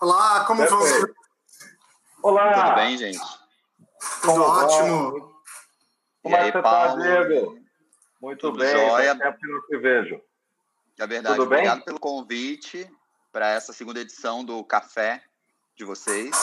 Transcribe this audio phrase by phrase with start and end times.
[0.00, 0.80] Olá, como vão?
[2.22, 2.52] Olá!
[2.52, 3.18] Tudo bem, gente?
[4.22, 5.16] Tudo ótimo.
[5.18, 7.02] E Como é aí, que você Paulo?
[7.02, 7.58] tá, Diego?
[8.20, 9.16] Muito Tudo bem, jóia?
[9.16, 10.20] faz tempo que não te vejo.
[10.98, 11.36] É verdade.
[11.36, 11.58] Tudo bem?
[11.58, 12.90] Obrigado pelo convite
[13.32, 15.22] para essa segunda edição do Café
[15.76, 16.34] de vocês.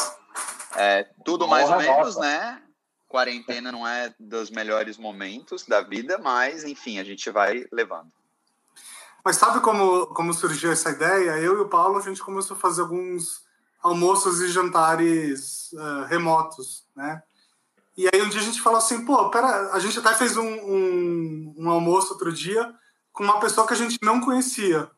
[0.75, 2.19] É, tudo mais ou Honra menos, nossa.
[2.21, 2.63] né?
[3.07, 8.11] Quarentena não é dos melhores momentos da vida, mas enfim, a gente vai levando.
[9.23, 11.37] Mas sabe como, como surgiu essa ideia?
[11.39, 13.41] Eu e o Paulo, a gente começou a fazer alguns
[13.81, 17.21] almoços e jantares ah, remotos, né?
[17.95, 20.47] E aí um dia a gente falou assim, pô, pera, a gente até fez um,
[20.47, 22.73] um, um almoço outro dia
[23.11, 24.89] com uma pessoa que a gente não conhecia.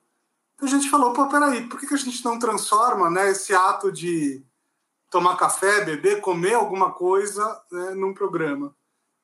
[0.55, 3.53] Então a gente falou, pô, peraí, por que, que a gente não transforma né, esse
[3.53, 4.41] ato de
[5.11, 8.73] tomar café, beber, comer alguma coisa né, num programa?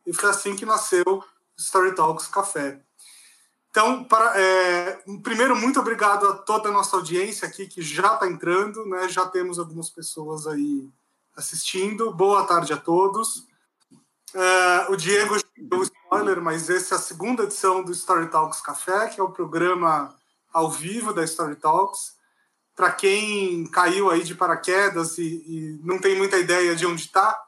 [0.05, 1.23] E foi assim que nasceu
[1.57, 2.81] Story Talks Café.
[3.71, 8.27] Então, para, é, primeiro, muito obrigado a toda a nossa audiência aqui que já está
[8.27, 9.07] entrando, né?
[9.07, 10.89] Já temos algumas pessoas aí
[11.37, 12.13] assistindo.
[12.13, 13.47] Boa tarde a todos.
[14.33, 19.07] É, o Diego deu spoiler, mas essa é a segunda edição do Story Talks Café,
[19.07, 20.13] que é o programa
[20.51, 22.17] ao vivo da Story Talks.
[22.75, 27.41] Para quem caiu aí de paraquedas e, e não tem muita ideia de onde está,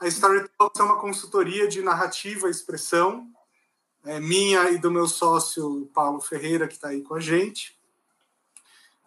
[0.00, 3.26] a Story Talks é uma consultoria de narrativa e expressão
[4.06, 7.76] é, minha e do meu sócio Paulo Ferreira, que está aí com a gente.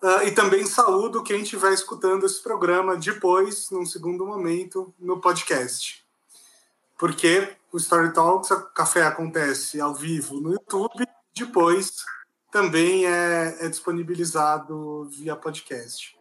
[0.01, 6.05] Ah, e também saúdo quem estiver escutando esse programa depois, num segundo momento, no podcast.
[6.97, 12.03] Porque o Story Talks, o café acontece ao vivo no YouTube, depois
[12.51, 16.17] também é, é disponibilizado via podcast.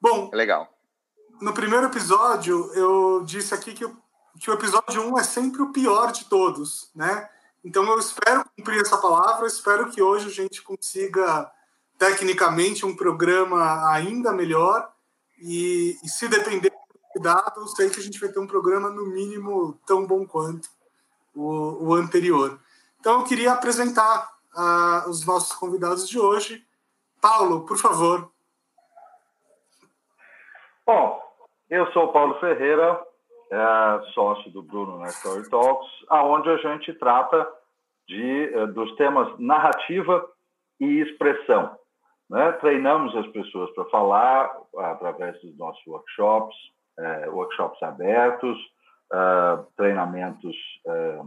[0.00, 0.72] Bom, É legal.
[1.40, 3.96] no primeiro episódio, eu disse aqui que, o-
[4.40, 7.28] que o episódio 1 é sempre o pior de todos, né?
[7.64, 11.50] Então eu espero cumprir essa palavra, espero que hoje a gente consiga,
[11.96, 14.90] tecnicamente, um programa ainda melhor
[15.38, 19.06] e, e se depender do cuidado, sei que a gente vai ter um programa, no
[19.06, 20.68] mínimo, tão bom quanto
[21.34, 22.58] o, o anterior.
[22.98, 26.64] Então eu queria apresentar ah, os nossos convidados de hoje.
[27.20, 28.30] Paulo, por favor.
[30.84, 31.22] Bom,
[31.70, 33.00] eu sou Paulo Ferreira,
[33.52, 37.46] é, sócio do Bruno na Story Talks, aonde a gente trata
[38.08, 40.26] de, eh, dos temas narrativa
[40.80, 41.76] e expressão.
[42.30, 42.52] né?
[42.52, 46.56] Treinamos as pessoas para falar através dos nossos workshops,
[46.98, 48.58] eh, workshops abertos,
[49.12, 51.22] ah, treinamentos ah,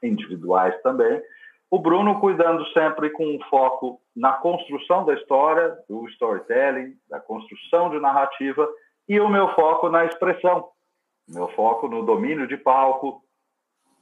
[0.00, 1.20] individuais também.
[1.68, 7.90] O Bruno cuidando sempre com um foco na construção da história, do storytelling, da construção
[7.90, 8.68] de narrativa,
[9.08, 10.68] e o meu foco na expressão,
[11.28, 13.24] o meu foco no domínio de palco,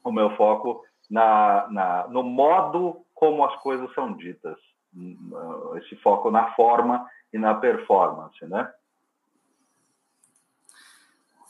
[0.05, 4.59] o meu foco na, na, no modo como as coisas são ditas,
[4.95, 8.71] Hum, esse foco na forma e na performance, né?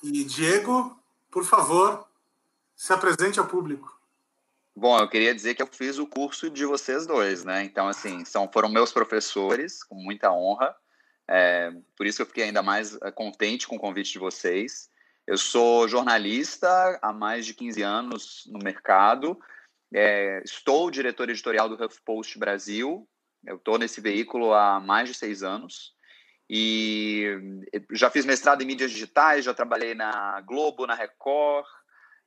[0.02, 0.96] E Diego,
[1.30, 2.06] por favor,
[2.76, 4.00] se apresente ao público.
[4.74, 7.64] Bom, eu queria dizer que eu fiz o curso de vocês dois, né?
[7.64, 10.74] Então, assim, são, foram meus professores, com muita honra.
[11.28, 14.90] É, por isso que eu fiquei ainda mais é, contente com o convite de vocês.
[15.32, 19.40] Eu sou jornalista há mais de 15 anos no mercado.
[19.90, 23.08] É, estou diretor editorial do HuffPost Brasil.
[23.42, 25.94] Eu estou nesse veículo há mais de seis anos.
[26.50, 27.24] E
[27.92, 31.66] já fiz mestrado em mídias digitais, já trabalhei na Globo, na Record,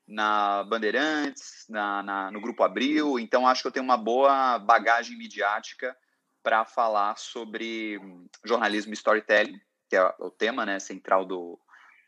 [0.08, 5.16] na Bandeirantes, na, na, no Grupo Abril, então acho que eu tenho uma boa bagagem
[5.16, 5.96] midiática
[6.42, 8.00] para falar sobre
[8.44, 11.60] jornalismo e storytelling, que é o tema né, central do,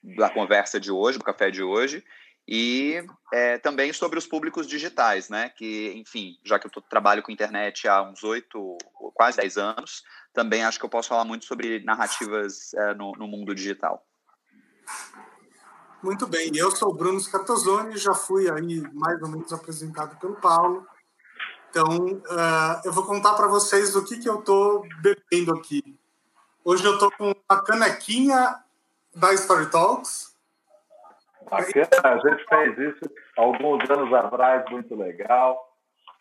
[0.03, 2.03] da conversa de hoje, do café de hoje,
[2.47, 3.03] e
[3.33, 7.31] é, também sobre os públicos digitais, né, que, enfim, já que eu tô, trabalho com
[7.31, 8.77] internet há uns oito,
[9.13, 10.03] quase dez anos,
[10.33, 14.05] também acho que eu posso falar muito sobre narrativas é, no, no mundo digital.
[16.01, 20.35] Muito bem, eu sou o Bruno Scartozoni, já fui aí mais ou menos apresentado pelo
[20.35, 20.87] Paulo.
[21.69, 25.99] Então, uh, eu vou contar para vocês o que, que eu estou bebendo aqui.
[26.63, 28.55] Hoje eu estou com uma canequinha
[29.17, 30.35] da Story Talks.
[31.49, 35.65] Bacana, a gente fez isso alguns anos atrás, muito legal.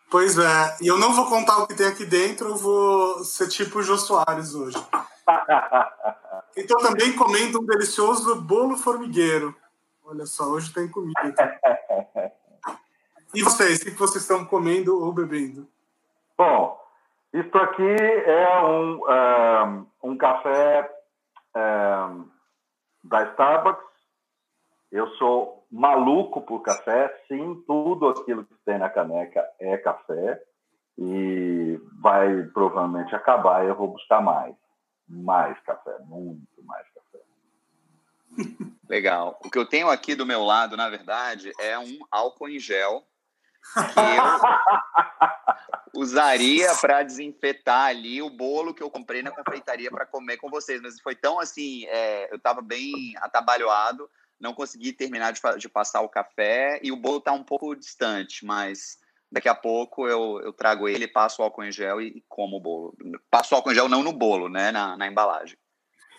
[0.09, 3.49] Pois é, e eu não vou contar o que tem aqui dentro, eu vou ser
[3.49, 4.77] tipo o Jô Soares hoje.
[6.55, 9.55] Estou também comendo um delicioso bolo formigueiro.
[10.03, 11.59] Olha só, hoje tem comida.
[13.35, 15.67] E vocês, o que vocês estão comendo ou bebendo?
[16.37, 16.81] Bom,
[17.33, 20.89] isso aqui é um, um, um café
[21.53, 22.25] um,
[23.07, 23.85] da Starbucks.
[24.91, 30.41] Eu sou maluco por café, sim, tudo aquilo que tem na caneca é café.
[30.97, 34.55] E vai provavelmente acabar e eu vou buscar mais.
[35.07, 37.19] Mais café, muito mais café.
[38.89, 39.39] Legal.
[39.43, 43.03] O que eu tenho aqui do meu lado, na verdade, é um álcool em gel
[43.73, 44.23] que eu
[45.93, 50.81] usaria para desinfetar ali o bolo que eu comprei na confeitaria para comer com vocês.
[50.81, 56.01] Mas foi tão assim, é, eu estava bem atabalhoado, não consegui terminar de, de, passar
[56.01, 58.97] o café e o bolo está um pouco distante, mas
[59.31, 62.57] daqui a pouco eu, eu trago ele, passo o álcool em gel e, e como
[62.57, 62.95] o bolo.
[63.29, 65.57] Passo o álcool em gel não no bolo, né, na, na embalagem.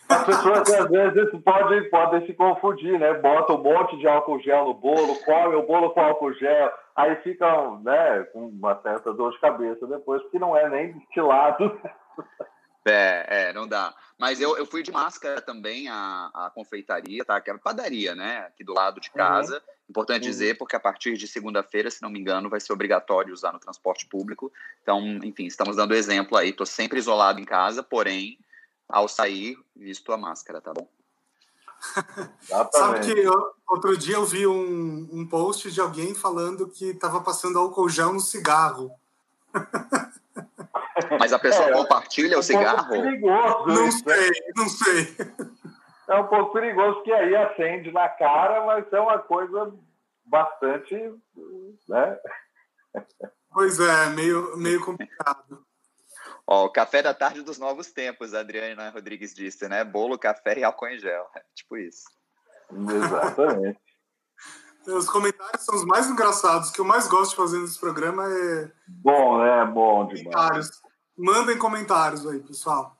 [0.08, 3.12] As pessoas às vezes podem, podem se confundir, né?
[3.14, 7.14] Bota um monte de álcool gel no bolo, come o bolo com álcool gel, aí
[7.22, 11.80] ficam né, com uma certa dor de cabeça depois, porque não é nem destilado.
[12.90, 13.94] É, é, não dá.
[14.16, 17.38] Mas eu, eu fui de máscara também à, à confeitaria, tá?
[17.38, 18.38] Que era padaria, né?
[18.46, 19.56] Aqui do lado de casa.
[19.56, 19.74] Uhum.
[19.90, 20.30] Importante uhum.
[20.30, 23.58] dizer, porque a partir de segunda-feira, se não me engano, vai ser obrigatório usar no
[23.58, 24.50] transporte público.
[24.80, 26.48] Então, enfim, estamos dando exemplo aí.
[26.48, 28.38] Estou sempre isolado em casa, porém,
[28.88, 30.88] ao sair, visto a máscara, tá bom?
[32.72, 37.20] Sabe que eu, outro dia eu vi um, um post de alguém falando que estava
[37.20, 38.90] passando álcool gel no cigarro.
[41.18, 42.88] Mas a pessoa é, compartilha é um o cigarro?
[42.88, 44.14] Perigoso, não isso, né?
[44.14, 44.52] sei, né?
[44.56, 45.16] não sei.
[46.08, 49.72] É um pouco perigoso, porque aí acende na cara, mas é uma coisa
[50.24, 50.94] bastante.
[51.88, 52.18] Né?
[53.52, 55.64] Pois é, meio, meio complicado.
[56.46, 59.84] Ó, o café da tarde dos novos tempos, a Adriana Rodrigues disse, né?
[59.84, 61.28] Bolo, café e álcool em gel.
[61.36, 62.04] É tipo isso.
[62.72, 63.78] Exatamente.
[64.86, 66.70] Os comentários são os mais engraçados.
[66.70, 68.72] O que eu mais gosto de fazer nesse programa é.
[68.86, 69.66] Bom, né?
[69.66, 70.22] Bom demais.
[70.22, 70.70] Comentários.
[71.14, 72.96] Mandem comentários aí, pessoal.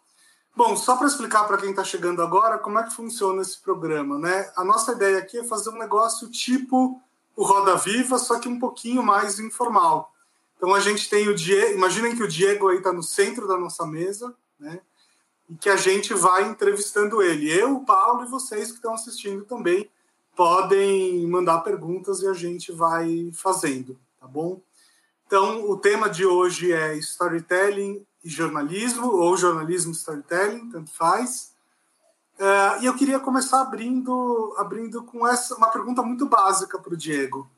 [0.54, 4.18] Bom, só para explicar para quem está chegando agora como é que funciona esse programa,
[4.18, 4.50] né?
[4.56, 7.00] A nossa ideia aqui é fazer um negócio tipo
[7.36, 10.12] o Roda Viva, só que um pouquinho mais informal.
[10.56, 13.56] Então a gente tem o Diego, imaginem que o Diego aí está no centro da
[13.56, 14.80] nossa mesa, né?
[15.48, 17.50] E que a gente vai entrevistando ele.
[17.50, 19.88] Eu, o Paulo e vocês que estão assistindo também
[20.36, 24.60] podem mandar perguntas e a gente vai fazendo, tá bom?
[25.26, 31.52] Então, o tema de hoje é storytelling e jornalismo, ou jornalismo e storytelling, tanto faz.
[32.38, 36.96] Uh, e eu queria começar abrindo, abrindo com essa uma pergunta muito básica para o
[36.96, 37.50] Diego.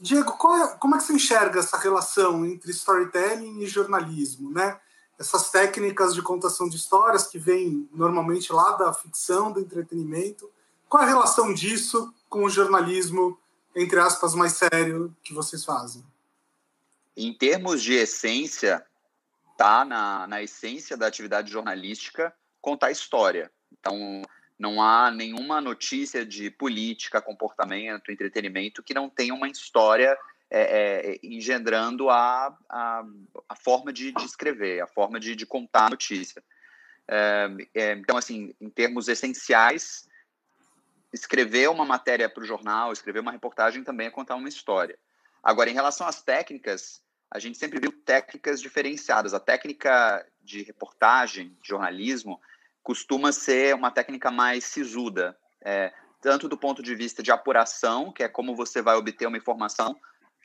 [0.00, 4.80] Diego, é, como é que você enxerga essa relação entre storytelling e jornalismo, né?
[5.18, 10.50] Essas técnicas de contação de histórias que vêm normalmente lá da ficção, do entretenimento.
[10.88, 13.38] Qual é a relação disso com o jornalismo,
[13.74, 16.04] entre aspas, mais sério que vocês fazem?
[17.16, 18.84] Em termos de essência,
[19.56, 23.52] tá na, na essência da atividade jornalística contar história.
[23.72, 24.22] Então,
[24.58, 30.16] não há nenhuma notícia de política, comportamento, entretenimento que não tenha uma história
[30.50, 33.04] é, é, engendrando a, a,
[33.48, 36.42] a forma de, de, escrever, a forma de, de contar a notícia.
[37.08, 40.08] É, é então, assim, em termos essenciais,
[41.12, 44.98] escrever uma matéria para o jornal, escrever uma reportagem também é contar uma história.
[45.42, 49.34] Agora, em relação às técnicas, a gente sempre viu técnicas diferenciadas.
[49.34, 52.40] A técnica de reportagem, de jornalismo,
[52.82, 58.22] costuma ser uma técnica mais sisuda, é, tanto do ponto de vista de apuração, que
[58.22, 59.98] é como você vai obter uma informação,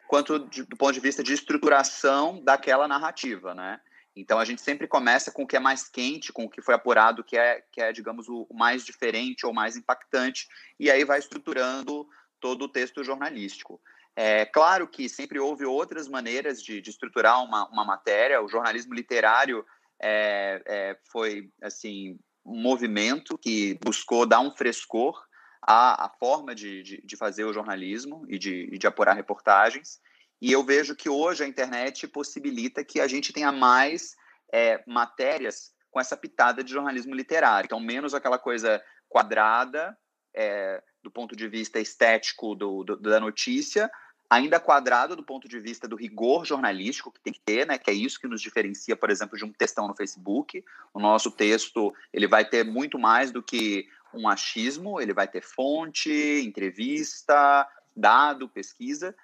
[0.09, 3.79] quanto de, do ponto de vista de estruturação daquela narrativa, né?
[4.15, 6.73] Então a gente sempre começa com o que é mais quente, com o que foi
[6.73, 10.47] apurado, que é, que é digamos, o mais diferente ou mais impactante,
[10.79, 12.07] e aí vai estruturando
[12.39, 13.79] todo o texto jornalístico.
[14.15, 18.41] É claro que sempre houve outras maneiras de, de estruturar uma, uma matéria.
[18.41, 19.63] O jornalismo literário
[20.01, 25.24] é, é, foi assim um movimento que buscou dar um frescor
[25.62, 30.00] à, à forma de, de, de, fazer o jornalismo e de, de apurar reportagens.
[30.42, 34.16] E eu vejo que hoje a internet possibilita que a gente tenha mais
[34.54, 37.66] é, matérias com essa pitada de jornalismo literário.
[37.66, 39.98] Então, menos aquela coisa quadrada
[40.36, 43.89] é, do ponto de vista estético do, do, da notícia,
[44.29, 47.89] ainda quadrado do ponto de vista do rigor jornalístico que tem que ter, né, que
[47.89, 50.63] é isso que nos diferencia, por exemplo, de um textão no Facebook.
[50.93, 55.41] O nosso texto, ele vai ter muito mais do que um achismo, ele vai ter
[55.41, 56.12] fonte,
[56.43, 59.15] entrevista, dado, pesquisa,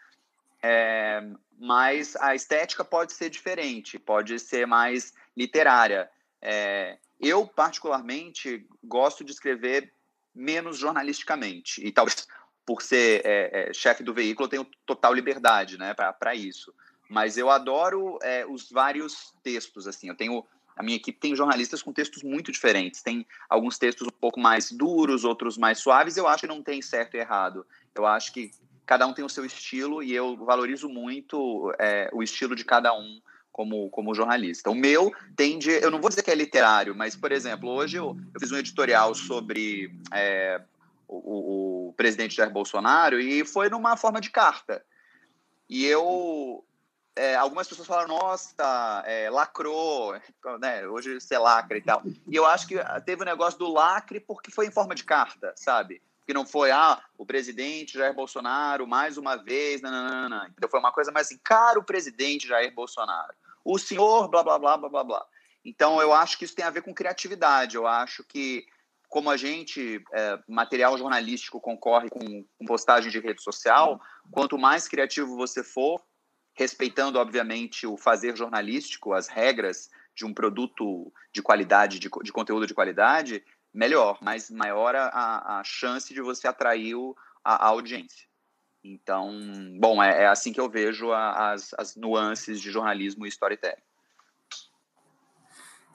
[0.61, 1.23] é,
[1.59, 6.09] mas a estética pode ser diferente, pode ser mais literária.
[6.41, 9.91] É, eu, particularmente, gosto de escrever
[10.33, 12.27] menos jornalisticamente, e talvez
[12.65, 16.73] por ser é, é, chefe do veículo, eu tenho total liberdade né, para isso.
[17.07, 19.87] Mas eu adoro é, os vários textos.
[19.87, 20.09] assim.
[20.09, 20.43] Eu tenho
[20.75, 23.01] a minha equipe tem jornalistas com textos muito diferentes.
[23.01, 26.17] Tem alguns textos um pouco mais duros, outros mais suaves.
[26.17, 27.65] Eu acho que não tem certo e errado.
[27.93, 28.51] Eu acho que
[28.85, 32.93] cada um tem o seu estilo e eu valorizo muito é, o estilo de cada
[32.93, 34.69] um como, como jornalista.
[34.69, 38.17] O meu tende, eu não vou dizer que é literário, mas, por exemplo, hoje eu,
[38.33, 40.61] eu fiz um editorial sobre é,
[41.07, 44.83] o, o, presidente Jair Bolsonaro e foi numa forma de carta.
[45.69, 46.63] E eu.
[47.17, 50.13] É, algumas pessoas falaram, nossa, é, lacrou,
[50.59, 50.85] né?
[50.85, 52.03] Hoje você lacra e tal.
[52.05, 55.05] E eu acho que teve o um negócio do lacre porque foi em forma de
[55.05, 56.01] carta, sabe?
[56.27, 60.51] Que não foi, ah, o presidente Jair Bolsonaro, mais uma vez, nananana.
[60.57, 63.33] Então foi uma coisa mais assim, caro presidente Jair Bolsonaro.
[63.63, 65.25] O senhor, blá, blá, blá, blá, blá, blá.
[65.63, 67.77] Então eu acho que isso tem a ver com criatividade.
[67.77, 68.67] Eu acho que
[69.09, 73.99] como a gente, é, material jornalístico concorre com, com postagem de rede social,
[74.31, 76.01] quanto mais criativo você for,
[76.53, 82.65] respeitando, obviamente, o fazer jornalístico, as regras de um produto de qualidade, de, de conteúdo
[82.65, 83.43] de qualidade,
[83.73, 88.25] melhor, mas maior a, a chance de você atrair o, a, a, audiência.
[88.81, 89.37] Então,
[89.77, 93.81] bom, é, é, assim que eu vejo a, as, as nuances de jornalismo e storytelling.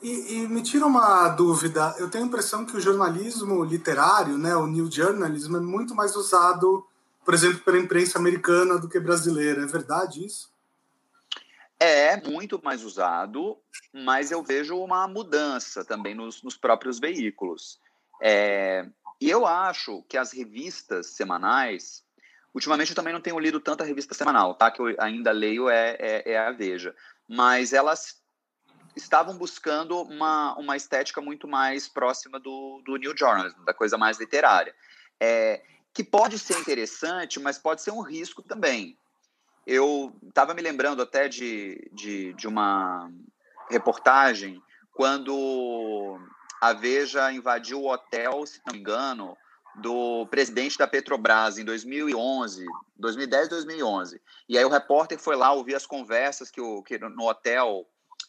[0.03, 1.95] E, e, me tira uma dúvida.
[1.99, 6.17] Eu tenho a impressão que o jornalismo literário, né, o new journalism, é muito mais
[6.17, 6.87] usado,
[7.25, 9.63] por exemplo, pela imprensa americana do que brasileira.
[9.63, 10.51] É verdade isso?
[11.79, 13.57] É muito mais usado,
[13.93, 17.81] mas eu vejo uma mudança também nos, nos próprios veículos.
[18.23, 18.87] É,
[19.19, 22.05] e eu acho que as revistas semanais,
[22.55, 24.71] ultimamente eu também não tenho lido tanta revista semanal, tá?
[24.71, 26.95] Que eu ainda leio é, é, é a Veja,
[27.27, 28.20] mas elas
[28.97, 34.19] estavam buscando uma, uma estética muito mais próxima do, do New Journalism, da coisa mais
[34.19, 34.75] literária.
[35.19, 38.97] É, que pode ser interessante, mas pode ser um risco também.
[39.67, 43.11] Eu estava me lembrando até de, de, de uma
[43.69, 46.19] reportagem quando
[46.61, 49.37] a Veja invadiu o hotel, se não me engano,
[49.75, 52.67] do presidente da Petrobras em 2011,
[52.97, 54.21] 2010, 2011.
[54.49, 57.87] E aí o repórter foi lá ouvir as conversas que, o, que no hotel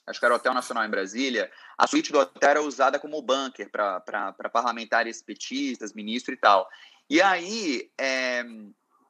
[0.08, 3.22] acho que era o Hotel Nacional em Brasília, a suíte do hotel era usada como
[3.22, 6.67] bunker para parlamentares petistas, ministro e tal.
[7.10, 8.43] E aí, é,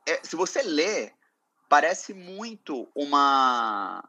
[0.08, 1.12] é, se você lê,
[1.70, 4.04] parece muito uma,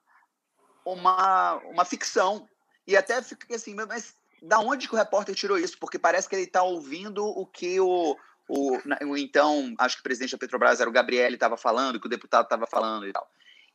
[0.85, 2.49] uma, uma ficção.
[2.87, 5.79] E até fica assim, mas da onde que o repórter tirou isso?
[5.79, 8.17] Porque parece que ele está ouvindo o que o,
[8.49, 12.07] o, o, então, acho que o presidente da Petrobras era o Gabriel, estava falando, que
[12.07, 13.29] o deputado estava falando e tal.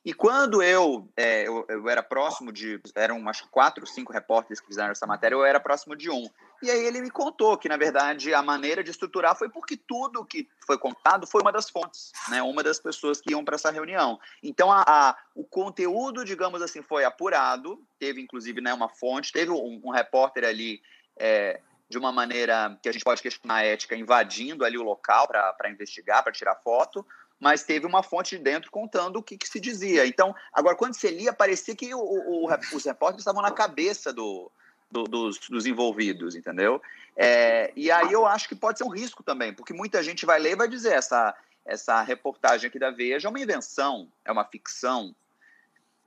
[0.07, 2.79] E quando eu, é, eu, eu, era próximo de.
[2.95, 6.29] Eram umas quatro, cinco repórteres que fizeram essa matéria, eu era próximo de um.
[6.63, 10.23] E aí ele me contou que, na verdade, a maneira de estruturar foi porque tudo
[10.23, 12.41] que foi contado foi uma das fontes, né?
[12.41, 14.17] uma das pessoas que iam para essa reunião.
[14.41, 19.51] Então, a, a, o conteúdo, digamos assim, foi apurado, teve inclusive né, uma fonte, teve
[19.51, 20.81] um, um repórter ali.
[21.19, 21.59] É,
[21.89, 25.69] de uma maneira que a gente pode questionar a ética, invadindo ali o local para
[25.69, 27.05] investigar, para tirar foto,
[27.39, 30.05] mas teve uma fonte de dentro contando o que, que se dizia.
[30.05, 34.51] Então, agora, quando você lia, parecia que o, o, os repórteres estavam na cabeça do,
[34.89, 36.81] do, dos, dos, envolvidos, entendeu?
[37.15, 40.39] É, e aí eu acho que pode ser um risco também, porque muita gente vai
[40.39, 44.45] ler e vai dizer essa, essa reportagem aqui da Veja é uma invenção, é uma
[44.45, 45.15] ficção,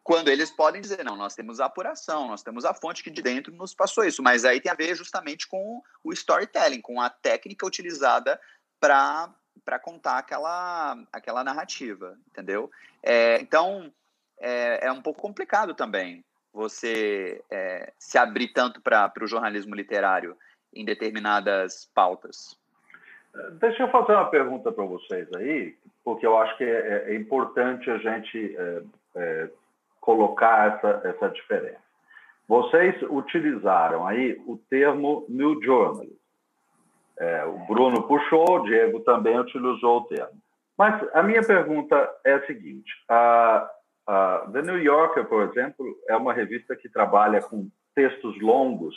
[0.03, 3.23] quando eles podem dizer, não, nós temos a apuração, nós temos a fonte que de
[3.23, 7.11] dentro nos passou isso, mas aí tem a ver justamente com o storytelling, com a
[7.11, 8.41] técnica utilizada
[8.81, 9.33] para
[9.65, 12.71] para contar aquela, aquela narrativa, entendeu?
[13.03, 13.93] É, então,
[14.39, 20.37] é, é, um pouco complicado também você é, se abrir tanto para o jornalismo literário
[20.75, 22.59] em determinadas pautas.
[23.61, 27.89] Deixa eu fazer uma pergunta para vocês aí, porque eu acho que é, é importante
[27.89, 28.83] a gente é,
[29.15, 29.51] é,
[30.01, 31.91] colocar essa, essa diferença.
[32.49, 36.20] Vocês utilizaram aí o termo New Journalism.
[37.21, 40.41] É, o Bruno puxou, o Diego também utilizou o termo.
[40.77, 43.71] Mas a minha pergunta é a seguinte: a,
[44.07, 48.97] a The New Yorker, por exemplo, é uma revista que trabalha com textos longos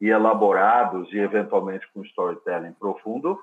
[0.00, 3.38] e elaborados e eventualmente com storytelling profundo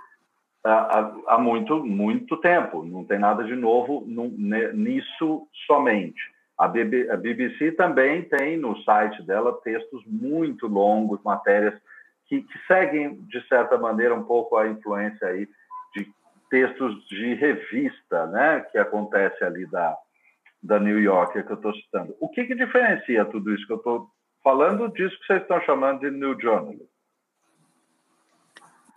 [0.63, 2.83] há, há muito muito tempo.
[2.83, 6.21] Não tem nada de novo nisso somente.
[6.57, 11.74] A BBC também tem no site dela textos muito longos, matérias
[12.29, 15.50] que, que, seguem, de certa maneira, um pouco a influência aí
[15.95, 16.07] de
[16.50, 19.98] textos de revista, né, que acontece ali da,
[20.62, 22.15] da New Yorker que eu estou citando.
[22.19, 24.07] O que, que diferencia tudo isso que eu estou
[24.43, 26.86] falando disso que vocês estão chamando de New Journalism?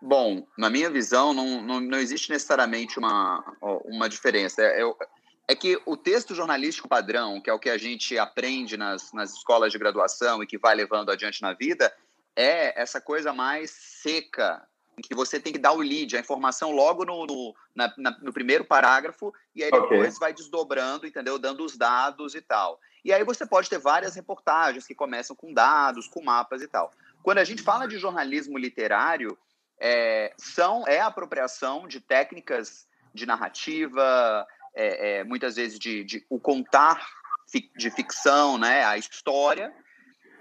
[0.00, 3.42] Bom, na minha visão, não, não, não existe necessariamente uma,
[3.84, 4.60] uma diferença.
[4.60, 4.94] É, é,
[5.48, 9.32] é, que o texto jornalístico padrão, que é o que a gente aprende nas, nas
[9.32, 11.92] escolas de graduação e que vai levando adiante na vida,
[12.36, 14.66] é essa coisa mais seca,
[14.98, 18.10] em que você tem que dar o lead, a informação logo no, no, na, na,
[18.20, 20.20] no primeiro parágrafo, e aí depois okay.
[20.20, 21.38] vai desdobrando, entendeu?
[21.38, 22.78] Dando os dados e tal.
[23.04, 26.92] E aí você pode ter várias reportagens que começam com dados, com mapas e tal.
[27.22, 29.36] Quando a gente fala de jornalismo literário,
[29.80, 36.26] é, são é a apropriação de técnicas de narrativa, é, é, muitas vezes de, de,
[36.30, 37.04] o contar
[37.76, 39.74] de ficção, né, a história.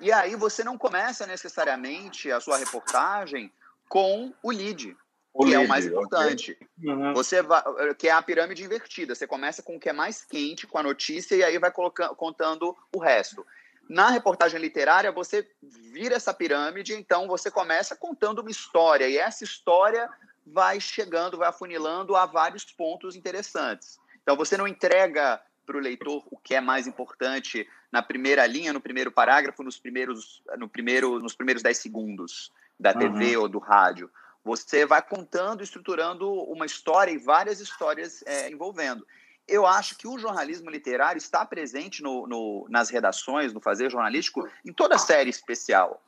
[0.02, 3.54] E aí você não começa necessariamente a sua reportagem
[3.88, 4.98] com o lead,
[5.32, 6.58] o que lead, é o mais importante.
[6.80, 6.90] Okay.
[6.92, 7.14] Uhum.
[7.14, 7.64] Você vai,
[7.96, 9.14] que é a pirâmide invertida.
[9.14, 12.16] Você começa com o que é mais quente, com a notícia, e aí vai colocando,
[12.16, 13.46] contando o resto.
[13.88, 19.44] Na reportagem literária, você vira essa pirâmide, então você começa contando uma história, e essa
[19.44, 20.10] história
[20.46, 24.00] vai chegando, vai afunilando a vários pontos interessantes.
[24.24, 25.42] Então você não entrega
[25.72, 29.80] para o leitor o que é mais importante na primeira linha, no primeiro parágrafo, nos
[29.80, 33.44] primeiros, no primeiro, nos primeiros 10 segundos da TV uhum.
[33.44, 34.12] ou do rádio.
[34.44, 39.06] Você vai contando, estruturando uma história e várias histórias é, envolvendo.
[39.48, 44.48] Eu acho que o jornalismo literário está presente no, no, nas redações, no fazer jornalístico,
[44.66, 46.02] em toda série especial.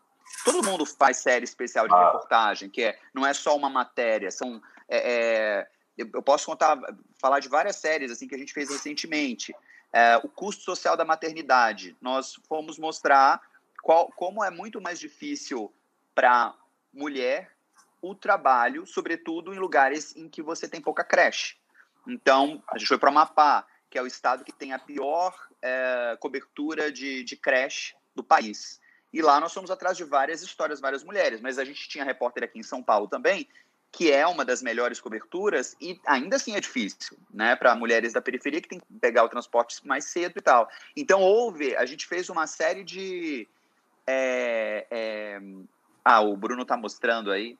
[0.43, 2.05] Todo mundo faz série especial de ah.
[2.05, 6.79] reportagem, que é, não é só uma matéria, são é, é, eu posso contar,
[7.19, 9.55] falar de várias séries assim que a gente fez recentemente.
[9.91, 11.95] É, o custo social da maternidade.
[12.01, 13.41] Nós fomos mostrar
[13.81, 15.71] qual, como é muito mais difícil
[16.15, 16.55] para
[16.91, 17.51] mulher
[18.01, 21.55] o trabalho, sobretudo em lugares em que você tem pouca creche.
[22.07, 25.33] Então, a gente foi para o Amapá, que é o estado que tem a pior
[25.61, 28.81] é, cobertura de, de creche do país.
[29.13, 31.39] E lá nós fomos atrás de várias histórias, várias mulheres.
[31.39, 33.47] Mas a gente tinha repórter aqui em São Paulo também,
[33.93, 38.19] que é uma das melhores coberturas, e ainda assim é difícil, né, para mulheres da
[38.19, 40.67] periferia que tem que pegar o transporte mais cedo e tal.
[40.97, 43.47] Então, houve, a gente fez uma série de.
[44.07, 45.41] É, é...
[46.03, 47.55] Ah, o Bruno está mostrando aí.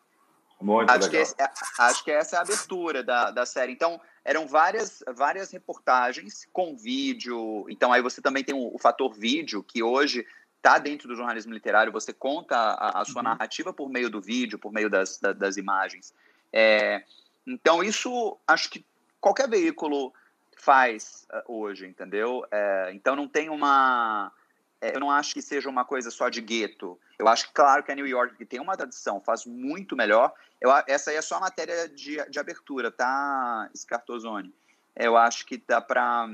[0.59, 1.35] Muito acho legal.
[1.35, 3.71] Que acho que essa é a abertura da, da série.
[3.71, 7.65] Então, eram várias, várias reportagens com vídeo.
[7.69, 10.25] Então, aí você também tem o, o fator vídeo, que hoje
[10.63, 13.27] está dentro do jornalismo literário, você conta a, a sua uhum.
[13.27, 16.13] narrativa por meio do vídeo, por meio das, das, das imagens.
[16.53, 17.03] É,
[17.45, 18.85] então, isso acho que
[19.19, 20.13] qualquer veículo
[20.55, 22.45] faz uh, hoje, entendeu?
[22.49, 24.31] É, então, não tem uma.
[24.79, 26.97] É, eu não acho que seja uma coisa só de gueto.
[27.19, 30.33] Eu acho que, claro, que a New York, que tem uma tradição, faz muito melhor.
[30.61, 34.53] Eu, essa aí é só a matéria de, de abertura, tá, Scartozone?
[34.95, 36.25] Eu acho que dá para.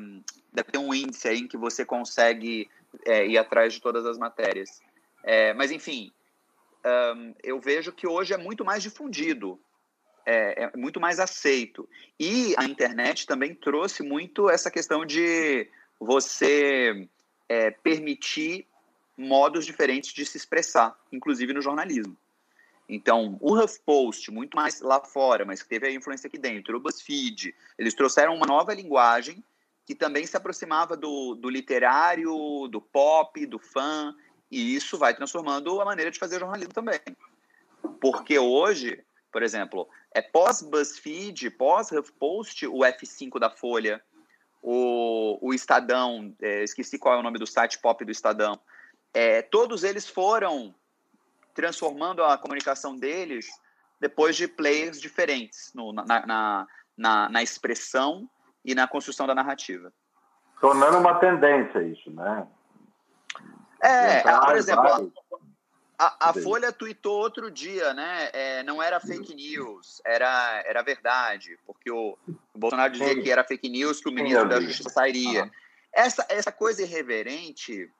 [0.53, 2.69] Deve ter um índice aí em que você consegue
[3.05, 4.81] é, ir atrás de todas as matérias.
[5.23, 6.11] É, mas, enfim,
[6.85, 9.59] um, eu vejo que hoje é muito mais difundido,
[10.25, 11.87] é, é, muito mais aceito.
[12.19, 15.67] E a internet também trouxe muito essa questão de
[15.99, 17.07] você
[17.47, 18.65] é, permitir
[19.17, 22.15] modos diferentes de se expressar, inclusive no jornalismo.
[22.87, 26.79] Então, o HuffPost, muito mais lá fora, mas que teve a influência aqui dentro, o
[26.79, 29.43] BuzzFeed, eles trouxeram uma nova linguagem
[29.89, 34.15] que também se aproximava do, do literário, do pop, do fã,
[34.51, 36.99] e isso vai transformando a maneira de fazer jornalismo também.
[37.99, 43.99] Porque hoje, por exemplo, é pós-BuzzFeed, pós-HuffPost, o F5 da Folha,
[44.61, 48.59] o, o Estadão, é, esqueci qual é o nome do site pop do Estadão,
[49.11, 50.71] é, todos eles foram
[51.55, 53.49] transformando a comunicação deles
[53.99, 58.29] depois de players diferentes no, na, na, na, na expressão
[58.63, 59.91] e na construção da narrativa.
[60.59, 62.47] Tornando uma tendência isso, né?
[63.81, 65.11] É, por exemplo,
[65.97, 68.29] a, a, Folha tweetou outro dia, né?
[68.31, 72.17] É, não era fake news, era, era verdade, porque o,
[72.53, 73.21] o Bolsonaro dizia Sim.
[73.21, 75.43] que era fake news, que o ministro Sim, da Justiça sairia.
[75.43, 75.51] Uhum.
[75.93, 77.91] Essa, essa coisa irreverente,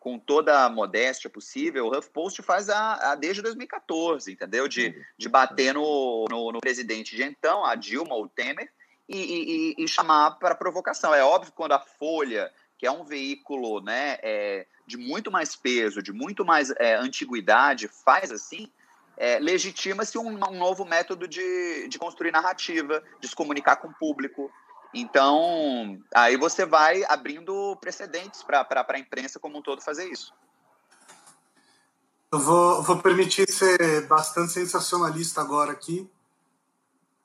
[0.00, 4.66] com toda a modéstia possível, o HuffPost faz a, a desde 2014, entendeu?
[4.66, 8.68] De, de bater no, no, no presidente de então, a Dilma ou Temer,
[9.08, 11.14] e, e, e chamar para provocação.
[11.14, 15.54] É óbvio que quando a Folha, que é um veículo né, é, de muito mais
[15.56, 18.70] peso, de muito mais é, antiguidade, faz assim,
[19.16, 23.94] é, legitima-se um, um, novo método de, de construir narrativa, de se comunicar com o
[23.94, 24.50] público.
[24.92, 30.32] Então, aí você vai abrindo precedentes para a imprensa como um todo fazer isso.
[32.32, 36.10] Eu vou, vou permitir ser bastante sensacionalista agora aqui.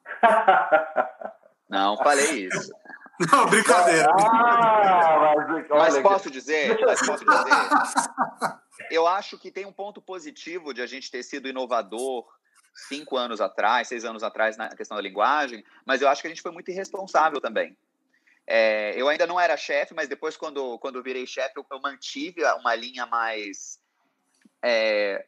[1.70, 2.72] Não falei isso.
[3.32, 4.10] Não, brincadeira.
[4.12, 5.34] Ah,
[5.70, 7.36] mas, mas posso dizer, mas posso dizer,
[8.90, 12.26] eu acho que tem um ponto positivo de a gente ter sido inovador
[12.88, 16.30] cinco anos atrás, seis anos atrás na questão da linguagem, mas eu acho que a
[16.30, 17.78] gente foi muito irresponsável também.
[18.48, 22.44] É, eu ainda não era chefe, mas depois, quando, quando virei chefe, eu, eu mantive
[22.60, 23.80] uma linha mais
[24.64, 25.26] é,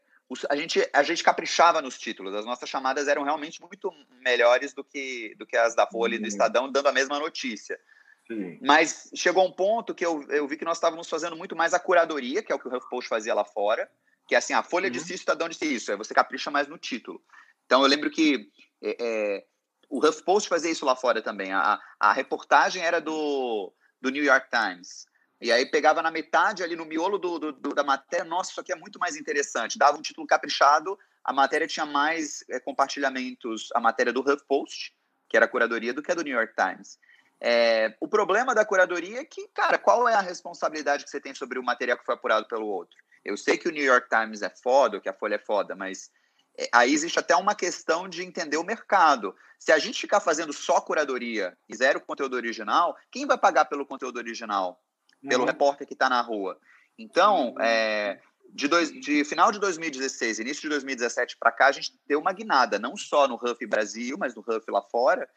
[0.50, 2.34] a gente, a gente caprichava nos títulos.
[2.34, 6.18] As nossas chamadas eram realmente muito melhores do que, do que as da Folha e
[6.18, 6.28] do uhum.
[6.28, 7.80] Estadão, dando a mesma notícia.
[8.28, 8.58] Sim.
[8.62, 11.80] Mas chegou um ponto que eu, eu vi que nós estávamos fazendo muito mais a
[11.80, 13.90] curadoria, que é o que o HuffPost fazia lá fora,
[14.28, 14.92] que é assim, a Folha uhum.
[14.92, 17.22] disse isso, o Estadão disse isso, aí você capricha mais no título.
[17.66, 18.50] Então eu lembro que
[18.82, 19.46] é, é,
[19.90, 21.52] o HuffPost fazia isso lá fora também.
[21.52, 25.06] A, a reportagem era do, do New York Times.
[25.42, 28.62] E aí pegava na metade ali no miolo do, do, do, da matéria, nossa, isso
[28.62, 29.78] aqui é muito mais interessante.
[29.78, 34.94] Dava um título caprichado, a matéria tinha mais é, compartilhamentos, a matéria do HuffPost,
[35.28, 37.00] que era a curadoria, do que a do New York Times.
[37.40, 41.34] É, o problema da curadoria é que, cara, qual é a responsabilidade que você tem
[41.34, 42.96] sobre o material que foi apurado pelo outro?
[43.26, 46.12] Eu sei que o New York Times é foda, que a Folha é foda, mas
[46.56, 49.36] é, aí existe até uma questão de entender o mercado.
[49.60, 53.88] Se a gente ficar fazendo só curadoria e zero conteúdo original, quem vai pagar pelo
[53.88, 54.80] conteúdo original?
[55.28, 55.48] Pelo uhum.
[55.48, 56.58] repórter que está na rua.
[56.98, 61.94] Então, é, de, dois, de, final de 2016, início de 2017 para cá, a gente
[62.06, 65.28] deu uma guinada, não só no Huff Brasil, mas no Huff lá fora,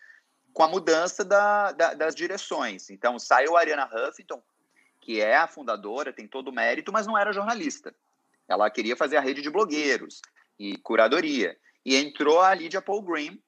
[0.52, 2.90] com a mudança da, da, das direções.
[2.90, 4.42] Então, saiu a Ariana Huffington,
[5.00, 7.94] que é a fundadora, tem todo o mérito, mas não era jornalista.
[8.48, 10.20] Ela queria fazer a rede de blogueiros
[10.58, 11.56] e curadoria.
[11.84, 13.42] E entrou a Lydia Paul Green,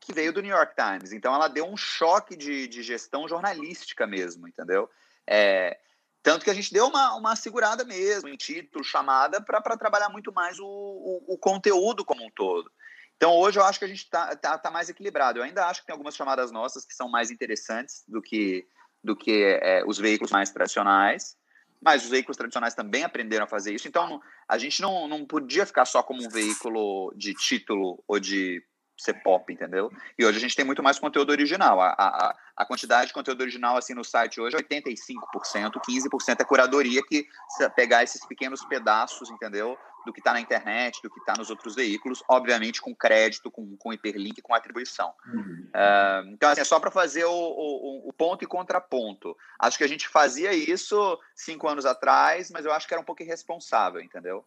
[0.00, 1.12] que veio do New York Times.
[1.12, 4.88] Então, ela deu um choque de, de gestão jornalística mesmo, entendeu?
[5.26, 5.78] É,
[6.22, 10.32] tanto que a gente deu uma, uma segurada mesmo em título, chamada, para trabalhar muito
[10.32, 12.72] mais o, o, o, conteúdo como um todo.
[13.16, 15.38] Então, hoje eu acho que a gente está tá, tá mais equilibrado.
[15.38, 18.66] Eu ainda acho que tem algumas chamadas nossas que são mais interessantes do que,
[19.02, 21.36] do que é, os veículos mais tradicionais,
[21.80, 23.86] mas os veículos tradicionais também aprenderam a fazer isso.
[23.86, 28.64] Então, a gente não, não podia ficar só como um veículo de título ou de
[28.96, 29.90] ser pop, entendeu?
[30.18, 31.80] E hoje a gente tem muito mais conteúdo original.
[31.80, 36.44] A, a, a quantidade de conteúdo original assim no site hoje é 85%, 15% é
[36.44, 37.26] curadoria que
[37.74, 39.76] pegar esses pequenos pedaços, entendeu?
[40.06, 43.76] Do que está na internet, do que está nos outros veículos, obviamente com crédito, com,
[43.76, 45.12] com hiperlink, com atribuição.
[45.26, 45.66] Uhum.
[45.74, 49.34] Uh, então, assim, é só para fazer o, o, o, ponto e contraponto.
[49.58, 53.04] Acho que a gente fazia isso cinco anos atrás, mas eu acho que era um
[53.04, 54.44] pouco irresponsável, entendeu?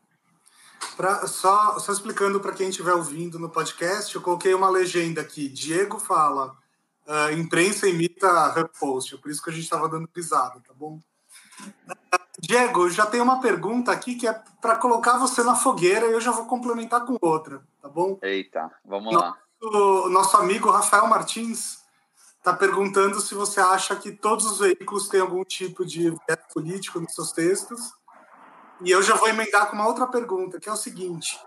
[0.95, 5.47] Pra, só, só explicando para quem estiver ouvindo no podcast, eu coloquei uma legenda aqui.
[5.47, 6.55] Diego fala,
[7.07, 10.99] uh, imprensa imita repost, é por isso que a gente estava dando pisada, tá bom?
[11.87, 16.13] Uh, Diego, já tem uma pergunta aqui que é para colocar você na fogueira e
[16.13, 18.17] eu já vou complementar com outra, tá bom?
[18.21, 20.09] Eita, vamos nosso, lá.
[20.09, 21.79] Nosso amigo Rafael Martins
[22.37, 26.13] está perguntando se você acha que todos os veículos têm algum tipo de
[26.53, 27.91] político nos seus textos
[28.81, 31.39] e eu já vou emendar com uma outra pergunta, que é o seguinte: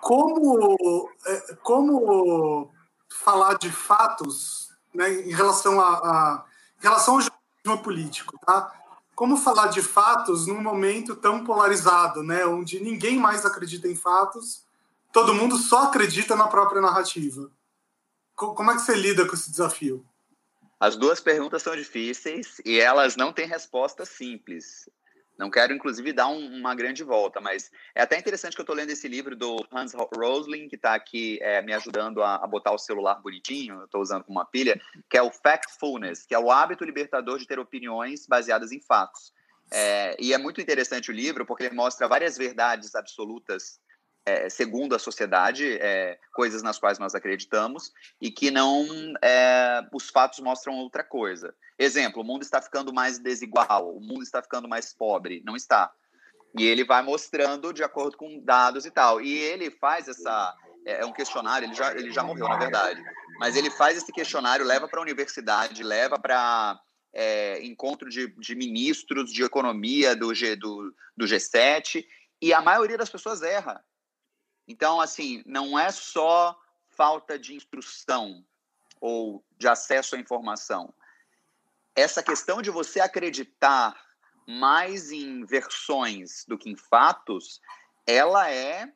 [0.00, 2.70] como, é, como
[3.08, 6.44] falar de fatos né, em relação a, a
[6.78, 8.74] em relação ao jornalismo político, tá?
[9.14, 14.64] Como falar de fatos num momento tão polarizado, né, onde ninguém mais acredita em fatos,
[15.12, 17.50] todo mundo só acredita na própria narrativa?
[18.34, 20.02] Como é que você lida com esse desafio?
[20.78, 24.88] As duas perguntas são difíceis e elas não têm resposta simples.
[25.40, 28.76] Não quero, inclusive, dar um, uma grande volta, mas é até interessante que eu estou
[28.76, 32.72] lendo esse livro do Hans Rosling, que está aqui é, me ajudando a, a, botar
[32.72, 36.50] o celular bonitinho, estou usando com uma pilha, que é o Factfulness, que é o
[36.50, 39.32] hábito libertador de ter opiniões baseadas em fatos.
[39.72, 43.80] É, e é muito interessante o livro, porque ele mostra várias verdades absolutas
[44.24, 48.86] é, segundo a sociedade, é, coisas nas quais nós acreditamos, e que não
[49.22, 51.54] é, os fatos mostram outra coisa.
[51.78, 55.42] Exemplo, o mundo está ficando mais desigual, o mundo está ficando mais pobre.
[55.44, 55.90] Não está.
[56.58, 59.20] E ele vai mostrando de acordo com dados e tal.
[59.20, 60.54] E ele faz essa.
[60.84, 63.02] É, é um questionário, ele já, ele já morreu, na verdade.
[63.38, 66.78] Mas ele faz esse questionário, leva para a universidade, leva para.
[67.12, 72.06] É, encontro de, de, ministros de economia do, G, do, do G7,
[72.40, 73.84] e a maioria das pessoas erra.
[74.70, 76.56] Então, assim, não é só
[76.90, 78.44] falta de instrução
[79.00, 80.94] ou de acesso à informação.
[81.96, 84.00] Essa questão de você acreditar
[84.46, 87.60] mais em versões do que em fatos,
[88.06, 88.92] ela é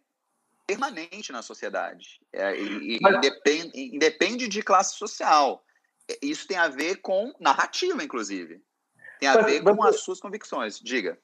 [0.65, 2.21] permanente na sociedade.
[2.33, 3.17] É, e, Mas...
[3.17, 5.67] independe, independe de classe social.
[6.23, 8.63] Isso tem a ver com narrativa, inclusive.
[9.19, 10.79] Tem a ver com as suas convicções.
[10.79, 11.19] Diga.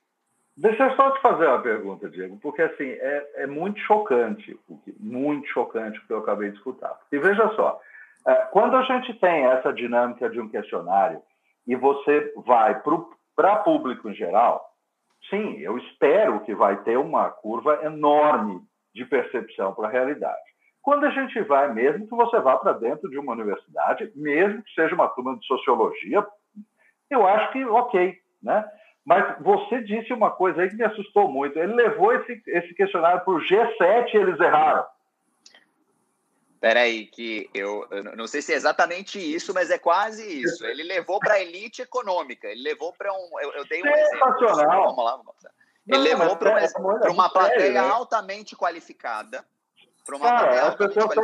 [0.61, 4.61] Deixa eu só te fazer uma pergunta, Diego, porque assim é, é muito chocante,
[4.99, 6.99] muito chocante o que eu acabei de escutar.
[7.11, 7.81] E veja só,
[8.29, 11.23] é, quando a gente tem essa dinâmica de um questionário
[11.67, 12.79] e você vai
[13.35, 14.63] para público em geral,
[15.31, 18.61] sim, eu espero que vai ter uma curva enorme
[18.95, 20.37] de percepção para a realidade.
[20.83, 24.75] Quando a gente vai, mesmo que você vá para dentro de uma universidade, mesmo que
[24.75, 26.27] seja uma turma de sociologia,
[27.09, 28.63] eu acho que ok, né?
[29.05, 31.59] Mas você disse uma coisa aí que me assustou muito.
[31.59, 34.85] Ele levou esse, esse questionário para o G7 e eles erraram.
[36.61, 40.67] Peraí, que eu, eu, não sei se é exatamente isso, mas é quase isso.
[40.67, 42.49] Ele levou para a elite econômica.
[42.49, 43.41] Ele levou para um.
[43.41, 44.47] Eu, eu, dei um exemplo.
[44.47, 45.51] Vamos lá, vamos lá.
[45.89, 47.89] Ele não, levou para uma, é, é uma plateia né?
[47.89, 49.43] altamente qualificada
[50.05, 51.15] para uma Cara, as pessoas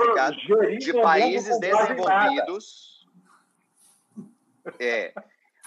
[0.79, 3.07] de países desenvolvidos.
[4.79, 5.13] É.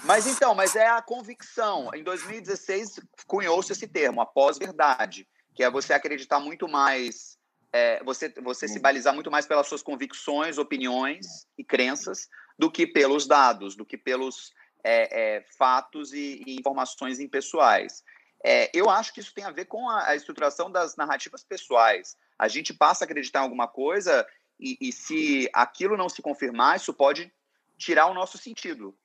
[0.03, 1.89] Mas então, mas é a convicção.
[1.93, 7.37] Em 2016 cunhou-se esse termo, a pós-verdade, que é você acreditar muito mais,
[7.73, 12.87] é, você, você se balizar muito mais pelas suas convicções, opiniões e crenças do que
[12.87, 18.03] pelos dados, do que pelos é, é, fatos e, e, informações impessoais.
[18.43, 22.15] É, eu acho que isso tem a ver com a, a, estruturação das narrativas pessoais.
[22.37, 24.25] A gente passa a acreditar em alguma coisa
[24.57, 27.31] e, e se aquilo não se confirmar, isso pode
[27.77, 28.97] tirar o nosso sentido,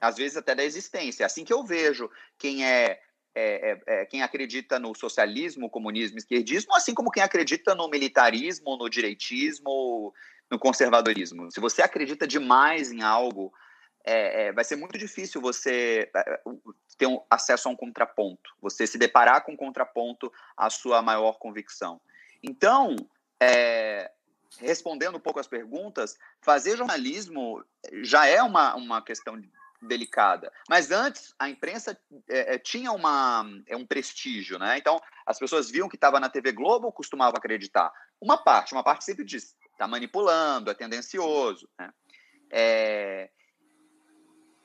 [0.00, 1.22] às vezes até da existência.
[1.22, 3.00] É assim que eu vejo quem é,
[3.34, 8.76] é, é, é quem acredita no socialismo, comunismo, esquerdismo, assim como quem acredita no militarismo,
[8.76, 10.12] no direitismo,
[10.50, 11.50] no conservadorismo.
[11.50, 13.52] Se você acredita demais em algo,
[14.04, 16.10] é, é, vai ser muito difícil você
[16.96, 21.38] ter um, acesso a um contraponto, você se deparar com um contraponto à sua maior
[21.38, 22.00] convicção.
[22.42, 22.96] Então,
[24.58, 27.62] respondendo um pouco as perguntas, fazer jornalismo
[28.02, 29.40] já é uma, uma questão
[29.82, 30.52] delicada.
[30.68, 34.78] Mas antes, a imprensa é, é tinha uma, é um prestígio, né?
[34.78, 37.92] Então, as pessoas viam que estava na TV Globo, costumavam acreditar.
[38.20, 41.90] Uma parte, uma parte sempre diz, está manipulando, é tendencioso, né?
[42.50, 43.30] É,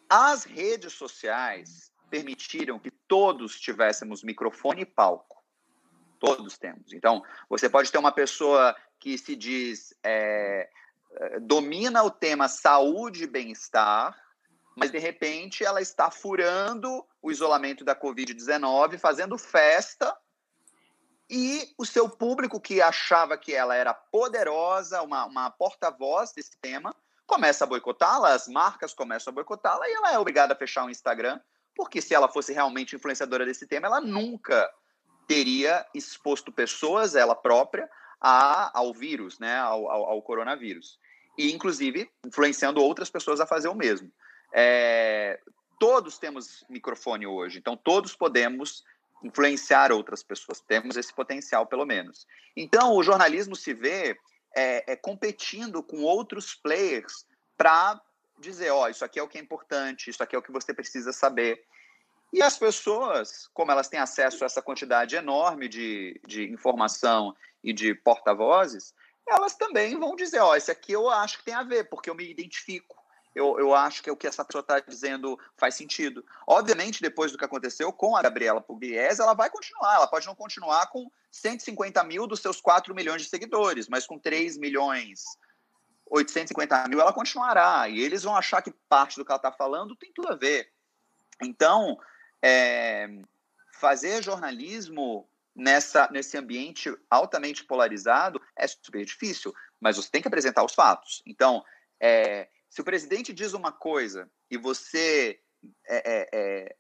[0.10, 5.44] as redes sociais permitiram que todos tivéssemos microfone e palco.
[6.20, 6.94] Todos temos.
[6.94, 10.70] Então, você pode ter uma pessoa que se diz é,
[11.12, 14.18] é domina o tema saúde e bem-estar,
[14.76, 20.16] mas de repente ela está furando o isolamento da Covid-19, fazendo festa,
[21.30, 26.96] e o seu público que achava que ela era poderosa, uma, uma porta-voz desse tema,
[27.26, 30.90] começa a boicotá-la, as marcas começam a boicotá-la e ela é obrigada a fechar o
[30.90, 31.40] Instagram,
[31.76, 34.72] porque se ela fosse realmente influenciadora desse tema, ela nunca
[35.28, 37.90] teria exposto pessoas, ela própria,
[38.22, 41.00] a, ao vírus, né, ao, ao, ao, coronavírus.
[41.38, 44.12] E, inclusive, influenciando outras pessoas a fazer o mesmo.
[44.58, 45.38] É,
[45.78, 48.86] todos temos microfone hoje, então todos podemos
[49.22, 52.26] influenciar outras pessoas, temos esse potencial, pelo menos.
[52.56, 54.18] Então, o jornalismo se vê
[54.56, 57.26] é, é, competindo com outros players
[57.58, 58.00] para
[58.40, 60.52] dizer, ó, oh, isso aqui é o que é importante, isso aqui é o que
[60.52, 61.62] você precisa saber.
[62.32, 67.74] E as pessoas, como elas têm acesso a essa quantidade enorme de, de informação e
[67.74, 68.94] de porta-vozes,
[69.28, 72.10] elas também vão dizer, ó, oh, esse aqui eu acho que tem a ver, porque
[72.10, 73.05] eu me identifico
[73.36, 76.26] eu, eu acho que é o que essa pessoa está dizendo faz sentido.
[76.48, 79.96] Obviamente, depois do que aconteceu com a Gabriela Pugliese, ela vai continuar.
[79.96, 84.18] Ela pode não continuar com 150 mil dos seus 4 milhões de seguidores, mas com
[84.18, 85.24] 3 milhões
[86.10, 87.90] 850 mil ela continuará.
[87.90, 90.72] E eles vão achar que parte do que ela está falando tem tudo a ver.
[91.42, 92.00] Então,
[92.42, 93.10] é,
[93.74, 100.64] fazer jornalismo nessa, nesse ambiente altamente polarizado é super difícil, mas você tem que apresentar
[100.64, 101.22] os fatos.
[101.26, 101.64] Então,
[102.00, 106.76] é, se o presidente diz uma coisa e você está é, é,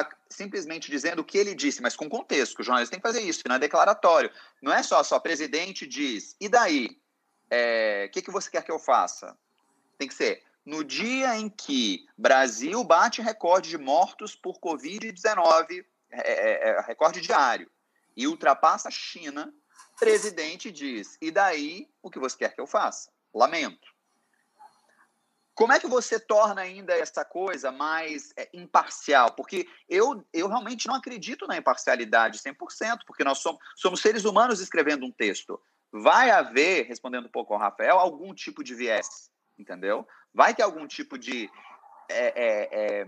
[0.00, 3.06] é, simplesmente dizendo o que ele disse, mas com contexto, que o jornalista tem que
[3.06, 4.30] fazer isso, não é declaratório.
[4.62, 6.98] Não é só, só presidente diz, e daí?
[8.06, 9.36] O que, que você quer que eu faça?
[9.98, 16.32] Tem que ser, no dia em que Brasil bate recorde de mortos por Covid-19, é,
[16.32, 17.70] é, é, recorde diário,
[18.16, 19.52] e ultrapassa a China,
[20.00, 23.12] presidente diz, e daí o que você quer que eu faça?
[23.34, 23.95] Lamento.
[25.56, 29.32] Como é que você torna ainda essa coisa mais é, imparcial?
[29.32, 34.60] Porque eu, eu realmente não acredito na imparcialidade 100%, porque nós somos, somos seres humanos
[34.60, 35.58] escrevendo um texto.
[35.90, 40.06] Vai haver, respondendo um pouco ao Rafael, algum tipo de viés, entendeu?
[40.34, 41.50] Vai ter algum tipo de
[42.10, 42.68] é, é,
[43.00, 43.06] é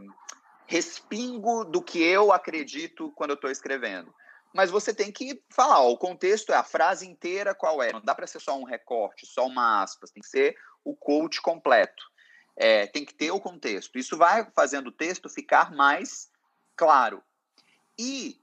[0.65, 4.11] respingo do que eu acredito quando eu estou escrevendo.
[4.55, 7.93] Mas você tem que falar, ó, o contexto é a frase inteira qual é.
[7.93, 11.43] Não dá para ser só um recorte, só uma aspas, tem que ser o coach
[11.43, 12.09] completo
[12.59, 13.97] é, tem que ter o contexto.
[13.97, 16.29] Isso vai fazendo o texto ficar mais
[16.77, 17.23] claro.
[17.97, 18.41] E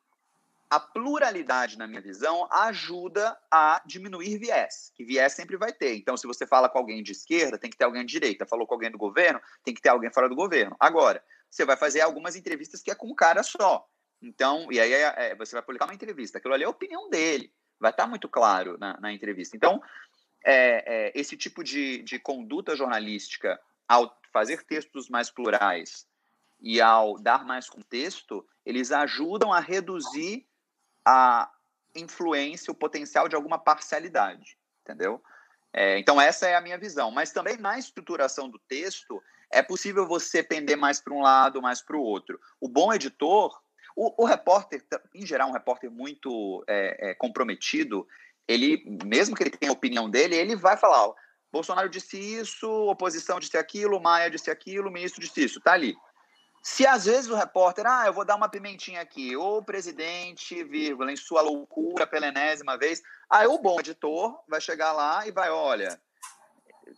[0.70, 5.96] a pluralidade, na minha visão, ajuda a diminuir viés, que viés sempre vai ter.
[5.96, 8.46] Então, se você fala com alguém de esquerda, tem que ter alguém de direita.
[8.46, 10.76] Falou com alguém do governo, tem que ter alguém fora do governo.
[10.80, 13.86] Agora, você vai fazer algumas entrevistas que é com um cara só.
[14.22, 16.38] Então, e aí é, é, você vai publicar uma entrevista.
[16.38, 17.54] Aquilo ali é a opinião dele.
[17.80, 19.56] Vai estar muito claro na, na entrevista.
[19.56, 19.82] Então,
[20.44, 26.08] é, é esse tipo de, de conduta jornalística ao fazer textos mais plurais
[26.60, 30.46] e ao dar mais contexto, eles ajudam a reduzir
[31.06, 31.52] a
[31.96, 35.22] influência, o potencial de alguma parcialidade, entendeu?
[35.72, 37.12] É, então, essa é a minha visão.
[37.12, 39.22] Mas também na estruturação do texto,
[39.52, 42.40] é possível você pender mais para um lado, mais para o outro.
[42.60, 43.62] O bom editor,
[43.96, 48.08] o, o, repórter, em geral, um repórter muito é, é, comprometido,
[48.48, 51.16] ele, mesmo que ele tenha a opinião dele, ele vai falar, ó,
[51.56, 55.96] Bolsonaro disse isso, oposição disse aquilo, Maia disse aquilo, ministro disse isso, tá ali.
[56.62, 61.14] Se às vezes o repórter, ah, eu vou dar uma pimentinha aqui, o presidente, vírgula,
[61.14, 65.50] em sua loucura pela enésima vez, aí o bom editor vai chegar lá e vai,
[65.50, 65.98] olha,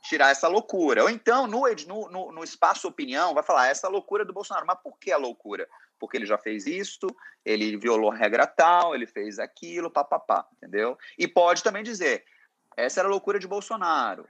[0.09, 1.03] tirar essa loucura.
[1.03, 4.65] Ou então, no, no, no espaço opinião, vai falar essa loucura do Bolsonaro.
[4.65, 5.69] Mas por que a loucura?
[5.99, 7.05] Porque ele já fez isso,
[7.45, 10.97] ele violou regra tal, ele fez aquilo, papapá, entendeu?
[11.15, 12.25] E pode também dizer,
[12.75, 14.27] essa era a loucura de Bolsonaro.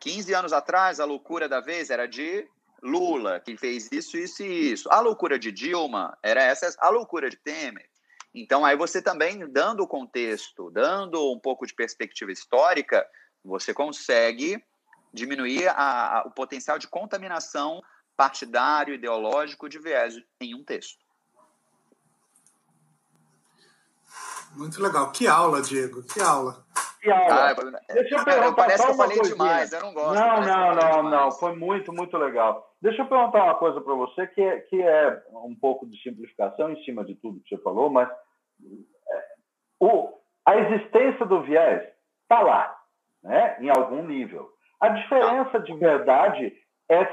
[0.00, 2.48] 15 anos atrás, a loucura da vez era de
[2.82, 4.90] Lula, que fez isso, isso e isso.
[4.90, 7.88] A loucura de Dilma era essa, a loucura de Temer.
[8.34, 13.06] Então, aí você também, dando o contexto, dando um pouco de perspectiva histórica,
[13.44, 14.62] você consegue
[15.12, 17.82] diminuir a, a, o potencial de contaminação
[18.16, 21.04] partidário, ideológico de viés em um texto.
[24.56, 25.12] Muito legal.
[25.12, 26.02] Que aula, Diego.
[26.02, 26.64] Que aula.
[27.00, 27.52] Que aula.
[27.88, 29.36] Ah, Deixa eu perguntar parece que eu falei coisinha.
[29.36, 30.14] demais, eu não gosto.
[30.20, 31.30] Não, não, não, não.
[31.32, 32.70] Foi muito, muito legal.
[32.82, 36.70] Deixa eu perguntar uma coisa para você, que é, que é um pouco de simplificação
[36.70, 39.24] em cima de tudo que você falou, mas é,
[39.78, 40.12] o,
[40.46, 41.82] a existência do viés
[42.22, 42.74] está lá,
[43.22, 44.50] né, em algum nível.
[44.80, 46.52] A diferença de verdade
[46.90, 47.04] é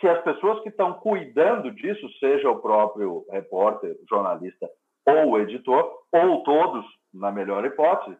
[0.00, 4.68] se as pessoas que estão cuidando disso, seja o próprio repórter, jornalista
[5.10, 8.16] ou o editor, ou todos, na melhor hipótese,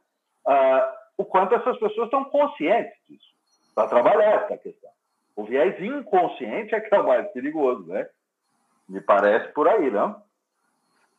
[0.46, 3.28] uh, o quanto essas pessoas estão conscientes disso,
[3.74, 4.90] para trabalhar essa questão.
[5.36, 8.08] O viés inconsciente é que é o mais perigoso, né?
[8.88, 10.22] Me parece por aí, não?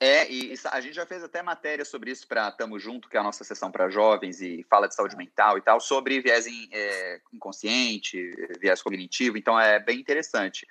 [0.03, 3.19] É, e a gente já fez até matéria sobre isso para Tamo Junto, que é
[3.19, 7.21] a nossa sessão para jovens e fala de saúde mental e tal, sobre viés é,
[7.31, 8.19] inconsciente,
[8.59, 10.65] viés cognitivo, então é bem interessante.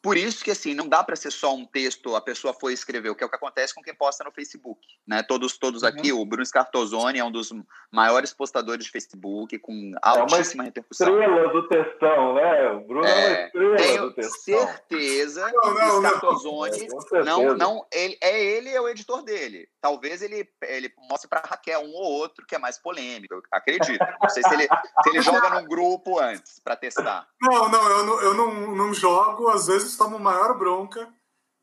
[0.00, 3.10] Por isso que, assim, não dá para ser só um texto, a pessoa foi escrever,
[3.10, 5.22] o que é o que acontece com quem posta no Facebook, né?
[5.22, 6.20] Todos, todos aqui, uhum.
[6.20, 7.52] o Bruno Scartozoni é um dos
[7.90, 11.08] maiores postadores de Facebook, com altíssima é repercussão.
[11.08, 12.70] estrela do textão, né?
[12.70, 14.66] O Bruno é, é uma estrela tenho do textão.
[14.66, 16.88] certeza não, não, que Scartozoni,
[17.24, 19.68] não, não, não, ele, é ele é o editor dele.
[19.80, 24.04] Talvez ele, ele mostre para Raquel um ou outro que é mais polêmico, eu acredito.
[24.20, 27.26] Não sei se ele, se ele joga num grupo antes para testar.
[27.40, 31.12] Não, não, eu não, eu não, não jogo, às vezes vezes tomo maior bronca.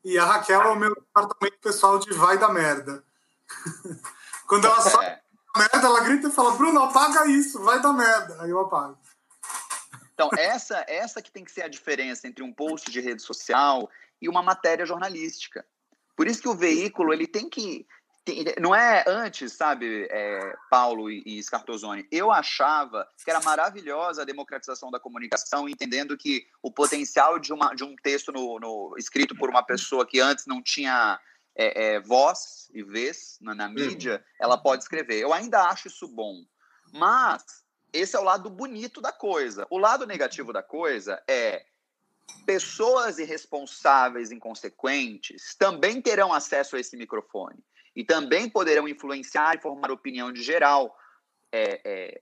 [0.04, 3.04] E a Raquel é o meu departamento pessoal de vai da merda.
[4.46, 5.20] Quando ela sai é.
[5.54, 8.42] da merda, ela grita e fala: Bruno, apaga isso, vai da merda.
[8.42, 8.98] Aí eu apago.
[10.14, 13.88] Então, essa, essa que tem que ser a diferença entre um post de rede social
[14.20, 15.64] e uma matéria jornalística.
[16.14, 17.86] Por isso que o veículo ele tem que
[18.60, 24.26] não é antes, sabe, é, Paulo e, e Scartozoni, eu achava que era maravilhosa a
[24.26, 29.34] democratização da comunicação, entendendo que o potencial de, uma, de um texto no, no escrito
[29.34, 31.18] por uma pessoa que antes não tinha
[31.56, 34.46] é, é, voz e vez na, na mídia, uhum.
[34.46, 35.20] ela pode escrever.
[35.20, 36.44] Eu ainda acho isso bom,
[36.92, 37.42] mas
[37.92, 39.66] esse é o lado bonito da coisa.
[39.70, 41.64] O lado negativo da coisa é
[42.46, 47.58] pessoas irresponsáveis, inconsequentes, também terão acesso a esse microfone
[47.94, 50.94] e também poderão influenciar e formar opinião de geral
[51.52, 52.20] é, é,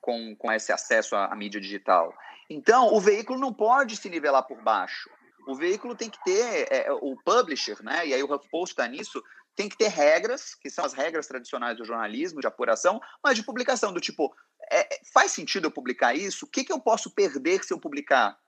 [0.00, 2.12] com, com esse acesso à, à mídia digital.
[2.50, 5.10] Então, o veículo não pode se nivelar por baixo.
[5.46, 9.22] O veículo tem que ter, é, o publisher, né, e aí o HuffPost está nisso,
[9.56, 13.42] tem que ter regras, que são as regras tradicionais do jornalismo, de apuração, mas de
[13.42, 14.32] publicação, do tipo,
[14.70, 16.44] é, faz sentido eu publicar isso?
[16.44, 18.38] O que, que eu posso perder se eu publicar?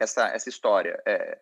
[0.00, 1.00] Essa, essa história.
[1.06, 1.38] É,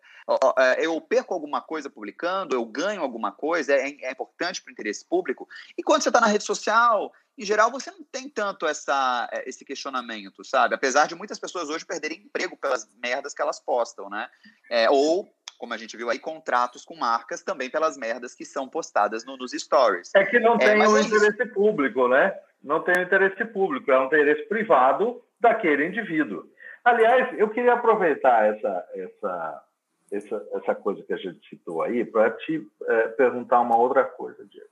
[0.57, 4.73] é, eu perco alguma coisa publicando, eu ganho alguma coisa, é, é importante para o
[4.73, 5.47] interesse público.
[5.77, 9.47] E quando você está na rede social, em geral, você não tem tanto essa, é,
[9.47, 10.75] esse questionamento, sabe?
[10.75, 14.29] Apesar de muitas pessoas hoje perderem emprego pelas merdas que elas postam, né?
[14.69, 18.69] É, ou como a gente viu aí, contratos com marcas também pelas merdas que são
[18.69, 20.09] postadas no, nos stories.
[20.15, 22.33] É que não é, tem o um é interesse público, né?
[22.63, 26.49] Não tem o um interesse público, é um interesse privado daquele indivíduo.
[26.83, 29.63] Aliás, eu queria aproveitar essa, essa,
[30.11, 34.45] essa, essa coisa que a gente citou aí para te é, perguntar uma outra coisa,
[34.45, 34.69] Diego.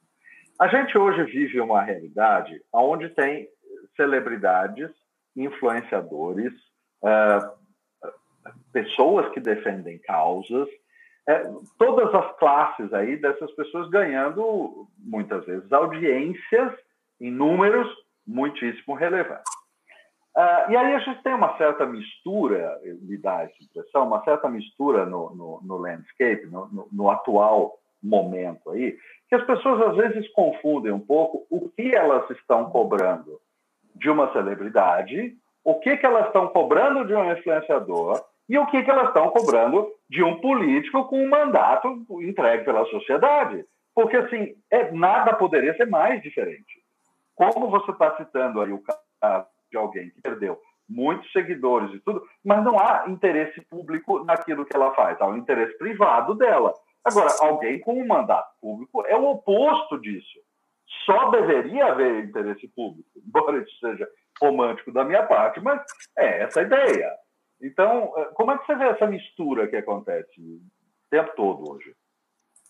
[0.60, 3.48] A gente hoje vive uma realidade onde tem
[3.96, 4.90] celebridades,
[5.36, 6.54] influenciadores,
[7.04, 7.52] é,
[8.72, 10.68] pessoas que defendem causas,
[11.28, 11.44] é,
[11.78, 16.74] todas as classes aí dessas pessoas ganhando muitas vezes audiências
[17.20, 17.88] em números
[18.26, 19.57] muitíssimo relevantes.
[20.38, 24.48] Uh, e aí a gente tem uma certa mistura, me dá essa impressão, uma certa
[24.48, 28.96] mistura no, no, no landscape, no, no, no, atual momento aí,
[29.28, 33.42] que as pessoas às vezes confundem um pouco o que elas estão cobrando
[33.96, 38.84] de uma celebridade, o que, que elas estão cobrando de um influenciador e o que,
[38.84, 43.66] que elas estão cobrando de um político com um mandato entregue pela sociedade.
[43.96, 46.80] Porque, assim, é, nada poderia ser mais diferente.
[47.36, 48.84] como você está citando aí o
[49.20, 54.66] caso de alguém que perdeu muitos seguidores e tudo, mas não há interesse público naquilo
[54.66, 56.74] que ela faz, há um interesse privado dela.
[57.04, 60.40] Agora, alguém com um mandato público é o oposto disso.
[61.06, 64.08] Só deveria haver interesse público, embora isso seja
[64.42, 65.82] romântico da minha parte, mas
[66.18, 67.12] é essa a ideia.
[67.62, 70.62] Então, eh, como é que você vê essa mistura que acontece o
[71.10, 71.96] tempo todo hoje?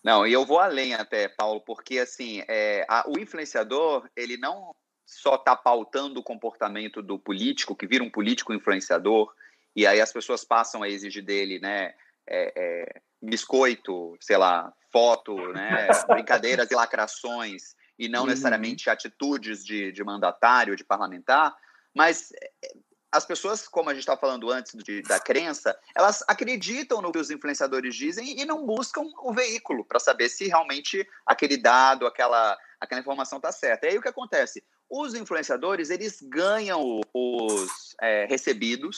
[0.02, 4.74] Não, e eu vou além até, Paulo, porque assim, é, a, o influenciador, ele não
[5.08, 9.32] só está pautando o comportamento do político, que vira um político influenciador,
[9.74, 11.94] e aí as pessoas passam a exigir dele, né,
[12.26, 18.26] é, é, biscoito, sei lá, foto, né, brincadeiras e lacrações, e não uhum.
[18.26, 21.56] necessariamente atitudes de, de mandatário, de parlamentar,
[21.94, 22.30] mas
[22.62, 22.74] é,
[23.10, 27.18] as pessoas, como a gente estava falando antes de, da crença, elas acreditam no que
[27.18, 32.58] os influenciadores dizem e não buscam o veículo para saber se realmente aquele dado, aquela,
[32.78, 33.86] aquela informação está certa.
[33.86, 34.62] E aí o que acontece?
[34.90, 38.96] Os influenciadores, eles ganham os é, recebidos,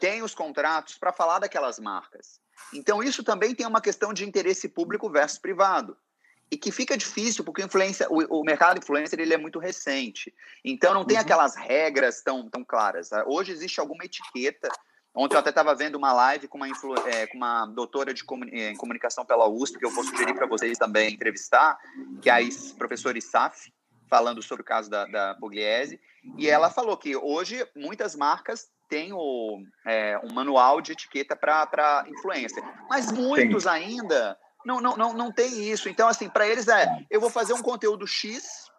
[0.00, 2.40] têm os contratos para falar daquelas marcas.
[2.72, 5.96] Então, isso também tem uma questão de interesse público versus privado.
[6.50, 10.32] E que fica difícil, porque influência, o, o mercado influencer ele é muito recente.
[10.64, 11.22] Então, não tem uhum.
[11.22, 13.10] aquelas regras tão, tão claras.
[13.26, 14.68] Hoje existe alguma etiqueta.
[15.14, 18.24] Ontem eu até estava vendo uma live com uma, influ, é, com uma doutora de
[18.24, 21.78] comuni é, comunicação pela USP, que eu vou sugerir para vocês também entrevistar,
[22.20, 23.72] que é a professora Isaf
[24.08, 26.00] falando sobre o caso da, da Pugliese,
[26.36, 32.04] e ela falou que hoje muitas marcas têm o, é, um manual de etiqueta para
[32.08, 33.68] influência, mas muitos Sim.
[33.68, 35.88] ainda não, não, não, não tem isso.
[35.88, 38.70] Então, assim, para eles é, eu vou fazer um conteúdo X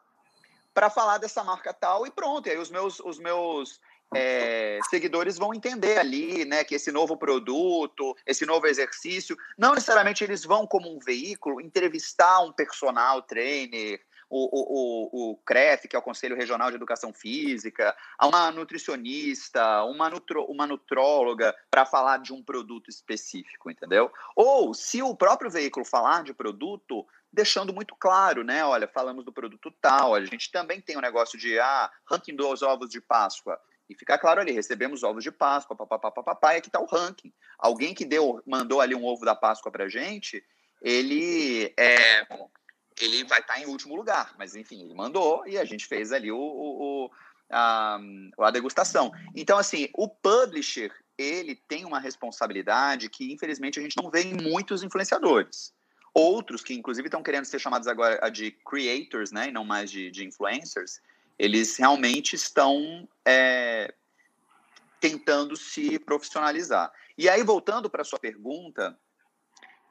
[0.74, 2.48] para falar dessa marca tal e pronto.
[2.48, 3.80] E aí os meus, os meus
[4.14, 10.24] é, seguidores vão entender ali, né, que esse novo produto, esse novo exercício, não necessariamente
[10.24, 14.02] eles vão como um veículo entrevistar um personal trainer,
[14.36, 19.84] o, o, o CREF, que é o Conselho Regional de Educação Física, a uma nutricionista,
[19.86, 24.12] uma, nutro, uma nutróloga para falar de um produto específico, entendeu?
[24.36, 28.66] Ou se o próprio veículo falar de produto, deixando muito claro, né?
[28.66, 32.62] Olha, falamos do produto tal, a gente também tem um negócio de ah, ranking dos
[32.62, 33.58] ovos de Páscoa.
[33.88, 37.32] E ficar claro ali, recebemos ovos de Páscoa, papapá, papapá, e aqui está o ranking.
[37.58, 40.44] Alguém que deu, mandou ali um ovo da Páscoa para gente,
[40.82, 42.28] ele é,
[43.00, 44.34] ele vai estar tá em último lugar.
[44.38, 47.12] Mas, enfim, ele mandou e a gente fez ali o, o, o
[47.50, 48.00] a,
[48.40, 49.12] a degustação.
[49.36, 54.34] Então, assim, o publisher, ele tem uma responsabilidade que, infelizmente, a gente não vê em
[54.34, 55.74] muitos influenciadores.
[56.14, 60.10] Outros, que inclusive estão querendo ser chamados agora de creators, né, e não mais de,
[60.10, 61.02] de influencers,
[61.38, 63.94] eles realmente estão é,
[65.02, 66.92] tentando se profissionalizar.
[67.18, 68.98] E aí, voltando para a sua pergunta,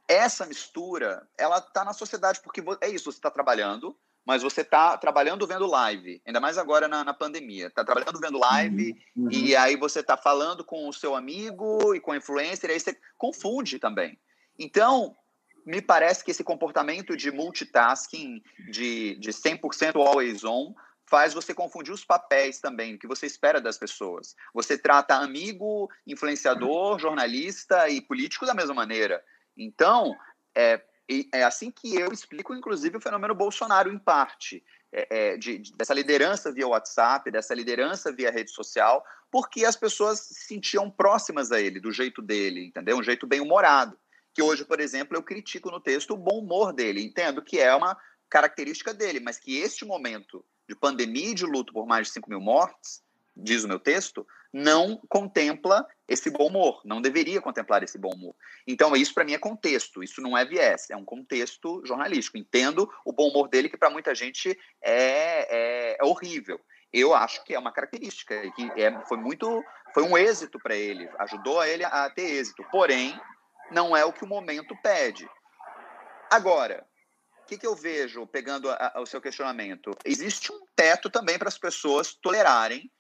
[0.09, 4.97] essa mistura, ela tá na sociedade, porque é isso, você está trabalhando, mas você está
[4.97, 7.67] trabalhando vendo live, ainda mais agora na, na pandemia.
[7.67, 9.31] Está trabalhando vendo live, uhum, uhum.
[9.31, 12.81] e aí você está falando com o seu amigo e com a influencer, e aí
[12.81, 14.19] você confunde também.
[14.59, 15.15] Então,
[15.67, 20.75] me parece que esse comportamento de multitasking, de, de 100% always on,
[21.07, 24.35] faz você confundir os papéis também, o que você espera das pessoas.
[24.55, 29.23] Você trata amigo, influenciador, jornalista e político da mesma maneira.
[29.57, 30.17] Então,
[30.55, 30.83] é,
[31.33, 35.93] é assim que eu explico, inclusive, o fenômeno Bolsonaro, em parte, é, é, de, dessa
[35.93, 41.61] liderança via WhatsApp, dessa liderança via rede social, porque as pessoas se sentiam próximas a
[41.61, 42.97] ele, do jeito dele, entendeu?
[42.97, 43.99] Um jeito bem humorado.
[44.33, 47.75] Que hoje, por exemplo, eu critico no texto o bom humor dele, entendo que é
[47.75, 47.97] uma
[48.31, 52.31] característica dele, mas que este momento de pandemia e de luto por mais de 5
[52.31, 53.03] mil mortes,
[53.37, 58.35] diz o meu texto, não contempla esse bom humor, não deveria contemplar esse bom humor.
[58.67, 62.37] Então, isso para mim é contexto, isso não é viés, é um contexto jornalístico.
[62.37, 64.51] Entendo o bom humor dele, que para muita gente
[64.83, 66.61] é, é, é, horrível.
[66.93, 71.09] Eu acho que é uma característica, que é, foi muito, foi um êxito para ele,
[71.19, 73.19] ajudou ele a ter êxito, porém,
[73.71, 75.29] não é o que o momento pede.
[76.31, 76.87] Agora,
[77.43, 79.91] o que, que, eu vejo, pegando a, a, o seu questionamento?
[80.05, 82.91] Existe um teto também para as pessoas tolerarem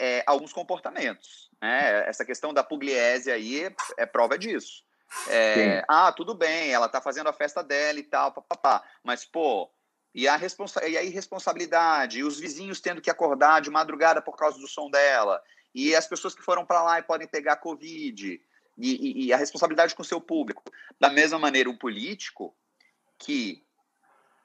[0.00, 1.50] é, alguns comportamentos.
[1.60, 2.08] Né?
[2.08, 4.82] Essa questão da pugliese aí é, é prova disso.
[5.28, 8.82] É, ah, tudo bem, ela tá fazendo a festa dela e tal, papapá.
[9.04, 9.70] Mas, pô,
[10.14, 14.36] e a, responsa e a irresponsabilidade, e os vizinhos tendo que acordar de madrugada por
[14.36, 15.42] causa do som dela,
[15.74, 18.40] e as pessoas que foram para lá e podem pegar Covid,
[18.78, 20.62] e, e, e, a responsabilidade com o seu público.
[20.98, 22.56] Da mesma maneira, um político
[23.18, 23.62] que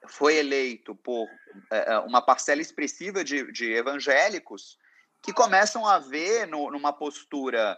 [0.08, 1.26] foi eleito por
[1.70, 4.76] é, uma parcela expressiva de, de evangélicos
[5.26, 7.76] que começam a ver no, numa postura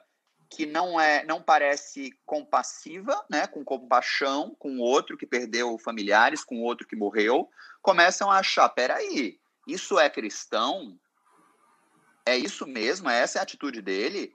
[0.51, 6.45] que não é, não parece compassiva, né, com compaixão com o outro que perdeu familiares,
[6.45, 7.49] com o outro que morreu,
[7.81, 10.99] começam a achar, peraí, isso é cristão?
[12.27, 13.09] É isso mesmo?
[13.09, 14.31] Essa é a atitude dele?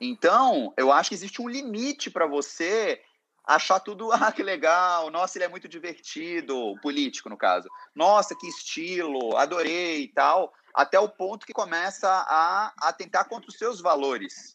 [0.00, 3.02] Então, eu acho que existe um limite para você
[3.48, 7.68] achar tudo, ah, que legal, nossa, ele é muito divertido, político no caso.
[7.94, 13.56] Nossa, que estilo, adorei e tal, até o ponto que começa a atentar contra os
[13.56, 14.54] seus valores.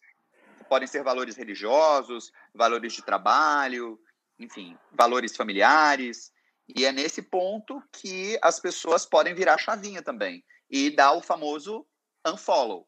[0.69, 3.99] Podem ser valores religiosos, valores de trabalho,
[4.39, 6.31] enfim, valores familiares.
[6.75, 11.85] E é nesse ponto que as pessoas podem virar chavinha também e dar o famoso
[12.25, 12.87] unfollow.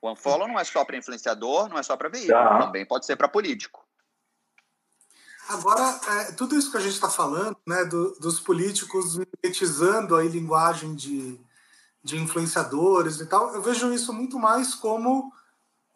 [0.00, 2.58] O unfollow não é só para influenciador, não é só para veículo, tá.
[2.58, 3.81] também pode ser para político.
[5.48, 10.28] Agora, é, tudo isso que a gente está falando, né, do, dos políticos mimetizando aí
[10.28, 11.38] linguagem de,
[12.02, 15.32] de influenciadores e tal, eu vejo isso muito mais como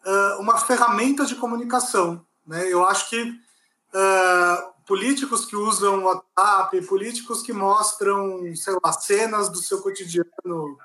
[0.05, 2.25] uh, uma ferramenta de comunicação.
[2.45, 2.71] Né?
[2.71, 9.57] Eu acho que uh, políticos que usam WhatsApp, políticos que mostram, sei lá, cenas do
[9.57, 10.77] seu cotidiano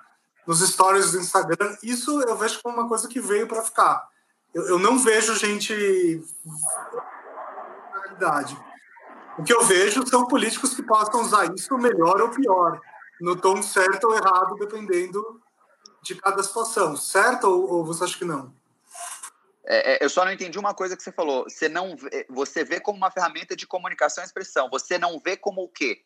[0.47, 4.09] nos stories do Instagram, isso eu vejo como uma coisa que veio para ficar.
[4.53, 6.23] Eu, eu, não vejo gente
[8.13, 8.57] realidade.
[9.39, 12.81] O que eu vejo são políticos que possam usar isso melhor ou pior,
[13.21, 15.41] no tom certo ou errado, dependendo
[16.03, 16.97] de cada situação.
[16.97, 18.53] Certo ou, ou você acha que não?
[19.65, 21.45] É, é, eu só não entendi uma coisa que você falou.
[21.45, 24.69] Você não vê, você vê como uma ferramenta de comunicação e expressão.
[24.71, 26.05] Você não vê como o quê?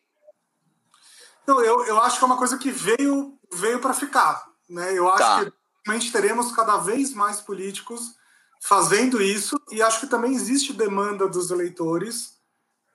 [1.45, 4.47] Não, eu, eu acho que é uma coisa que veio veio para ficar.
[4.69, 4.93] Né?
[4.93, 5.45] Eu acho tá.
[5.45, 5.53] que
[5.85, 8.15] realmente teremos cada vez mais políticos
[8.61, 12.37] fazendo isso e acho que também existe demanda dos eleitores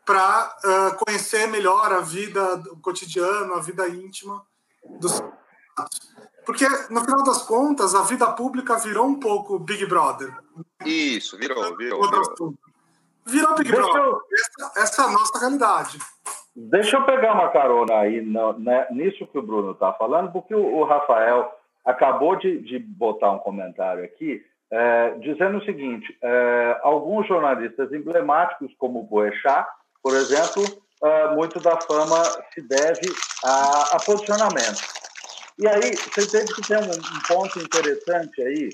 [0.05, 4.43] para uh, conhecer melhor a vida o cotidiano, a vida íntima
[4.99, 5.23] dos
[6.45, 10.37] porque no final das contas a vida pública virou um pouco Big Brother.
[10.85, 12.03] Isso, virou, virou.
[12.03, 12.55] Virou,
[13.25, 14.03] virou Big Deixa Brother.
[14.03, 14.21] Eu...
[14.33, 15.99] Essa, essa, é a nossa realidade.
[16.55, 20.55] Deixa eu pegar uma carona aí no, né, nisso que o Bruno está falando, porque
[20.55, 21.51] o, o Rafael
[21.85, 28.73] acabou de, de, botar um comentário aqui é, dizendo o seguinte: é, alguns jornalistas emblemáticos,
[28.79, 29.69] como Boechat,
[30.03, 30.65] por exemplo,
[31.05, 33.13] é, muito da fama se deve
[33.45, 34.83] a, a posicionamento.
[35.59, 38.71] E aí, você entende que tem um, um ponto interessante aí,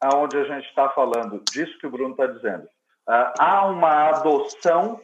[0.00, 2.64] aonde a gente está falando disso que o Bruno está dizendo.
[3.08, 5.00] Uh, há uma adoção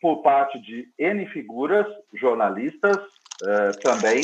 [0.00, 4.22] por parte de N figuras, jornalistas uh, também,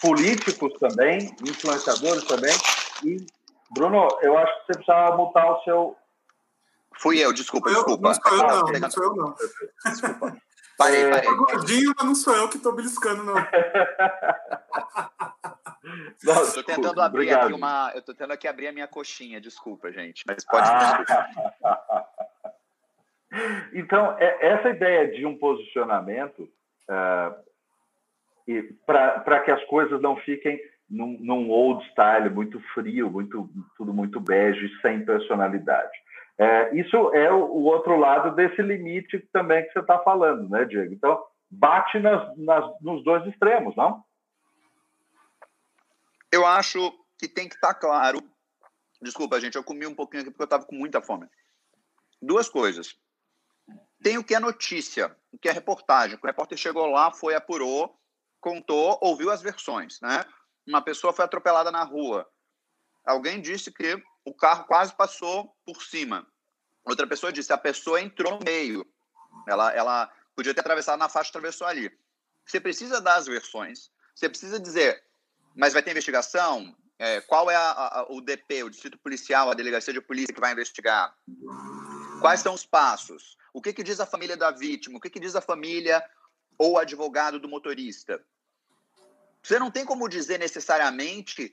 [0.00, 2.54] políticos também, influenciadores também,
[3.04, 3.24] e
[3.74, 5.96] Bruno, eu acho que você precisa mutar o seu.
[6.96, 8.08] Fui eu, desculpa, eu, desculpa.
[8.08, 9.34] Não sou eu, não, não sou eu, não.
[9.84, 10.36] Desculpa.
[10.76, 11.32] Parei, é, parei.
[11.36, 13.34] gordinho, mas não sou eu que estou beliscando, não.
[16.24, 17.44] não estou tentando abrir obrigado.
[17.44, 17.92] aqui uma.
[17.94, 20.24] Eu estou tentando aqui abrir a minha coxinha, desculpa, gente.
[20.26, 20.68] Mas pode.
[20.68, 21.04] Ah.
[23.72, 26.52] então, é, essa ideia de um posicionamento
[26.90, 27.36] uh,
[28.84, 34.20] para que as coisas não fiquem num, num, old style muito frio, muito tudo muito
[34.20, 35.92] bege, sem personalidade.
[36.38, 40.64] É, isso é o, o, outro lado desse limite também que você está falando, né,
[40.64, 40.92] Diego?
[40.92, 44.02] Então, bate nas, nas, nos dois extremos, não?
[46.32, 48.18] Eu acho que tem que estar tá claro.
[49.00, 51.28] Desculpa, gente, eu comi um pouquinho aqui porque eu estava com muita fome.
[52.20, 52.96] Duas coisas.
[54.02, 56.18] Tem o que é notícia, o que é reportagem.
[56.20, 57.96] O repórter chegou lá, foi, apurou,
[58.40, 60.24] contou, ouviu as versões, né?
[60.66, 62.28] Uma pessoa foi atropelada na rua.
[63.04, 66.26] Alguém disse que o carro quase passou por cima.
[66.84, 68.86] Outra pessoa disse a pessoa entrou no meio.
[69.46, 71.90] Ela, ela podia ter atravessado na faixa, atravessou ali.
[72.46, 73.90] Você precisa dar as versões.
[74.14, 75.02] Você precisa dizer,
[75.54, 76.74] mas vai ter investigação?
[76.98, 80.40] É, qual é a, a, o DP, o Distrito Policial, a Delegacia de Polícia que
[80.40, 81.14] vai investigar?
[82.20, 83.36] Quais são os passos?
[83.52, 84.98] O que, que diz a família da vítima?
[84.98, 86.04] O que, que diz a família
[86.56, 88.24] ou advogado do motorista?
[89.44, 91.52] Você não tem como dizer necessariamente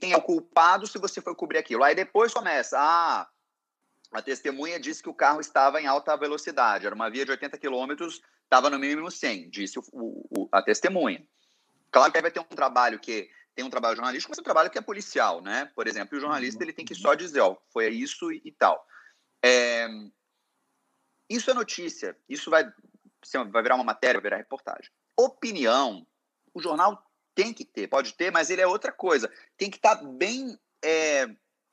[0.00, 1.84] quem é o culpado se você foi cobrir aquilo.
[1.84, 3.28] Aí depois começa, ah,
[4.10, 7.58] a testemunha disse que o carro estava em alta velocidade, era uma via de 80
[7.58, 11.22] quilômetros, estava no mínimo 100, disse o, o, a testemunha.
[11.90, 14.70] Claro que aí vai ter um trabalho que tem um trabalho jornalístico, mas um trabalho
[14.70, 15.66] que é policial, né?
[15.74, 18.82] Por exemplo, o jornalista ele tem que só dizer, ó, foi isso e, e tal.
[19.44, 19.86] É,
[21.28, 22.64] isso é notícia, isso vai,
[23.50, 24.90] vai virar uma matéria, vai virar reportagem.
[25.18, 26.06] Opinião,
[26.54, 29.30] o jornal tem que ter, pode ter, mas ele é outra coisa.
[29.56, 31.28] Tem que estar tá bem é,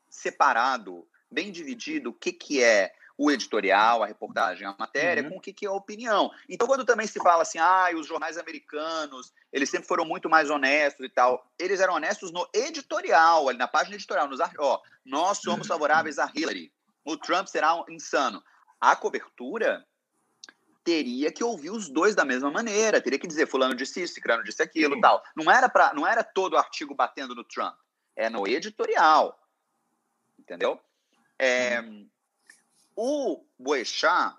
[0.09, 5.29] separado, bem dividido o que, que é o editorial, a reportagem, a matéria, uhum.
[5.31, 6.31] com o que, que é a opinião.
[6.47, 10.51] Então, quando também se fala assim, ah, os jornais americanos, eles sempre foram muito mais
[10.51, 15.39] honestos e tal, eles eram honestos no editorial, ali na página editorial, nos, ó, nós
[15.39, 16.71] somos favoráveis a Hillary,
[17.03, 18.43] o Trump será um insano.
[18.79, 19.83] A cobertura
[20.87, 24.41] teria que ouvir os dois da mesma maneira, teria que dizer fulano disse isso, ciclano
[24.41, 25.01] disse aquilo, Sim.
[25.01, 25.21] tal.
[25.35, 27.75] Não era para, não era todo artigo batendo no Trump,
[28.15, 29.37] é no editorial,
[30.39, 30.79] entendeu?
[31.37, 31.83] É,
[32.95, 34.33] o Boechat,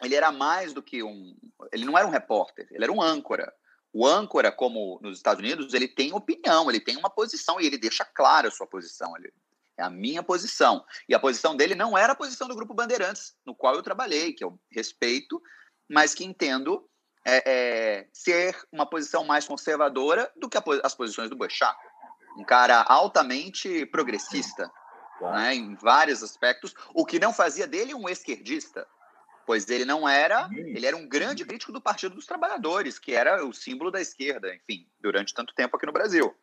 [0.00, 1.36] ele era mais do que um,
[1.70, 3.52] ele não era um repórter, ele era um âncora.
[3.92, 7.76] O âncora, como nos Estados Unidos, ele tem opinião, ele tem uma posição e ele
[7.76, 9.14] deixa clara a sua posição.
[9.14, 9.30] Ele,
[9.76, 10.84] é a minha posição.
[11.06, 14.32] E a posição dele não era a posição do Grupo Bandeirantes, no qual eu trabalhei,
[14.32, 15.40] que eu respeito,
[15.88, 16.88] mas que entendo
[17.24, 21.76] é, é, ser uma posição mais conservadora do que a, as posições do Boechat.
[22.38, 24.70] Um cara altamente progressista,
[25.18, 25.36] claro.
[25.36, 28.86] né, em vários aspectos, o que não fazia dele um esquerdista,
[29.46, 33.44] pois ele não era, ele era um grande crítico do Partido dos Trabalhadores, que era
[33.44, 36.36] o símbolo da esquerda, enfim, durante tanto tempo aqui no Brasil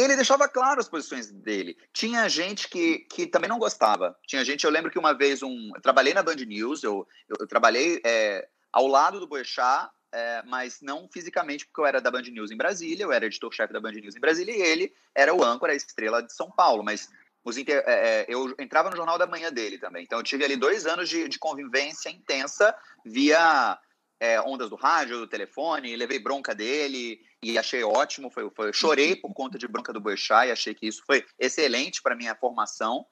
[0.00, 1.76] ele deixava claro as posições dele.
[1.92, 4.16] Tinha gente que, que também não gostava.
[4.26, 7.36] Tinha gente, eu lembro que uma vez um, eu trabalhei na Band News, eu, eu,
[7.40, 12.10] eu trabalhei é, ao lado do Boechat, é, mas não fisicamente, porque eu era da
[12.10, 15.34] Band News em Brasília, eu era editor-chefe da Band News em Brasília, e ele era
[15.34, 17.08] o âncora, a estrela de São Paulo, mas
[17.56, 20.56] inter, é, é eu entrava no Jornal da Manhã dele também, então eu tive ali
[20.56, 22.74] dois anos de, de convivência intensa
[23.04, 23.78] via
[24.20, 28.30] é, ondas do rádio, do telefone, levei bronca dele e achei ótimo.
[28.30, 32.02] Foi, foi, chorei por conta de bronca do Boechat e achei que isso foi excelente
[32.02, 33.06] para minha formação.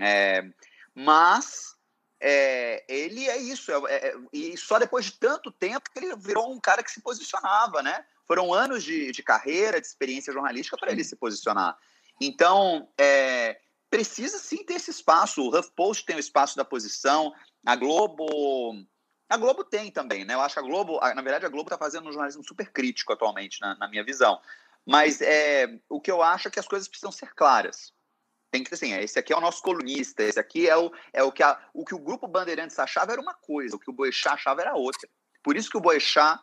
[0.00, 0.44] É,
[0.94, 1.76] mas
[2.20, 6.52] é, ele é isso, é, é, e só depois de tanto tempo que ele virou
[6.52, 8.04] um cara que se posicionava, né?
[8.26, 11.78] Foram anos de, de carreira, de experiência jornalística para ele se posicionar.
[12.20, 15.40] Então, é, precisa sim ter esse espaço.
[15.40, 17.32] O HuffPost tem o espaço da posição,
[17.64, 18.74] a Globo
[19.28, 20.34] a Globo tem também, né?
[20.34, 23.12] Eu acho que a Globo, na verdade, a Globo está fazendo um jornalismo super crítico
[23.12, 24.40] atualmente, na, na, minha visão.
[24.86, 27.92] Mas é, o que eu acho é que as coisas precisam ser claras.
[28.50, 31.30] Tem que assim, esse aqui é o nosso colunista, esse aqui é o, é o
[31.30, 34.34] que a, o que o grupo Bandeirantes achava era uma coisa, o que o Boechat
[34.34, 35.06] achava era outra.
[35.42, 36.40] Por isso que o Boechat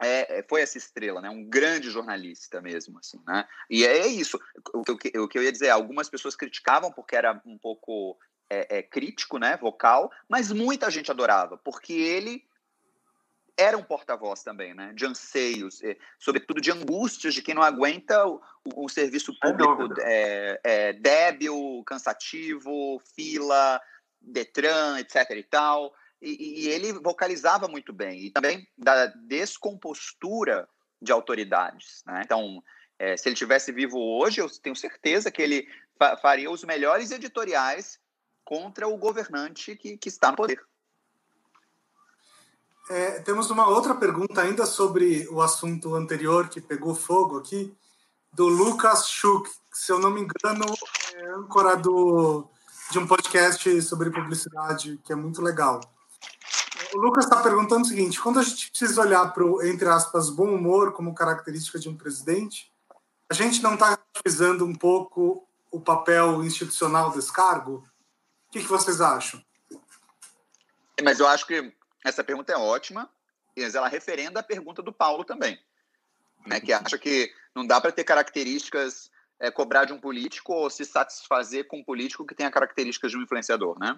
[0.00, 1.30] é, é, foi essa estrela, né?
[1.30, 3.48] Um grande jornalista mesmo, assim, né?
[3.68, 4.38] E é, é isso.
[4.72, 8.16] O que, o que eu ia dizer, algumas pessoas criticavam porque era um pouco
[8.52, 12.44] é, é, crítico, né, vocal, mas muita gente adorava, porque ele
[13.56, 18.26] era um porta-voz também, né, de anseios, é, sobretudo de angústias de quem não aguenta
[18.26, 18.40] o,
[18.76, 23.80] o serviço público é, é, débil, cansativo, fila,
[24.20, 25.30] Detran, etc.
[25.30, 25.94] e tal.
[26.20, 30.68] E, e, ele vocalizava muito bem, e também da descompostura
[31.00, 32.04] de autoridades.
[32.06, 32.22] Né?
[32.24, 32.62] Então,
[32.98, 37.10] é, se ele tivesse vivo hoje, eu tenho certeza que ele fa faria os melhores
[37.10, 38.00] editoriais
[38.52, 40.62] contra o governante que, que está no poder.
[42.90, 47.74] É, temos uma outra pergunta ainda sobre o assunto anterior que pegou fogo aqui,
[48.30, 50.66] do Lucas Schuch, que, se eu não me engano,
[51.14, 52.46] é âncora do,
[52.90, 55.80] de um podcast sobre publicidade que é muito legal.
[56.92, 60.28] O Lucas está perguntando o seguinte: quando a gente precisa olhar para o, entre aspas,
[60.28, 62.70] bom humor como característica de um presidente,
[63.30, 67.90] a gente não está utilizando um pouco o papel institucional desse cargo?
[68.52, 69.42] Que, que vocês acham?
[71.02, 71.74] Mas eu acho que
[72.04, 73.10] essa pergunta é ótima,
[73.56, 75.58] mas ela referenda a pergunta do Paulo também,
[76.46, 80.70] né, que acha que não dá para ter características, é, cobrar de um político ou
[80.70, 83.96] se satisfazer com um político que tenha características de um influenciador, né?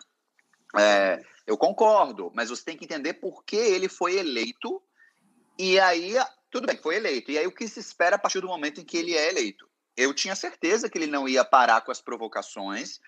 [0.76, 4.82] É, eu concordo, mas você tem que entender por que ele foi eleito
[5.58, 6.14] e aí,
[6.50, 7.30] tudo bem, foi eleito.
[7.30, 9.68] E aí o que se espera a partir do momento em que ele é eleito?
[9.96, 13.00] Eu tinha certeza que ele não ia parar com as provocações,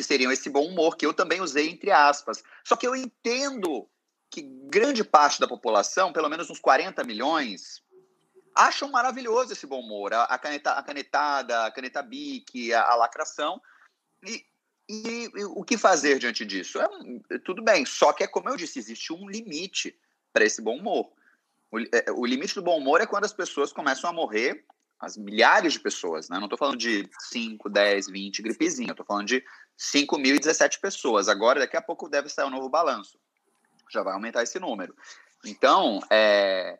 [0.00, 2.42] que seriam esse bom humor, que eu também usei entre aspas.
[2.64, 3.86] Só que eu entendo
[4.30, 7.82] que grande parte da população, pelo menos uns 40 milhões,
[8.54, 13.60] acham maravilhoso esse bom humor, a, caneta, a canetada, a caneta bique, a, a lacração.
[14.26, 14.42] E,
[14.88, 16.78] e, e, o que fazer diante disso?
[16.80, 19.94] É, tudo bem, só que é como eu disse, existe um limite
[20.32, 21.12] para esse bom humor.
[21.70, 24.64] O, é, o limite do bom humor é quando as pessoas começam a morrer
[25.00, 26.36] as milhares de pessoas, né?
[26.36, 29.42] Não estou falando de 5, 10, 20 gripezinha, estou falando de
[29.80, 31.28] 5.017 pessoas.
[31.28, 33.18] Agora, daqui a pouco deve sair um novo balanço.
[33.90, 34.94] Já vai aumentar esse número.
[35.44, 36.78] Então, é...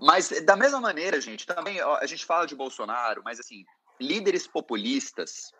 [0.00, 3.64] mas da mesma maneira, gente, também a gente fala de Bolsonaro, mas assim,
[4.00, 5.52] líderes populistas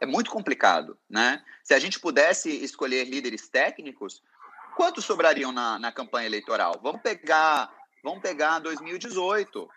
[0.00, 1.44] é muito complicado, né?
[1.64, 4.22] Se a gente pudesse escolher líderes técnicos,
[4.76, 6.78] quantos sobrariam na, na campanha eleitoral?
[6.80, 7.68] Vamos pegar,
[8.04, 9.68] vamos pegar 2018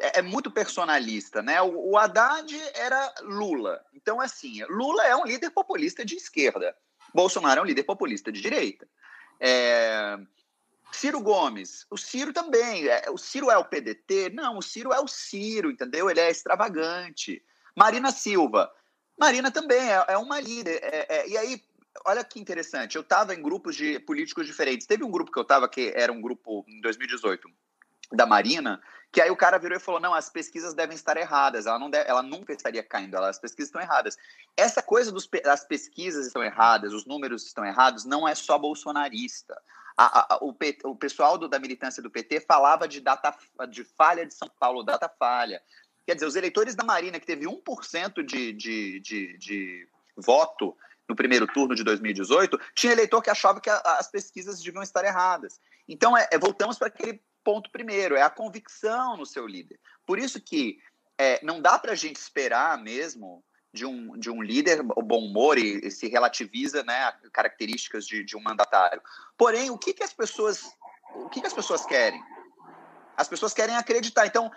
[0.00, 1.60] é, é, muito personalista, né?
[1.62, 3.84] O, o Haddad era Lula.
[3.94, 6.74] Então, assim, Lula é um líder populista de esquerda.
[7.14, 8.88] Bolsonaro é um líder populista de direita.
[9.38, 10.18] É...
[10.92, 12.88] Ciro Gomes, o Ciro também.
[12.88, 14.30] É, o Ciro é o PDT?
[14.30, 16.10] Não, o Ciro é o Ciro, entendeu?
[16.10, 17.42] Ele é extravagante.
[17.76, 18.70] Marina Silva.
[19.18, 20.80] Marina também é, é uma líder.
[20.82, 21.62] É, é, e aí,
[22.04, 24.86] olha que interessante, eu estava em grupos de políticos diferentes.
[24.86, 27.48] Teve um grupo que eu estava que era um grupo em 2018
[28.12, 28.80] da Marina,
[29.12, 31.90] que aí o cara virou e falou: não, as pesquisas devem estar erradas, ela, não
[31.90, 34.16] deve, ela nunca estaria caindo, ela, as pesquisas estão erradas.
[34.56, 39.60] Essa coisa dos as pesquisas estão erradas, os números estão errados, não é só bolsonarista.
[39.96, 40.54] A, a, o,
[40.84, 43.34] o, pessoal do, da militância do PT falava de data
[43.68, 45.60] de falha de São Paulo, data falha.
[46.06, 50.76] Quer dizer, os eleitores da Marina, que teve 1% de, de, de, de voto
[51.08, 55.04] no primeiro turno de 2018, tinha eleitor que achava que a, as pesquisas deviam estar
[55.04, 55.60] erradas.
[55.88, 59.78] Então, é, é voltamos para aquele ponto primeiro, é a convicção no seu líder.
[60.06, 60.78] Por isso que
[61.18, 65.26] é, não dá para a gente esperar mesmo de um, de um líder o bom
[65.26, 69.02] humor e, e se relativiza né, características de, de um mandatário.
[69.36, 70.76] Porém, o que, que as pessoas
[71.14, 72.22] o que, que as pessoas querem?
[73.16, 74.26] As pessoas querem acreditar.
[74.26, 74.50] Então,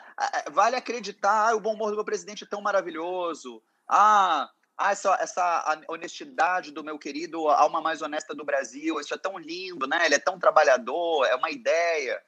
[0.51, 3.61] vale acreditar, ah, o bom humor do meu presidente é tão maravilhoso.
[3.87, 9.17] Ah, ah essa, essa honestidade do meu querido alma mais honesta do Brasil, isso é
[9.17, 10.05] tão lindo, né?
[10.05, 12.21] Ele é tão trabalhador, é uma ideia.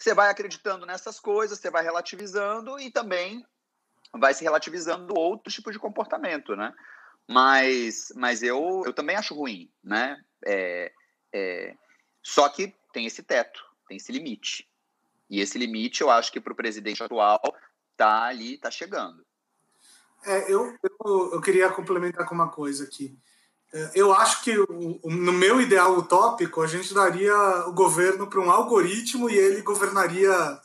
[0.00, 3.44] Você vai acreditando nessas coisas, você vai relativizando e também
[4.18, 6.74] vai se relativizando outro tipo de comportamento, né?
[7.28, 10.18] Mas, mas eu, eu também acho ruim, né?
[10.46, 10.90] É,
[11.34, 11.76] é,
[12.22, 14.66] só que tem esse teto, tem esse limite.
[15.28, 17.40] E esse limite, eu acho que para o presidente atual
[17.94, 19.24] tá ali, tá chegando.
[20.24, 23.16] É, eu, eu, eu, queria complementar com uma coisa aqui.
[23.72, 24.54] É, eu acho que
[25.04, 27.34] no meu ideal utópico, a gente daria
[27.66, 30.60] o governo para um algoritmo e ele governaria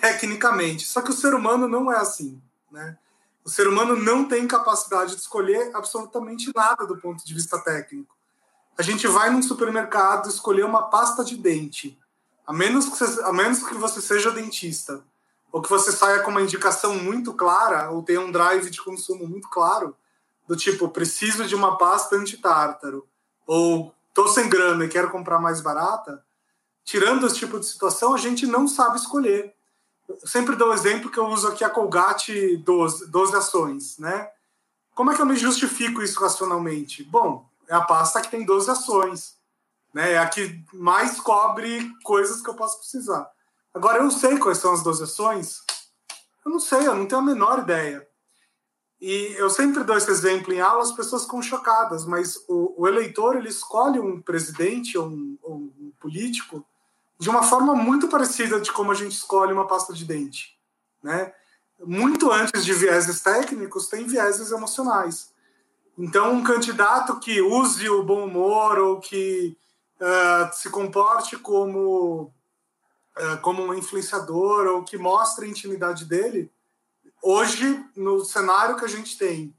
[0.00, 0.86] tecnicamente.
[0.86, 2.40] Só que o ser humano não é assim.
[2.70, 2.96] Né?
[3.44, 8.16] O ser humano não tem capacidade de escolher absolutamente nada do ponto de vista técnico.
[8.78, 11.98] A gente vai num supermercado escolher uma pasta de dente
[12.46, 15.02] a menos que você, a menos que você seja dentista,
[15.50, 19.26] ou que você saia com uma indicação muito clara, ou tenha um drive de consumo
[19.26, 19.96] muito claro,
[20.52, 23.08] do tipo, preciso de uma pasta antitártaro,
[23.46, 26.22] ou tô sem grana e quero comprar mais barata,
[26.84, 29.54] tirando esse tipo de situação, a gente não sabe escolher.
[30.06, 34.28] Eu sempre dou o exemplo que eu uso aqui a Colgate 12, 12 ações, né?
[34.94, 37.02] Como é que eu me justifico isso racionalmente?
[37.02, 39.36] Bom, é a pasta que tem 12 ações.
[39.94, 40.12] Né?
[40.12, 43.26] É a que mais cobre coisas que eu posso precisar.
[43.72, 45.62] Agora, eu sei quais são as 12 ações?
[46.44, 48.06] Eu não sei, eu não tenho a menor ideia.
[49.02, 52.86] E eu sempre dou esse exemplo em aula, as pessoas ficam chocadas, mas o, o
[52.86, 56.64] eleitor ele escolhe um presidente ou um, ou um, político
[57.18, 60.56] de uma forma muito parecida de como a gente escolhe uma pasta de dente.
[61.02, 61.34] Né?
[61.84, 65.32] Muito antes de vieses técnicos, tem vieses emocionais.
[65.98, 69.58] Então, um candidato que use o bom humor ou que
[70.00, 72.32] uh, se comporte como,
[73.18, 76.52] uh, como um influenciador ou que mostre a intimidade dele,
[77.22, 79.54] hoje, no cenário que a gente tem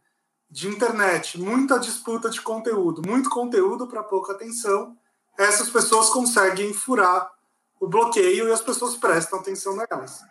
[0.49, 4.95] de internet, muita disputa de conteúdo, muito conteúdo para pouca atenção,
[5.38, 7.32] essas pessoas conseguem furar
[7.80, 10.22] o bloqueio e as pessoas prestam atenção nelas.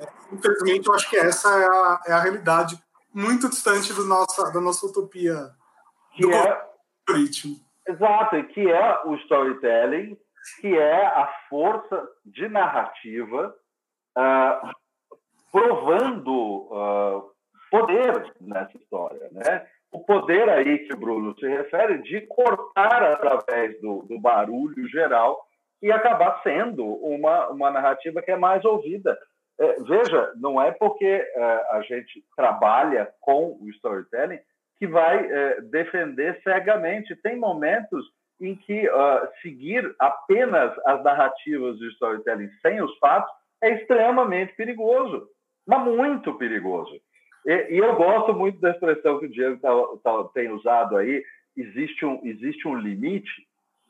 [0.00, 2.82] É, infelizmente, eu acho que essa é a, é a realidade
[3.14, 5.50] muito distante do nossa, da nossa utopia
[6.18, 6.64] do é...
[7.08, 7.56] algoritmo.
[7.86, 10.16] Exato, que é o storytelling,
[10.60, 13.54] que é a força de narrativa
[14.16, 14.72] uh,
[15.52, 17.30] provando uh,
[17.70, 19.66] poder nessa história, né?
[19.92, 25.38] O poder aí que o Bruno se refere de cortar através do, do barulho geral
[25.82, 29.18] e acabar sendo uma, uma narrativa que é mais ouvida.
[29.60, 31.42] É, veja, não é porque é,
[31.72, 34.40] a gente trabalha com o storytelling
[34.78, 37.14] que vai é, defender cegamente.
[37.16, 38.04] Tem momentos
[38.40, 43.30] em que uh, seguir apenas as narrativas do storytelling sem os fatos
[43.62, 45.28] é extremamente perigoso,
[45.66, 46.92] mas muito perigoso.
[47.46, 49.70] E, e eu gosto muito da expressão que o Diego tá,
[50.02, 51.24] tá, tem usado aí,
[51.56, 53.30] existe um, existe um limite,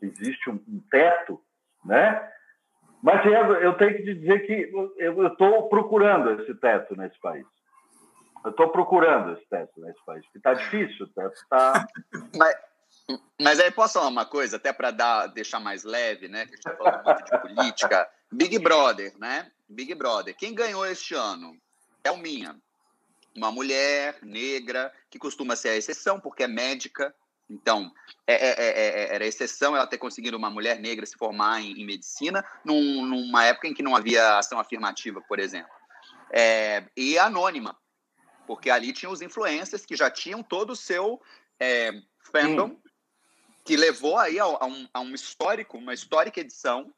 [0.01, 1.41] existe um, um teto,
[1.85, 2.29] né?
[3.03, 7.47] Mas, Diego, eu tenho que te dizer que eu estou procurando esse teto nesse país.
[8.45, 11.87] Eu estou procurando esse teto nesse país, porque está difícil, o teto está.
[12.39, 12.55] mas,
[13.41, 16.47] mas aí posso falar uma coisa, até para deixar mais leve, né?
[16.47, 18.09] Que a gente está falando muito de política.
[18.33, 19.51] Big Brother, né?
[19.73, 20.37] Big Brother.
[20.37, 21.57] Quem ganhou este ano?
[22.05, 22.57] É o Minha.
[23.35, 27.15] Uma mulher negra, que costuma ser a exceção, porque é médica.
[27.49, 27.93] Então,
[28.27, 31.85] é, é, é, era exceção ela ter conseguido uma mulher negra se formar em, em
[31.85, 35.71] medicina, num, numa época em que não havia ação afirmativa, por exemplo.
[36.97, 37.77] e anônima
[38.47, 41.21] porque ali tinha os influencers que já tinham todo o seu
[41.59, 42.81] é, fandom, hum.
[43.65, 46.93] que levou aí a, a, um, a, um, histórico, uma histórica edição,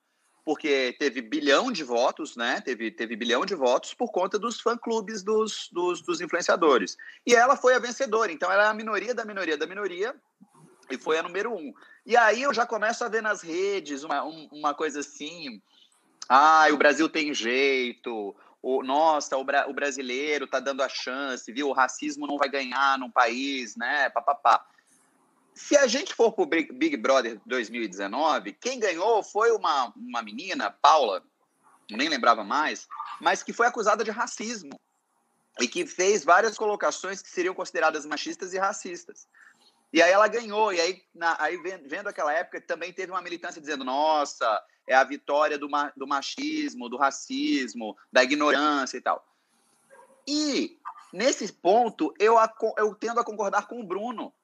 [0.45, 2.61] porque teve bilhão de votos, né?
[2.61, 6.97] Teve, teve bilhão de votos por conta dos fã-clubes dos, dos, dos influenciadores.
[7.27, 10.15] E ela foi a vencedora, então ela é a minoria da minoria da minoria,
[10.91, 11.73] E foi a número um.
[12.05, 15.63] E aí eu já começo a ver nas redes uma, uma coisa assim.
[16.29, 18.37] Ah, o Brasil tem jeito.
[18.61, 21.69] O, nossa, o, bra, o brasileiro tá dando a chance, viu?
[21.69, 24.11] O racismo não vai ganhar num país, né?
[24.11, 24.67] Papapá.
[25.55, 31.23] Se a gente for pro Big Brother 2019, quem ganhou foi uma, uma menina, Paula,
[31.91, 32.89] nem lembrava mais,
[33.21, 34.79] mas que foi acusada de racismo
[35.61, 39.29] e que fez várias colocações que seriam consideradas machistas e racistas.
[39.93, 43.61] E aí ela ganhou, e aí, na, aí vendo aquela época, também teve uma militância
[43.61, 49.25] dizendo: nossa, é a vitória do, ma, do machismo, do racismo, da ignorância e tal.
[50.27, 50.81] E
[51.13, 52.35] nesse ponto, eu,
[52.77, 54.35] eu tendo a concordar com o Bruno,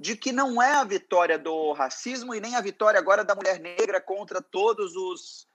[0.00, 3.60] de que não é a vitória do racismo e nem a vitória agora da mulher
[3.60, 5.46] negra contra todos os,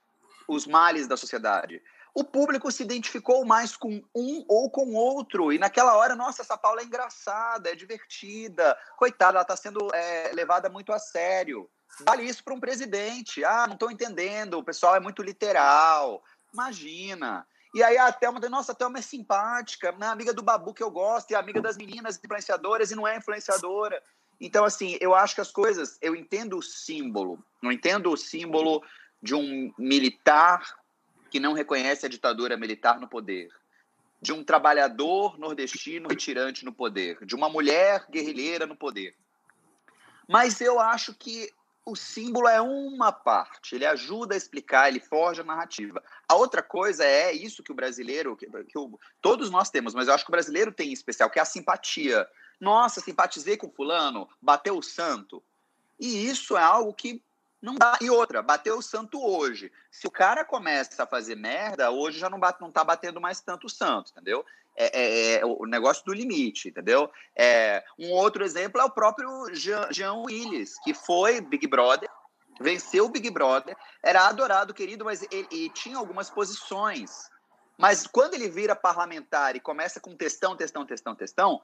[0.48, 1.82] os males da sociedade
[2.16, 5.52] o público se identificou mais com um ou com outro.
[5.52, 8.74] E naquela hora, nossa, essa Paula é engraçada, é divertida.
[8.96, 11.68] Coitada, ela está sendo é, levada muito a sério.
[12.06, 13.44] Vale isso para um presidente.
[13.44, 16.24] Ah, não estou entendendo, o pessoal é muito literal.
[16.54, 17.46] Imagina.
[17.74, 20.90] E aí a Thelma, nossa, a Thelma é simpática, é amiga do Babu que eu
[20.90, 24.02] gosto, e amiga das meninas influenciadoras e não é influenciadora.
[24.40, 28.82] Então, assim, eu acho que as coisas, eu entendo o símbolo, não entendo o símbolo
[29.22, 30.76] de um militar
[31.30, 33.48] que não reconhece a ditadura militar no poder,
[34.20, 39.14] de um trabalhador nordestino retirante no poder, de uma mulher guerrilheira no poder.
[40.28, 41.50] Mas eu acho que
[41.84, 46.02] o símbolo é uma parte, ele ajuda a explicar, ele forja a narrativa.
[46.28, 50.08] A outra coisa é isso que o brasileiro, que, que o, todos nós temos, mas
[50.08, 52.26] eu acho que o brasileiro tem em especial, que é a simpatia.
[52.60, 55.42] Nossa, simpatizei com fulano, bateu o santo.
[55.98, 57.22] E isso é algo que
[57.60, 57.98] não dá.
[58.00, 59.72] E outra, bateu o santo hoje.
[59.90, 63.40] Se o cara começa a fazer merda, hoje já não, bate, não tá batendo mais
[63.40, 64.44] tanto o santo, entendeu?
[64.76, 67.10] É, é, é o negócio do limite, entendeu?
[67.34, 72.10] É, um outro exemplo é o próprio Jean, Jean Willis, que foi Big Brother,
[72.60, 77.30] venceu o Big Brother, era adorado, querido, mas ele, ele tinha algumas posições.
[77.78, 81.62] Mas quando ele vira parlamentar e começa com testão, testão, testão, testão,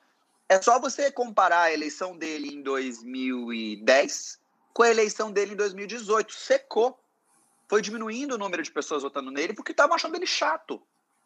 [0.52, 4.38] é só você comparar a eleição dele em 2010
[4.74, 6.32] com a eleição dele em 2018.
[6.32, 6.98] Secou.
[7.68, 10.82] Foi diminuindo o número de pessoas votando nele porque estavam achando ele chato.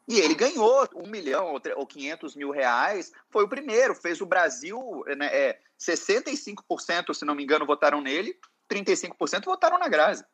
[0.06, 3.12] E ele ganhou um milhão ou 500 mil reais.
[3.28, 3.96] Foi o primeiro.
[3.96, 5.04] Fez o Brasil.
[5.16, 8.38] Né, é, 65%, se não me engano, votaram nele.
[8.70, 10.24] 35% votaram na Grazi.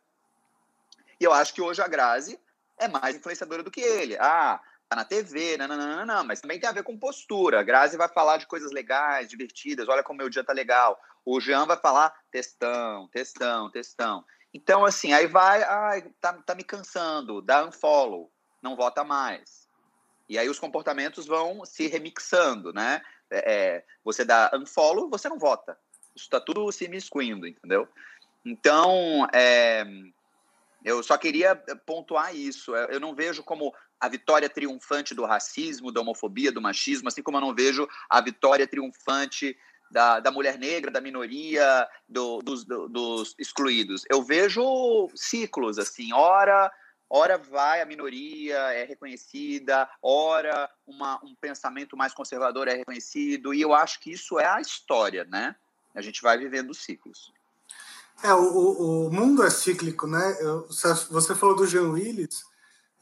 [1.18, 2.38] E eu acho que hoje a Grazi
[2.78, 4.18] é mais influenciadora do que ele.
[4.20, 4.60] Ah,
[4.92, 7.60] tá na TV, não, não, não, mas também tem a ver com postura.
[7.60, 11.00] A Grazi vai falar de coisas legais, divertidas, olha como meu dia tá legal.
[11.24, 14.24] O Jean vai falar textão, textão, textão.
[14.52, 18.30] Então, assim, aí vai, ai, tá, tá me cansando, dá unfollow,
[18.60, 19.66] não vota mais.
[20.28, 23.00] E aí os comportamentos vão se remixando, né?
[23.30, 25.78] É, é você dá unfollow, você não vota.
[26.14, 27.88] Isso tá tudo se miscuindo, entendeu?
[28.44, 29.86] Então, é,
[30.84, 32.74] eu só queria pontuar isso.
[32.76, 33.72] Eu não vejo como
[34.02, 38.20] a vitória triunfante do racismo, da homofobia, do machismo, assim como eu não vejo a
[38.20, 39.56] vitória triunfante
[39.92, 44.02] da, da mulher negra, da minoria, do, dos, do, dos excluídos.
[44.10, 46.68] Eu vejo ciclos, assim, ora
[47.08, 53.60] ora vai a minoria é reconhecida, ora uma, um pensamento mais conservador é reconhecido, e
[53.60, 55.54] eu acho que isso é a história, né?
[55.94, 57.30] A gente vai vivendo ciclos.
[58.24, 60.38] É, o, o mundo é cíclico, né?
[60.40, 60.66] Eu,
[61.10, 62.50] você falou do Jean Willis,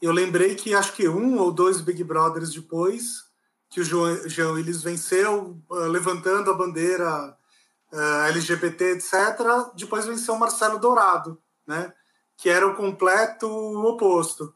[0.01, 3.25] eu lembrei que acho que um ou dois Big Brothers depois,
[3.69, 7.37] que o Jean Willis venceu, uh, levantando a bandeira
[7.93, 9.13] uh, LGBT, etc.
[9.75, 11.93] Depois venceu o Marcelo Dourado, né?
[12.35, 14.53] que era o completo oposto.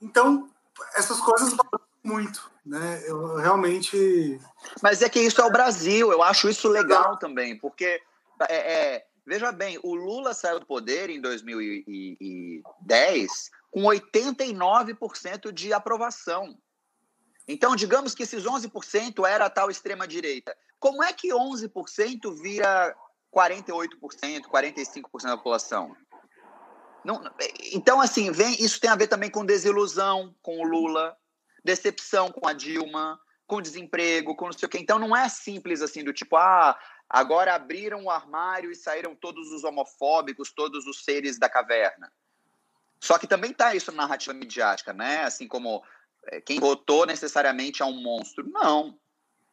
[0.00, 0.48] Então,
[0.94, 1.54] essas coisas
[2.02, 2.50] muito.
[2.64, 3.02] Né?
[3.06, 4.40] Eu realmente.
[4.82, 8.00] Mas é que isso é o Brasil, eu acho isso legal também, porque
[8.48, 16.58] é, é, veja bem, o Lula saiu do poder em 2010 com 89% de aprovação.
[17.46, 20.56] Então, digamos que esses 11% era a tal extrema-direita.
[20.78, 22.94] Como é que 11% vira
[23.34, 25.96] 48%, 45% da população?
[27.04, 27.22] Não,
[27.72, 31.16] então, assim, vem, isso tem a ver também com desilusão com o Lula,
[31.64, 34.78] decepção com a Dilma, com desemprego, com não sei o quê.
[34.78, 39.50] Então, não é simples assim, do tipo, ah, agora abriram o armário e saíram todos
[39.52, 42.12] os homofóbicos, todos os seres da caverna.
[43.00, 45.22] Só que também tá isso na narrativa midiática, né?
[45.22, 45.82] Assim como
[46.26, 48.48] é, quem votou necessariamente é um monstro.
[48.48, 48.98] Não.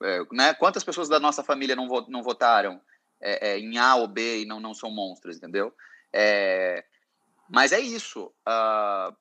[0.03, 0.53] É, né?
[0.53, 2.81] Quantas pessoas da nossa família não, não votaram
[3.21, 5.73] é, é, em A ou B e não, não são monstros, entendeu?
[6.11, 6.83] É,
[7.49, 8.33] mas é isso.
[8.47, 9.15] Uh,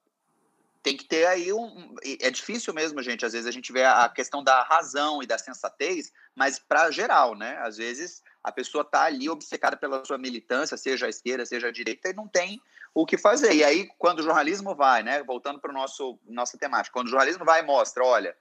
[0.82, 1.94] tem que ter aí um.
[2.20, 3.24] É difícil mesmo, gente.
[3.24, 7.34] Às vezes a gente vê a questão da razão e da sensatez, mas para geral,
[7.34, 7.56] né?
[7.62, 11.72] Às vezes a pessoa está ali obcecada pela sua militância, seja a esquerda, seja a
[11.72, 12.60] direita, e não tem
[12.94, 13.52] o que fazer.
[13.52, 17.44] E aí, quando o jornalismo vai, né, voltando para nosso nossa temática, quando o jornalismo
[17.44, 18.36] vai e mostra, olha,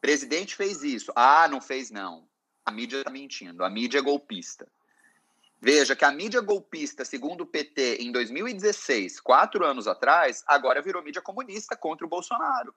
[0.00, 2.26] presidente fez isso, ah, não fez não,
[2.64, 4.66] a mídia está mentindo, a mídia é golpista.
[5.60, 11.04] Veja que a mídia golpista, segundo o PT, em 2016, quatro anos atrás, agora virou
[11.04, 12.74] mídia comunista contra o Bolsonaro.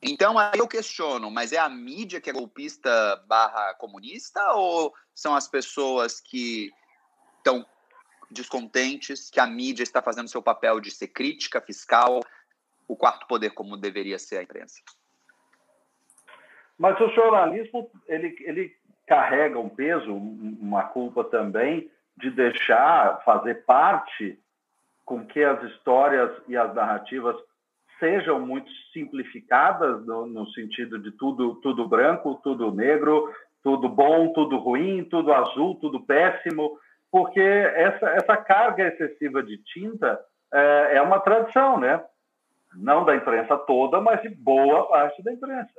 [0.00, 5.34] Então aí eu questiono, mas é a mídia que é golpista barra comunista ou são
[5.34, 6.70] as pessoas que
[7.38, 7.66] estão
[8.30, 12.20] descontentes que a mídia está fazendo seu papel de ser crítica fiscal,
[12.86, 14.80] o quarto poder como deveria ser a imprensa?
[16.78, 18.74] Mas o jornalismo ele, ele
[19.06, 24.38] carrega um peso, uma culpa também de deixar fazer parte
[25.04, 27.36] com que as histórias e as narrativas
[27.98, 33.30] sejam muito simplificadas no, no, sentido de tudo tudo branco, tudo negro,
[33.62, 36.78] tudo bom, tudo ruim, tudo azul, tudo péssimo,
[37.10, 40.20] porque essa essa carga excessiva de tinta
[40.52, 42.02] é, é uma tradição, né?
[42.74, 45.72] Não da imprensa toda, mas de boa parte da imprensa.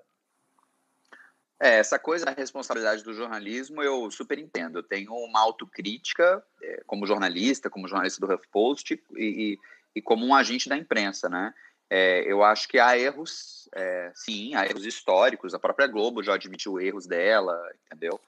[1.59, 4.79] É, essa coisa da responsabilidade do jornalismo eu super entendo.
[4.79, 9.57] Eu tenho uma autocrítica é, como jornalista, como jornalista do HuffPost e,
[9.95, 11.53] e como um agente da imprensa, né?
[11.93, 15.53] É, eu acho que há erros, é, sim, há erros históricos.
[15.53, 18.19] A própria Globo já admitiu erros dela, entendeu?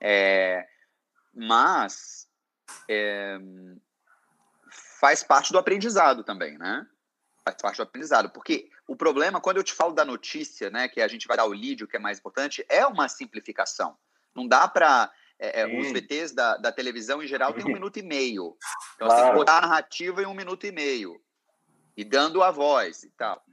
[0.00, 0.66] É,
[1.34, 2.26] mas
[2.88, 3.38] é,
[5.00, 6.86] faz parte do aprendizado também, né?
[7.44, 8.30] Faz parte do aprendizado.
[8.30, 11.44] Porque o problema, quando eu te falo da notícia, né, que a gente vai dar
[11.44, 13.96] o lead, o que é mais importante, é uma simplificação.
[14.34, 15.10] Não dá para.
[15.38, 18.56] É, é os VTs da, da televisão, em geral, tem um minuto e meio.
[18.94, 19.14] Então, claro.
[19.16, 21.20] você tem que botar a narrativa em um minuto e meio
[21.96, 23.44] e dando a voz e tal.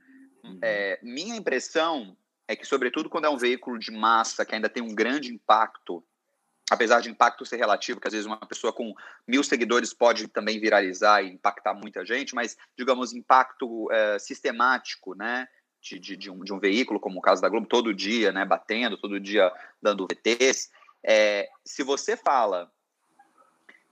[0.44, 0.60] Uhum.
[0.62, 2.16] É, minha impressão
[2.48, 6.04] é que, sobretudo quando é um veículo de massa que ainda tem um grande impacto,
[6.70, 8.94] apesar de impacto ser relativo, que às vezes uma pessoa com
[9.28, 15.48] mil seguidores pode também viralizar e impactar muita gente, mas, digamos, impacto é, sistemático, né?
[15.82, 18.44] De, de, de, um, de um veículo, como o caso da Globo, todo dia, né,
[18.44, 19.50] batendo, todo dia
[19.82, 20.70] dando VTs.
[21.02, 22.70] É, se você fala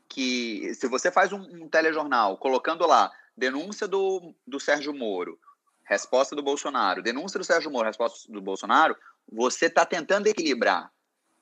[0.10, 5.40] que, se você faz um, um telejornal colocando lá denúncia do, do Sérgio Moro,
[5.86, 8.98] resposta do Bolsonaro, denúncia do Sérgio Moro, resposta do Bolsonaro,
[9.32, 10.92] você está tentando equilibrar.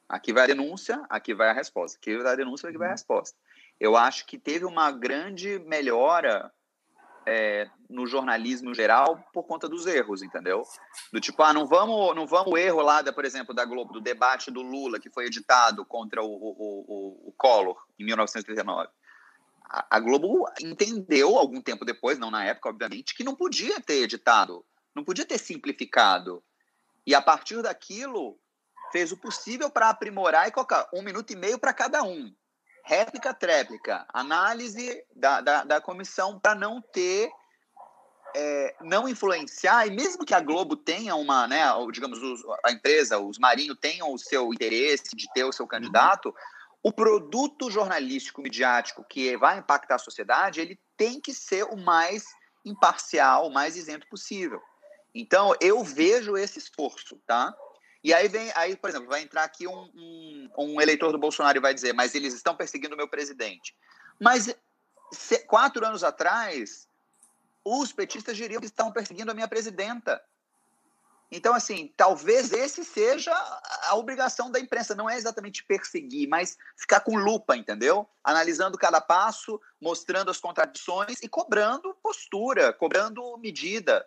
[0.07, 1.97] Aqui vai a denúncia, aqui vai a resposta.
[1.97, 2.95] Aqui vai a denúncia, aqui vai a uhum.
[2.95, 3.37] resposta.
[3.79, 6.51] Eu acho que teve uma grande melhora
[7.25, 10.63] é, no jornalismo geral por conta dos erros, entendeu?
[11.11, 13.93] Do tipo, ah, não vamos, não vamos o erro lá, da, por exemplo, da Globo,
[13.93, 18.89] do debate do Lula que foi editado contra o, o, o, o Collor em 1939
[19.69, 24.65] a Globo entendeu algum tempo depois, não na época, obviamente, que não podia ter editado,
[24.93, 26.43] não podia ter simplificado.
[27.05, 28.39] E a partir daquilo,
[28.95, 32.33] fez o possível para aprimorar e colocar um minuto e meio para cada um.
[32.85, 37.29] Réplica, tréplica, análise da, da, da comissão para não ter,
[38.33, 43.19] é, não influenciar, e mesmo que a Globo tenha uma, né, digamos, os, a empresa,
[43.19, 46.33] os Marinho tenham o seu interesse de ter o seu candidato,
[46.81, 52.23] o produto jornalístico midiático que vai impactar a sociedade, ele tem que ser o mais
[52.63, 54.61] imparcial, o mais isento possível.
[55.13, 57.53] Então, eu vejo esse esforço, tá?
[58.05, 61.57] E aí vem, aí, por exemplo, vai entrar aqui um, um, um eleitor do Bolsonaro
[61.57, 63.75] e vai dizer, mas eles estão perseguindo o meu presidente.
[64.21, 64.55] Mas
[65.11, 66.87] se, quatro anos atrás,
[67.63, 70.21] os petistas diriam que estão perseguindo a minha presidenta.
[71.31, 73.33] Então, assim, talvez esse seja
[73.87, 78.07] a obrigação da imprensa, não é exatamente perseguir, mas ficar com lupa, entendeu?
[78.23, 84.05] Analisando cada passo, mostrando as contradições e cobrando postura, cobrando medida.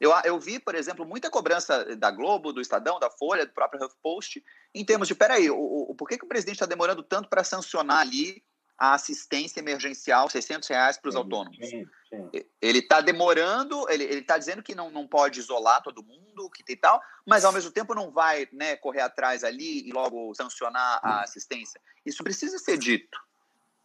[0.00, 3.84] Eu, eu vi, por exemplo, muita cobrança da Globo, do Estadão, da Folha, do próprio
[3.84, 4.44] HuffPost,
[4.74, 7.42] em termos de, peraí, o, o, por que, que o presidente está demorando tanto para
[7.42, 8.42] sancionar ali
[8.78, 11.56] a assistência emergencial, 600 reais para os autônomos.
[11.66, 12.30] Sim, sim.
[12.60, 16.76] Ele está demorando, ele está dizendo que não, não pode isolar todo mundo, que tem
[16.76, 21.22] tal, mas ao mesmo tempo não vai né, correr atrás ali e logo sancionar a
[21.22, 21.80] assistência.
[22.04, 23.18] Isso precisa ser dito,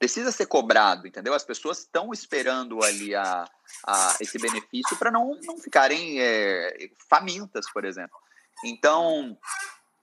[0.01, 1.31] precisa ser cobrado, entendeu?
[1.31, 3.47] As pessoas estão esperando ali a,
[3.85, 8.17] a esse benefício para não, não ficarem é, famintas, por exemplo.
[8.65, 9.37] Então,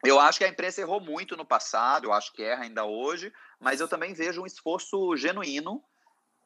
[0.05, 3.33] eu acho que a imprensa errou muito no passado, eu acho que erra ainda hoje,
[3.59, 5.83] mas eu também vejo um esforço genuíno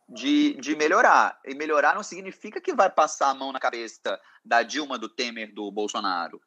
[0.09, 1.38] de, de melhorar.
[1.44, 5.53] E melhorar não significa que vai passar a mão na cabeça da Dilma, do Temer,
[5.53, 6.40] do Bolsonaro.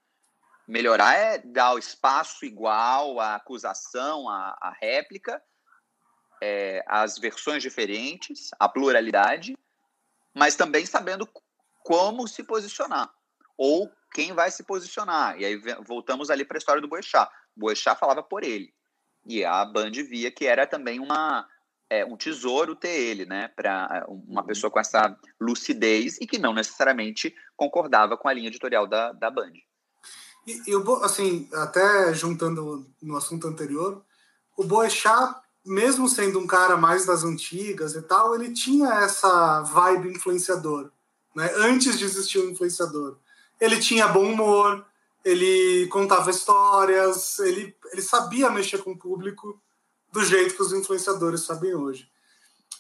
[0.68, 5.40] Melhorar é dar o espaço igual à acusação, à, à réplica,
[6.46, 9.58] é, às versões diferentes, à pluralidade,
[10.32, 11.28] mas também sabendo
[11.84, 13.12] como se posicionar
[13.58, 15.40] ou quem vai se posicionar.
[15.40, 17.30] E aí voltamos ali para a história do Boechat.
[17.56, 18.72] Boechat falava por ele.
[19.26, 21.48] E a Band via que era também uma,
[21.90, 23.48] é, um tesouro ter ele, né?
[23.48, 24.48] Para uma uhum.
[24.48, 29.32] pessoa com essa lucidez e que não necessariamente concordava com a linha editorial da, da
[29.32, 29.54] Band.
[30.46, 34.06] E, e assim, até juntando no assunto anterior,
[34.56, 35.36] o Boechat,
[35.66, 40.92] mesmo sendo um cara mais das antigas e tal, ele tinha essa vibe influenciador,
[41.36, 41.52] né?
[41.58, 43.18] Antes de existir o um influenciador.
[43.60, 44.86] Ele tinha bom humor,
[45.24, 49.60] ele contava histórias, ele, ele sabia mexer com o público
[50.12, 52.08] do jeito que os influenciadores sabem hoje.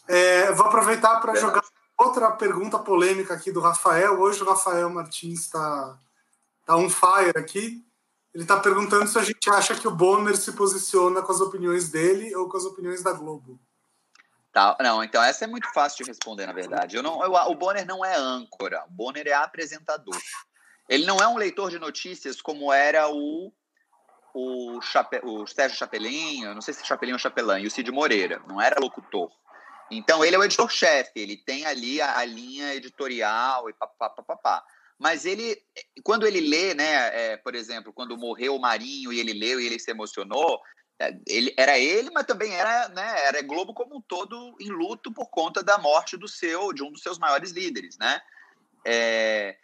[0.07, 1.63] É, vou aproveitar para jogar
[1.97, 4.19] outra pergunta polêmica aqui do Rafael.
[4.19, 5.99] Hoje o Rafael Martins está
[6.65, 7.84] tá on fire aqui.
[8.35, 11.87] Ele está perguntando se a gente acha que o Bonner se posiciona com as opiniões
[11.87, 13.57] dele ou com as opiniões da Globo.
[14.51, 16.97] Tá, não, então essa é muito fácil de responder, na verdade.
[16.97, 20.17] Eu não, eu, o Bonner não é âncora, o Bonner é apresentador.
[20.89, 23.53] Ele não é um leitor de notícias como era o,
[24.33, 27.89] o, Chape, o Sérgio Chapelin, não sei se é Chapelin ou Chapelin, e o Cid
[27.89, 29.31] Moreira, não era locutor.
[29.89, 34.61] Então ele é o editor-chefe, ele tem ali a, a linha editorial e papapá.
[34.97, 35.57] Mas ele,
[36.03, 39.65] quando ele lê, né, é, por exemplo, quando morreu o Marinho e ele leu e
[39.65, 40.61] ele se emocionou,
[40.99, 45.13] é, ele, era ele, mas também era, né, era Globo como um todo em luto
[45.13, 48.21] por conta da morte do seu, de um dos seus maiores líderes, né?
[48.85, 49.57] É,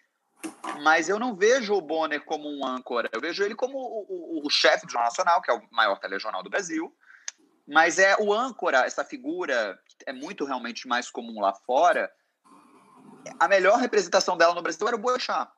[0.84, 4.46] mas eu não vejo o Bonner como um âncora, eu vejo ele como o, o,
[4.46, 6.94] o chefe do Jornal Nacional, que é o maior telejornal do Brasil,
[7.68, 12.12] mas é o âncora, essa figura que é muito realmente mais comum lá fora,
[13.40, 15.50] a melhor representação dela no Brasil era o Boechat.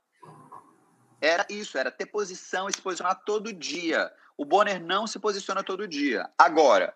[1.22, 4.12] Era isso, era ter posição e se posicionar todo dia.
[4.38, 6.30] O Bonner não se posiciona todo dia.
[6.38, 6.94] Agora,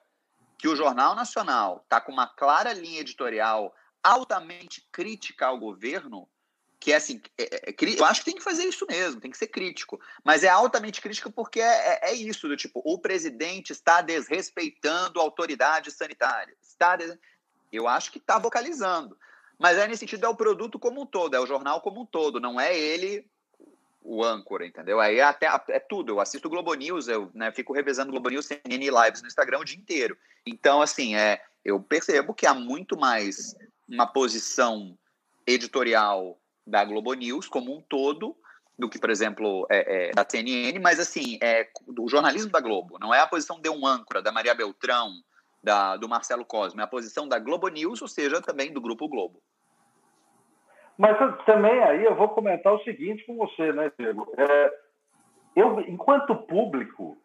[0.58, 6.28] que o Jornal Nacional está com uma clara linha editorial altamente crítica ao governo,
[6.80, 9.38] que é assim, é, é, eu acho que tem que fazer isso mesmo, tem que
[9.38, 13.72] ser crítico, mas é altamente crítico porque é, é, é isso, do tipo, o presidente
[13.72, 17.18] está desrespeitando a autoridade sanitária, está des...
[17.72, 19.18] eu acho que está vocalizando,
[19.58, 22.06] mas é nesse sentido, é o produto como um todo, é o jornal como um
[22.06, 23.26] todo, não é ele
[24.02, 25.02] o âncora, entendeu?
[25.02, 26.14] Aí até é tudo.
[26.14, 29.66] Eu assisto Globo News, eu né, fico revezando Globo News, CNN Lives no Instagram o
[29.66, 30.18] dia inteiro.
[30.46, 33.54] Então, assim, é, eu percebo que há muito mais
[33.88, 34.98] uma posição
[35.46, 38.36] editorial da Globo News como um todo
[38.80, 42.98] do que, por exemplo, é, é, da CNN, mas assim, é do jornalismo da Globo.
[43.00, 45.12] Não é a posição de um âncora, da Maria Beltrão,
[45.64, 49.42] da, do Marcelo Cosme, a posição da Globo News, ou seja, também do Grupo Globo.
[50.98, 54.32] Mas também aí eu vou comentar o seguinte com você, né, Diego?
[54.38, 54.74] É,
[55.56, 57.18] eu, enquanto público,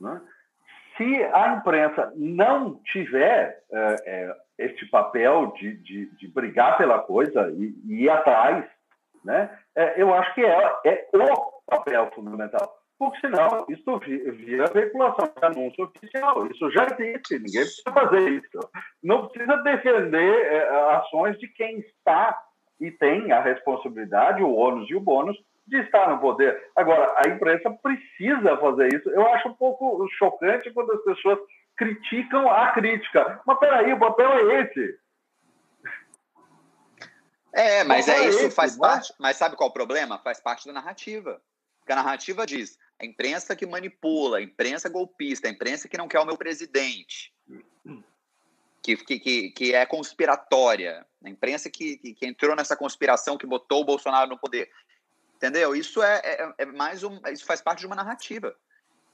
[0.00, 0.20] né,
[0.96, 7.50] se a imprensa não tiver é, é, este papel de, de, de, brigar pela coisa
[7.50, 8.64] e, e ir atrás,
[9.24, 12.83] né, é, eu acho que é, é o papel fundamental.
[12.98, 16.46] Porque senão isso vira veiculação de anúncio oficial.
[16.46, 18.70] Isso já existe, ninguém precisa fazer isso.
[19.02, 22.38] Não precisa defender é, ações de quem está
[22.80, 25.36] e tem a responsabilidade, o ônus e o bônus
[25.66, 26.70] de estar no poder.
[26.76, 29.08] Agora, a imprensa precisa fazer isso.
[29.10, 31.38] Eu acho um pouco chocante quando as pessoas
[31.76, 33.40] criticam a crítica.
[33.46, 34.98] Mas peraí, o papel é esse.
[37.52, 38.86] É, mas é, é isso, esse, faz né?
[38.86, 39.14] parte.
[39.18, 40.18] Mas sabe qual é o problema?
[40.18, 41.40] Faz parte da narrativa.
[41.78, 46.08] Porque a narrativa diz: a imprensa que manipula, a imprensa golpista, a imprensa que não
[46.08, 47.32] quer o meu presidente
[48.84, 53.84] que, que, que é conspiratória, a imprensa que, que, entrou nessa conspiração que botou o
[53.84, 54.70] Bolsonaro no poder.
[55.36, 55.74] Entendeu?
[55.74, 57.18] Isso é, é, é mais um.
[57.32, 58.54] Isso faz parte de uma narrativa.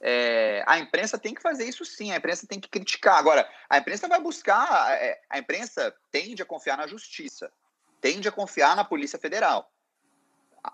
[0.01, 3.17] É, a imprensa tem que fazer isso sim, a imprensa tem que criticar.
[3.17, 4.91] Agora, a imprensa vai buscar.
[5.01, 7.49] É, a imprensa tende a confiar na justiça,
[8.01, 9.71] tende a confiar na Polícia Federal.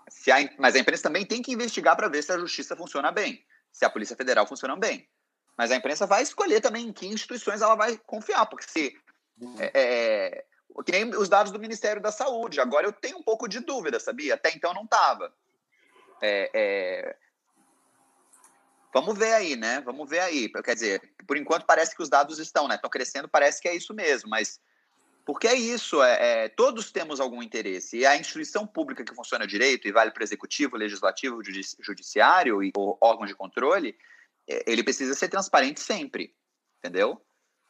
[0.08, 3.10] Se a, mas a imprensa também tem que investigar para ver se a justiça funciona
[3.10, 5.08] bem, se a Polícia Federal funciona bem.
[5.56, 8.96] Mas a imprensa vai escolher também em que instituições ela vai confiar, porque se.
[9.58, 10.44] É, é,
[10.84, 12.60] que nem os dados do Ministério da Saúde.
[12.60, 14.34] Agora eu tenho um pouco de dúvida, sabia?
[14.34, 15.32] Até então não estava.
[16.20, 17.16] É, é,
[18.92, 19.80] vamos ver aí, né?
[19.80, 20.48] Vamos ver aí.
[20.48, 22.76] Quer dizer, por enquanto parece que os dados estão, né?
[22.76, 24.60] Estão crescendo, parece que é isso mesmo, mas
[25.28, 27.98] porque é isso, é, é, todos temos algum interesse.
[27.98, 31.42] E a instituição pública que funciona direito, e vale para executivo, legislativo,
[31.82, 33.94] judiciário e órgãos de controle,
[34.48, 36.34] é, ele precisa ser transparente sempre,
[36.78, 37.20] entendeu?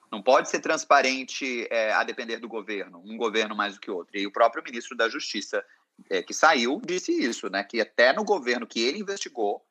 [0.09, 4.17] Não pode ser transparente é, a depender do governo, um governo mais do que outro.
[4.17, 5.61] E o próprio ministro da Justiça,
[6.09, 7.65] é, que saiu, disse isso, né?
[7.65, 9.67] Que até no governo que ele investigou,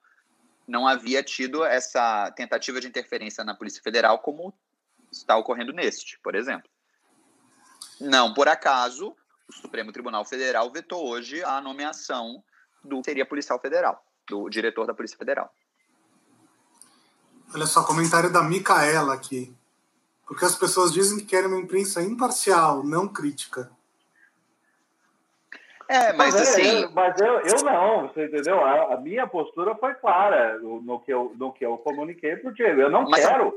[0.68, 4.53] não havia tido essa tentativa de interferência na Polícia Federal como
[5.09, 6.69] está ocorrendo neste, por exemplo.
[7.99, 9.15] Não por acaso,
[9.48, 12.44] o Supremo Tribunal Federal vetou hoje a nomeação
[12.84, 15.52] do seria policial federal, do diretor da Polícia Federal.
[17.53, 19.56] Olha só, comentário da Micaela aqui.
[20.28, 23.72] Porque as pessoas dizem que querem uma imprensa imparcial, não crítica.
[25.90, 26.82] É, mas, mas é, assim.
[26.82, 28.60] Eu, mas eu, eu não, você entendeu?
[28.60, 32.49] A, a, minha postura foi clara no, no, que eu, no que eu comuniquei para
[32.49, 32.82] o Diego.
[32.82, 33.53] Eu não mas, quero.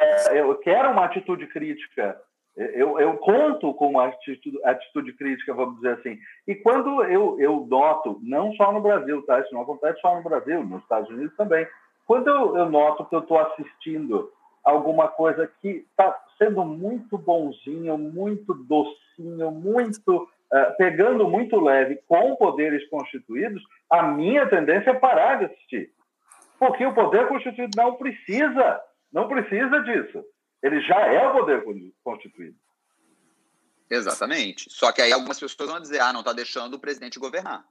[0.00, 2.18] É, eu quero uma atitude crítica.
[2.56, 6.18] Eu, eu conto com uma atitude, atitude crítica, vamos dizer assim.
[6.46, 9.40] E quando eu, eu noto, não só no Brasil, tá?
[9.40, 11.66] Isso não acontece só no Brasil, nos Estados Unidos também.
[12.06, 14.30] Quando eu, eu noto que eu estou assistindo
[14.62, 22.36] alguma coisa que está sendo muito bonzinho, muito docinho, muito uh, pegando muito leve com
[22.36, 25.90] poderes constituídos, a minha tendência é parar de assistir.
[26.58, 28.80] Porque o poder constituído não precisa,
[29.12, 30.24] não precisa disso.
[30.64, 31.62] Ele já é poder
[32.02, 32.56] constituído.
[33.90, 34.72] Exatamente.
[34.72, 37.68] Só que aí algumas pessoas vão dizer, ah, não está deixando o presidente governar.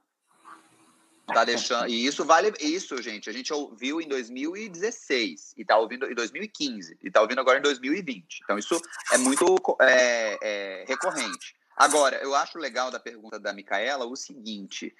[1.26, 1.88] Tá deixando.
[1.88, 2.52] E isso vale.
[2.60, 7.40] Isso, gente, a gente ouviu em 2016 e tá ouvindo em 2015 e tá ouvindo
[7.40, 8.42] agora em 2020.
[8.44, 8.80] Então, isso
[9.10, 9.44] é muito
[9.80, 11.56] é, é, recorrente.
[11.76, 14.94] Agora, eu acho legal da pergunta da Micaela o seguinte: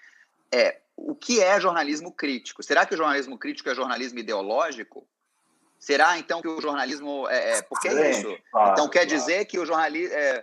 [0.50, 2.60] é, o que é jornalismo crítico?
[2.60, 5.06] Será que o jornalismo crítico é jornalismo ideológico?
[5.84, 8.38] Será então que o jornalismo é, é porque é isso?
[8.72, 10.42] Então quer dizer que o jornalismo é,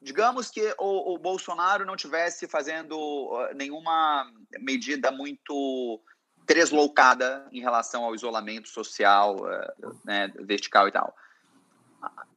[0.00, 2.96] digamos que o, o, Bolsonaro não tivesse fazendo
[3.54, 6.00] nenhuma medida muito
[6.46, 9.74] tresloucada em relação ao isolamento social, eh,
[10.06, 11.14] né, vertical e tal.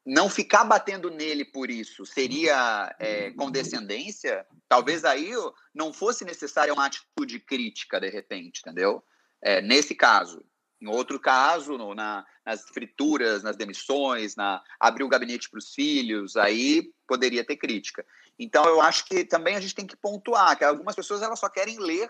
[0.06, 4.46] Não ficar batendo nele por isso seria é, condescendência?
[4.68, 5.32] Talvez aí
[5.74, 9.02] não fosse necessária uma atitude crítica, de repente, entendeu?
[9.42, 10.44] É, nesse caso.
[10.84, 15.74] Em outro caso, no, na, nas frituras, nas demissões, na abrir o gabinete para os
[15.74, 18.06] filhos, aí poderia ter crítica.
[18.38, 21.48] Então, eu acho que também a gente tem que pontuar que algumas pessoas elas só
[21.48, 22.10] querem ler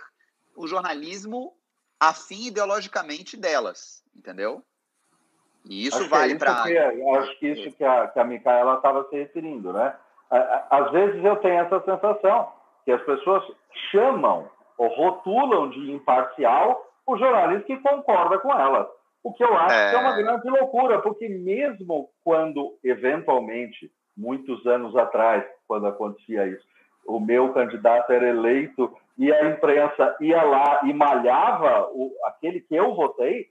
[0.56, 1.54] o jornalismo
[2.00, 4.64] afim ideologicamente delas, entendeu?
[5.70, 6.64] E isso acho vale para.
[6.64, 9.96] Acho que isso que a, que a Micaela estava se referindo, né?
[10.72, 12.52] Às vezes eu tenho essa sensação
[12.84, 13.44] que as pessoas
[13.92, 18.88] chamam ou rotulam de imparcial o jornalista que concorda com elas.
[19.24, 19.90] O que eu acho é...
[19.90, 26.66] que é uma grande loucura, porque mesmo quando, eventualmente, muitos anos atrás, quando acontecia isso,
[27.06, 32.76] o meu candidato era eleito e a imprensa ia lá e malhava o, aquele que
[32.76, 33.48] eu votei,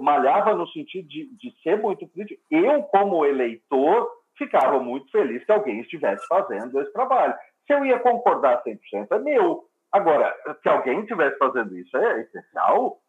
[0.00, 5.52] malhava no sentido de, de ser muito crítico, eu, como eleitor, ficava muito feliz que
[5.52, 7.34] alguém estivesse fazendo esse trabalho.
[7.66, 8.78] Se eu ia concordar 100%,
[9.10, 9.64] é meu.
[9.96, 13.02] Agora, se alguém estivesse fazendo isso, é essencial?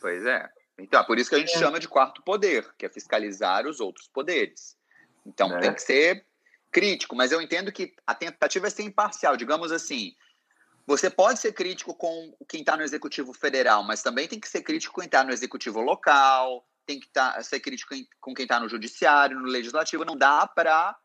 [0.00, 0.48] Pois é.
[0.78, 1.58] Então, é por isso que a gente é.
[1.58, 4.76] chama de quarto poder, que é fiscalizar os outros poderes.
[5.26, 5.58] Então, é.
[5.58, 6.24] tem que ser
[6.70, 9.36] crítico, mas eu entendo que a tentativa é ser imparcial.
[9.36, 10.14] Digamos assim,
[10.86, 14.62] você pode ser crítico com quem está no executivo federal, mas também tem que ser
[14.62, 18.60] crítico com quem está no executivo local, tem que tá, ser crítico com quem está
[18.60, 20.04] no judiciário, no legislativo.
[20.04, 20.96] Não dá para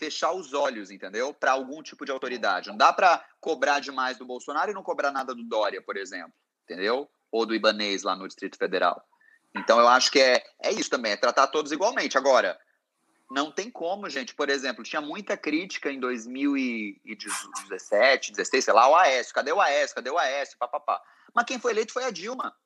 [0.00, 1.34] fechar os olhos, entendeu?
[1.34, 2.70] Para algum tipo de autoridade.
[2.70, 6.32] Não dá para cobrar demais do Bolsonaro e não cobrar nada do Dória, por exemplo,
[6.64, 7.06] entendeu?
[7.30, 9.06] Ou do Ibanês lá no Distrito Federal.
[9.54, 12.16] Então eu acho que é, é isso também, é tratar todos igualmente.
[12.16, 12.58] Agora,
[13.30, 14.34] não tem como, gente.
[14.34, 19.34] Por exemplo, tinha muita crítica em 2017, 16, sei lá, o Aécio.
[19.34, 19.94] Cadê o Aécio?
[19.94, 20.56] Cadê o Aécio?
[20.58, 20.98] Papapá.
[21.34, 22.56] Mas quem foi eleito foi a Dilma.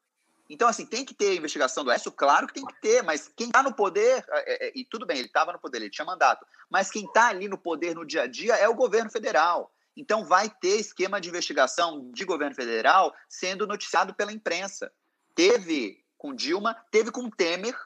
[0.48, 2.12] Então, assim, tem que ter investigação do Écio?
[2.12, 5.18] Claro que tem que ter, mas quem está no poder, é, é, e tudo bem,
[5.18, 8.22] ele estava no poder, ele tinha mandato, mas quem está ali no poder no dia
[8.22, 9.72] a dia é o governo federal.
[9.96, 14.92] Então, vai ter esquema de investigação de governo federal sendo noticiado pela imprensa.
[15.34, 17.76] Teve com Dilma, teve com Temer.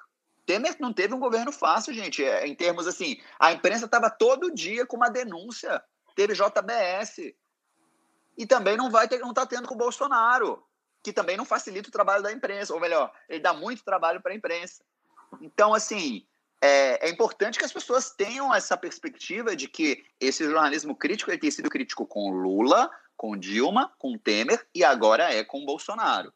[0.47, 3.21] Temer não teve um governo fácil, gente, é, em termos assim.
[3.39, 5.83] A imprensa estava todo dia com uma denúncia.
[6.17, 7.35] Teve JBS.
[8.37, 10.65] E também não vai ter, não está tendo com o Bolsonaro
[11.09, 14.33] que também não facilita o trabalho da imprensa, ou melhor, ele dá muito trabalho para
[14.33, 14.83] a imprensa.
[15.41, 16.27] Então, assim,
[16.61, 21.39] é, é, importante que as pessoas tenham essa perspectiva de que esse jornalismo crítico ele
[21.39, 26.33] tem sido crítico com Lula, com Dilma, com Temer e agora é com Bolsonaro.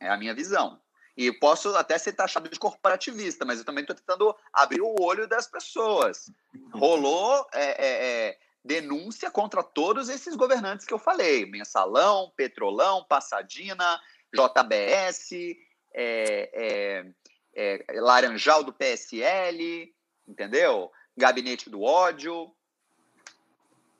[0.00, 0.80] É a minha visão.
[1.16, 5.26] E posso até ser taxado de corporativista, mas eu também estou tentando abrir o olho
[5.26, 6.30] das pessoas.
[6.72, 14.00] Rolou é, é, é denúncia contra todos esses governantes que eu falei: Mensalão, Petrolão, Passadina,
[14.34, 15.56] JBS,
[15.94, 17.06] é, é,
[17.54, 19.92] é, Laranjal do PSL,
[20.26, 20.90] entendeu?
[21.16, 22.52] Gabinete do ódio.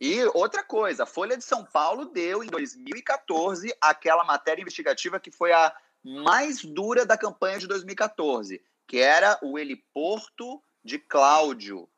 [0.01, 5.33] E outra coisa, a Folha de São Paulo deu em 2014 aquela matéria investigativa que
[5.33, 5.75] foi a
[6.05, 11.89] mais dura da campanha de 2014, que era o heliporto de Cláudio,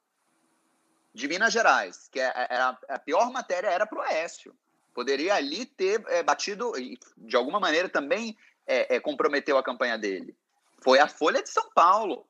[1.20, 4.54] de Minas Gerais, que era, é, é, a pior matéria era para o Aécio.
[4.92, 6.72] Poderia ali ter é, batido,
[7.16, 8.36] de alguma maneira também
[8.66, 10.34] é, é, comprometeu a campanha dele.
[10.82, 12.26] Foi a Folha de São Paulo.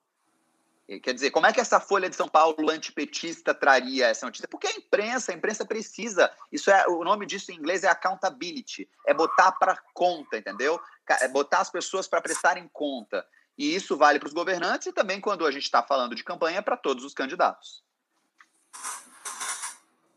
[1.05, 4.49] Quer dizer, como é que essa Folha de São Paulo antipetista traria essa notícia?
[4.49, 6.29] Porque a imprensa, a imprensa precisa.
[6.51, 10.81] Isso é o nome disso em inglês é accountability, é botar para conta, entendeu?
[11.21, 13.25] É botar as pessoas para prestarem conta.
[13.57, 16.61] E isso vale para os governantes e também quando a gente está falando de campanha
[16.61, 17.85] para todos os candidatos.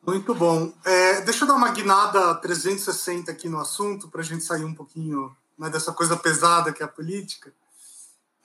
[0.05, 0.73] Muito bom.
[0.83, 4.75] É, deixa eu dar uma guinada 360 aqui no assunto para a gente sair um
[4.75, 7.53] pouquinho né, dessa coisa pesada que é a política.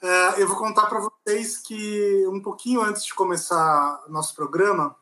[0.01, 4.95] É, eu vou contar para vocês que um pouquinho antes de começar nosso programa,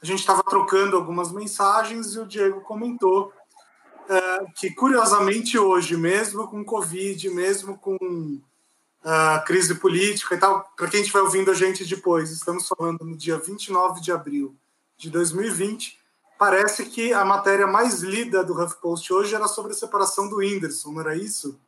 [0.00, 3.32] a gente estava trocando algumas mensagens e o Diego comentou
[4.08, 8.40] é, que, curiosamente, hoje, mesmo com Covid, mesmo com
[9.04, 13.16] uh, crise política e tal, para quem estiver ouvindo a gente depois, estamos falando no
[13.16, 14.56] dia 29 de abril
[14.96, 16.00] de 2020,
[16.38, 20.92] parece que a matéria mais lida do HuffPost hoje era sobre a separação do Whindersson,
[20.92, 21.60] não era isso?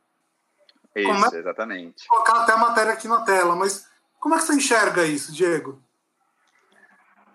[0.95, 1.39] Isso, é...
[1.39, 2.07] exatamente.
[2.09, 3.85] Vou colocar até a matéria aqui na tela, mas
[4.19, 5.81] como é que você enxerga isso, Diego?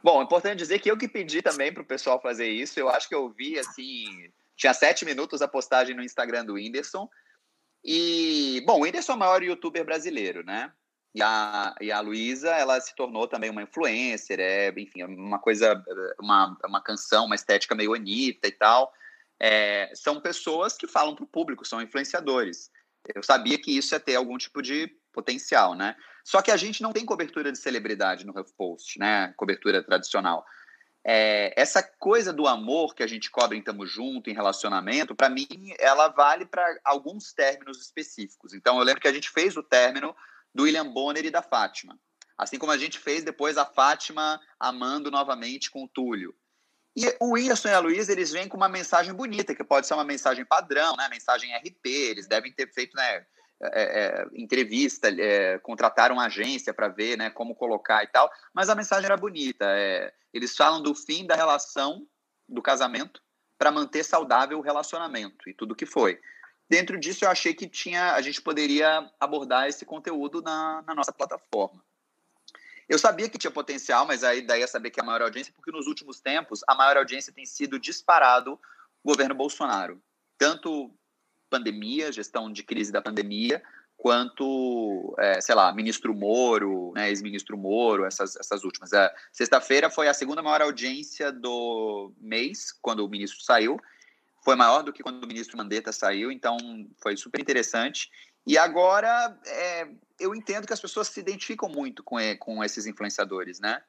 [0.03, 2.81] Bom, é importante dizer que eu que pedi também para o pessoal fazer isso.
[2.81, 7.09] Eu acho que eu vi, assim, tinha sete minutos a postagem no Instagram do Whindersson.
[7.85, 10.73] E, bom, o Whindersson é o maior youtuber brasileiro, né?
[11.15, 15.83] E a, e a Luísa, ela se tornou também uma influencer, é, enfim, uma coisa,
[16.19, 18.93] uma, uma canção, uma estética meio Anitta e tal.
[19.39, 22.71] É, são pessoas que falam para o público, são influenciadores.
[23.15, 25.97] Eu sabia que isso ia ter algum tipo de potencial, né?
[26.25, 29.35] Só que a gente não tem cobertura de celebridade no HuffPost, né?
[29.37, 30.47] Cobertura tradicional.
[31.05, 35.29] É, essa coisa do amor que a gente cobre em Tamo Junto, em relacionamento, para
[35.29, 35.49] mim,
[35.79, 38.55] ela vale para alguns términos específicos.
[38.55, 40.15] Então, eu lembro que a gente fez o término
[40.55, 41.99] do William Bonner e da Fátima.
[42.39, 46.35] Assim como a gente fez depois a Fátima amando novamente com o Túlio.
[46.95, 49.95] E o Whindersson e a Luísa, eles vêm com uma mensagem bonita, que pode ser
[49.95, 51.09] uma mensagem padrão, né?
[51.09, 53.24] Mensagem RP, eles devem ter feito, né?
[53.64, 58.74] É, é, entrevista, é, contrataram agência para ver né, como colocar e tal, mas a
[58.74, 59.64] mensagem era bonita.
[59.68, 62.05] É, eles falam do fim da relação,
[62.48, 63.22] do casamento,
[63.56, 66.20] para manter saudável o relacionamento e tudo que foi.
[66.68, 71.12] Dentro disso, eu achei que tinha, a gente poderia abordar esse conteúdo na, na nossa
[71.12, 71.84] plataforma.
[72.89, 75.70] Eu sabia que tinha potencial, mas aí daí é saber que a maior audiência, porque
[75.70, 78.55] nos últimos tempos a maior audiência tem sido disparado
[79.05, 80.02] o governo Bolsonaro.
[80.36, 80.93] Tanto
[81.53, 83.62] pandemia, gestão de crise da pandemia,
[83.99, 88.93] quanto, é, sei lá, ministro Moro, né, ex-ministro Moro, essas, essas últimas.
[88.93, 93.79] É, Sexta-feira foi a segunda maior audiência do mês, quando o ministro saiu.
[94.45, 96.57] Foi maior do que quando o ministro Mandetta saiu, então
[97.01, 98.11] foi super interessante.
[98.45, 99.89] E agora, é,
[100.19, 103.81] eu entendo que as pessoas se identificam muito com, com esses influenciadores, né?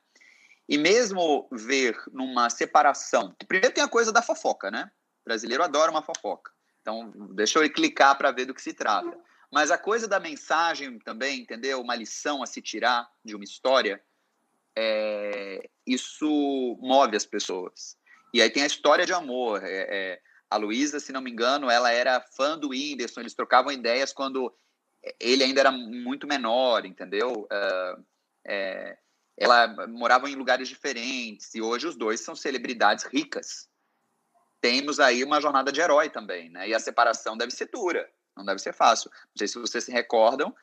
[0.70, 3.36] E mesmo ver numa separação.
[3.48, 4.92] Primeiro tem a coisa da fofoca, né?
[5.22, 6.52] O brasileiro adora uma fofoca.
[6.84, 9.18] Então, deixa eu clicar para ver do que se trata.
[9.50, 11.80] Mas a coisa da mensagem também, entendeu?
[11.80, 14.04] Uma lição a se tirar de uma história,
[14.76, 17.98] é, isso move as pessoas.
[18.34, 19.64] E aí tem a história de amor.
[19.64, 23.72] É, é, a Luísa, se não me engano, ela era fã do Whindersson, eles trocavam
[23.72, 24.54] ideias quando
[25.20, 27.48] ele ainda era muito menor, entendeu?
[27.52, 28.04] Uh,
[28.46, 28.98] é,
[29.38, 33.68] ela morava em lugares diferentes e hoje os dois são celebridades ricas.
[34.64, 36.70] Temos aí uma jornada de herói também, né?
[36.70, 39.12] E a separação deve ser dura, não deve ser fácil.
[39.12, 40.56] Não sei se vocês se recordam,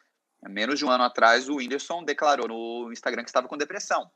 [0.49, 4.11] menos de um ano atrás o Whindersson declarou no Instagram que estava com depressão.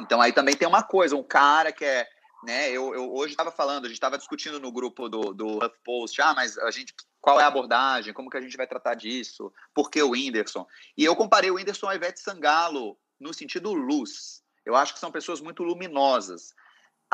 [0.00, 2.08] Então aí também tem uma coisa, um cara que é
[2.44, 2.70] né?
[2.70, 6.34] Eu, eu hoje estava falando, a gente estava discutindo no grupo do, do HuffPost, ah,
[6.34, 9.90] mas a gente, qual é a abordagem, como que a gente vai tratar disso, por
[9.90, 10.64] que o Whindersson?
[10.96, 14.44] E eu comparei o Whindersson ao Ivete Sangalo no sentido luz.
[14.64, 16.54] Eu acho que são pessoas muito luminosas.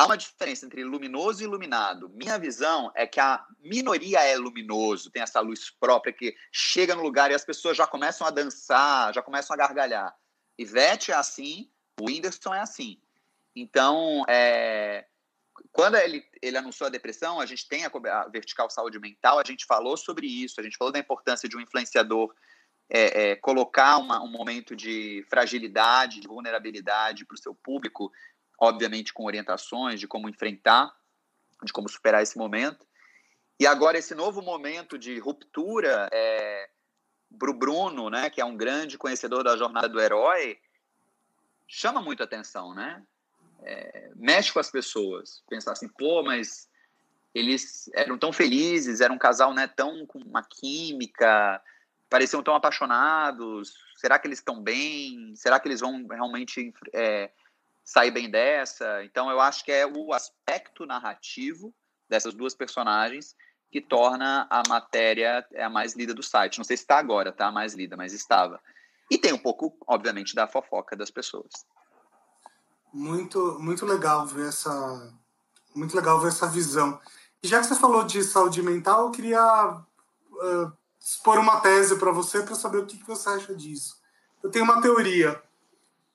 [0.01, 2.09] Há uma diferença entre luminoso e iluminado.
[2.09, 7.03] Minha visão é que a minoria é luminoso, tem essa luz própria que chega no
[7.03, 10.17] lugar e as pessoas já começam a dançar, já começam a gargalhar.
[10.59, 11.71] Ivete é assim,
[12.01, 12.99] o Whindersson é assim.
[13.55, 15.05] Então, é,
[15.71, 19.45] quando ele, ele anunciou a depressão, a gente tem a, a, Vertical Saúde Mental, a
[19.45, 22.35] gente falou sobre isso, a gente falou da importância de um influenciador
[22.91, 28.11] é, é, colocar uma, um momento de fragilidade, de vulnerabilidade para o seu público,
[28.61, 30.95] obviamente com orientações de como enfrentar,
[31.65, 32.87] de como superar esse momento.
[33.59, 36.69] E agora esse novo momento de ruptura, é,
[37.39, 40.59] para o Bruno, né, que é um grande conhecedor da jornada do herói,
[41.67, 43.03] chama muito atenção, né?
[43.63, 45.43] é, mexe com as pessoas.
[45.49, 46.69] Pensar assim, pô, mas
[47.35, 51.63] eles eram tão felizes, era um casal né, tão com uma química,
[52.09, 53.75] pareciam tão apaixonados.
[53.97, 55.35] Será que eles estão bem?
[55.37, 57.31] Será que eles vão realmente é,
[57.91, 59.03] sair bem dessa?
[59.05, 61.75] Então, eu acho que é o aspecto narrativo
[62.09, 63.35] dessas duas personagens
[63.69, 66.59] que torna a matéria a mais lida do site.
[66.59, 67.49] Não sei se está agora, tá?
[67.49, 68.61] A mais lida, mas estava.
[69.11, 71.51] E tem um pouco, obviamente, da fofoca das pessoas.
[72.93, 75.13] Muito, muito legal ver essa,
[75.75, 77.01] muito legal ver essa visão.
[77.43, 82.13] E já que você falou de saúde mental, eu queria uh, expor uma tese para
[82.13, 84.01] você para saber o que, que você acha disso.
[84.43, 85.43] Eu tenho uma teoria.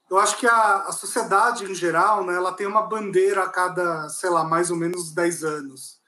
[0.09, 4.07] Eu acho que a, a sociedade em geral, né, ela tem uma bandeira a cada,
[4.09, 5.99] sei lá, mais ou menos 10 anos.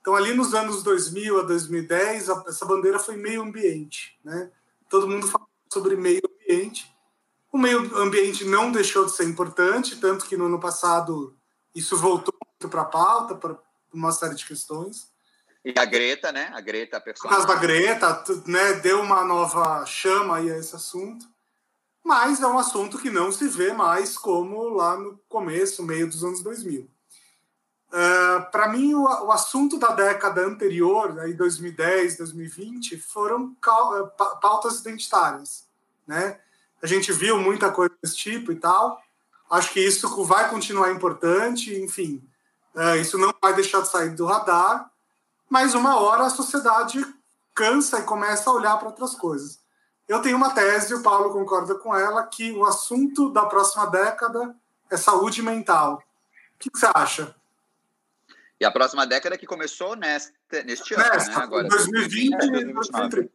[0.00, 4.18] Então, ali nos anos 2000 a 2010, a, essa bandeira foi meio ambiente.
[4.24, 4.50] Né?
[4.90, 6.92] Todo mundo fala sobre meio ambiente.
[7.52, 11.36] O meio ambiente não deixou de ser importante, tanto que no ano passado
[11.74, 13.56] isso voltou muito para a pauta, para
[13.92, 15.08] uma série de questões.
[15.64, 16.50] E a Greta, né?
[16.52, 17.40] A Greta, a personagem.
[17.40, 21.26] Por causa da Greta, né, deu uma nova chama aí a esse assunto.
[22.04, 26.22] Mas é um assunto que não se vê mais como lá no começo, meio dos
[26.22, 26.82] anos 2000.
[26.82, 33.54] Uh, Para mim, o, o, assunto da década anterior, aí 2010, 2020, foram
[34.40, 35.66] pautas identitárias.
[36.06, 36.38] Né?
[36.82, 39.02] A gente viu muita coisa desse tipo e tal.
[39.50, 42.22] Acho que isso vai continuar importante, enfim.
[42.74, 44.90] Uh, isso não vai deixar de sair do radar
[45.54, 47.00] mas uma hora a sociedade
[47.54, 49.60] cansa e começa a olhar para outras coisas.
[50.06, 54.54] Eu tenho uma tese, o Paulo concorda com ela, que o assunto da próxima década
[54.90, 56.02] é saúde mental.
[56.54, 57.34] O que, você acha?
[58.60, 61.36] E a próxima década que começou neste, neste ano, Nesta, né?
[61.36, 63.30] Agora, 2020 e 2029.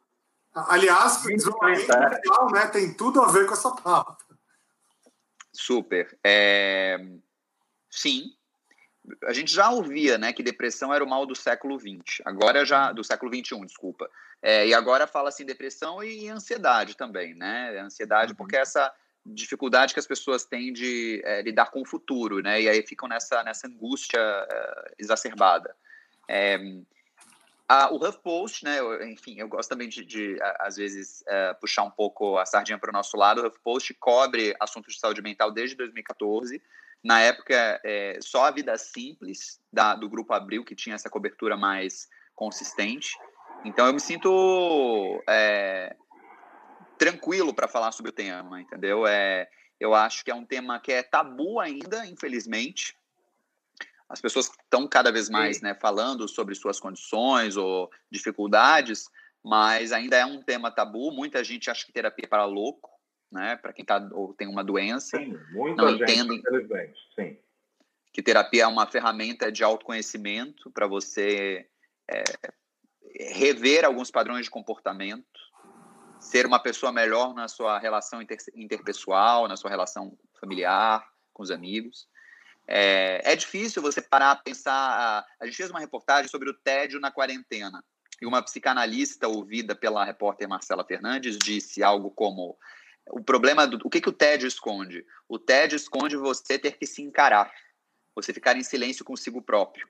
[0.54, 4.26] Aliás, isolamento mental né, tem tudo a ver com essa pauta.
[5.52, 6.18] Super.
[6.24, 6.98] É...
[7.90, 8.34] Sim,
[9.24, 12.92] a gente já ouvia, né, que depressão era o mal do século XX, agora já,
[12.92, 14.10] do século XXI, desculpa,
[14.42, 18.92] é, e agora fala assim depressão e ansiedade também, né, ansiedade porque é essa
[19.26, 23.08] dificuldade que as pessoas têm de é, lidar com o futuro, né, e aí ficam
[23.08, 25.76] nessa, nessa angústia é, exacerbada.
[26.28, 26.60] É,
[27.68, 31.84] a, o HuffPost, né, eu, enfim, eu gosto também de, de às vezes, é, puxar
[31.84, 35.52] um pouco a sardinha para o nosso lado, o HuffPost cobre assuntos de saúde mental
[35.52, 36.60] desde 2014,
[37.04, 41.56] na época, é, só a Vida Simples, da, do Grupo Abril, que tinha essa cobertura
[41.56, 43.18] mais consistente.
[43.64, 45.96] Então, eu me sinto é,
[46.98, 49.08] tranquilo para falar sobre o tema, entendeu?
[49.08, 49.50] É,
[49.80, 52.98] eu acho que é um tema que é tabu ainda, infelizmente.
[54.10, 59.10] As pessoas estão cada vez mais né, falando sobre suas condições ou dificuldades,
[59.42, 61.12] mas ainda é um tema tabu.
[61.12, 62.99] Muita gente acha que terapia é para louco
[63.32, 63.56] né?
[63.56, 65.18] Para quem tá, ou tem uma doença.
[65.18, 66.42] Sim, não entendem.
[68.12, 71.68] Que terapia é uma ferramenta de autoconhecimento para você
[72.10, 72.24] é,
[73.34, 75.26] rever alguns padrões de comportamento,
[76.20, 81.52] ser uma pessoa melhor na sua relação inter, interpessoal, na sua relação familiar, com os
[81.52, 82.08] amigos.
[82.68, 85.26] É, é difícil você parar a pensar.
[85.40, 87.84] A gente fez uma reportagem sobre o tédio na quarentena.
[88.22, 92.58] E uma psicanalista ouvida pela repórter Marcela Fernandes disse algo como:
[93.12, 95.06] o problema do o que, que o tédio esconde?
[95.28, 97.52] O tédio esconde você ter que se encarar,
[98.16, 99.88] você ficar em silêncio consigo próprio.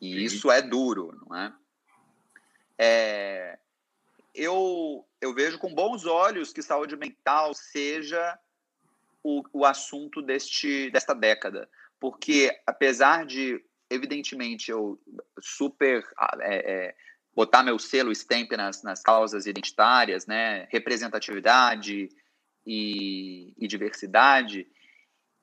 [0.00, 0.20] E Sim.
[0.22, 1.52] isso é duro, não é?
[2.78, 3.58] é?
[4.34, 8.38] eu, eu vejo com bons olhos que saúde mental seja
[9.22, 11.68] o, o assunto deste, desta década,
[11.98, 14.98] porque apesar de, evidentemente, eu
[15.40, 16.06] super
[16.40, 16.96] é, é,
[17.38, 22.08] botar meu selo stamp nas, nas causas identitárias, né, representatividade
[22.66, 24.66] e, e, diversidade,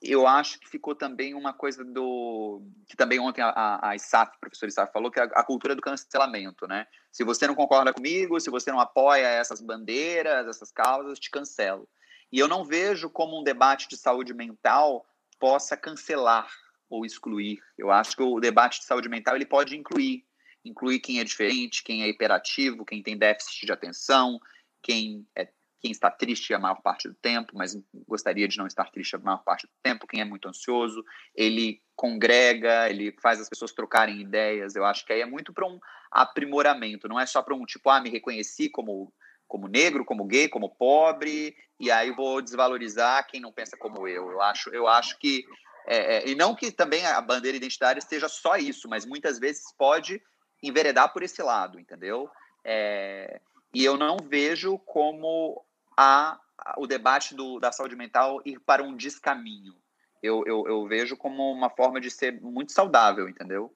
[0.02, 4.40] eu acho que ficou também uma coisa do que também ontem a, a ISAF, o
[4.42, 6.86] professor ISAF falou que é a, a, cultura do cancelamento, né?
[7.14, 11.88] Se você não concorda comigo, se você não apoia essas bandeiras, essas causas, te cancelo.
[12.30, 15.06] E eu não vejo como um debate de saúde mental
[15.40, 16.52] possa cancelar
[16.90, 17.58] ou excluir.
[17.78, 20.26] Eu acho que o debate de saúde mental ele pode incluir
[20.66, 24.40] incluir quem é diferente, quem é hiperativo, quem tem déficit de atenção,
[24.82, 25.48] quem, é,
[25.80, 27.78] quem está triste a maior parte do tempo, mas
[28.08, 31.04] gostaria de não estar triste a maior parte do tempo, quem é muito ansioso,
[31.36, 34.76] ele congrega, ele faz as pessoas trocarem ideias.
[34.76, 35.80] Eu acho que aí é muito para um
[36.12, 39.14] aprimoramento, não é só para um tipo, ah, me reconheci como
[39.48, 44.32] como negro, como gay, como pobre, e aí vou desvalorizar quem não pensa como eu.
[44.32, 45.46] Eu acho, eu acho que
[45.88, 49.64] é, é, e não que também a bandeira identitária seja só isso, mas muitas vezes
[49.78, 50.22] pode
[50.68, 52.30] enveredar por esse lado, entendeu?
[52.64, 53.40] É,
[53.74, 55.64] e eu não vejo como
[55.98, 56.40] a,
[56.78, 59.76] o debate do, da saúde mental ir para um descaminho.
[60.22, 63.74] Eu, eu, eu vejo como uma forma de ser muito saudável, entendeu?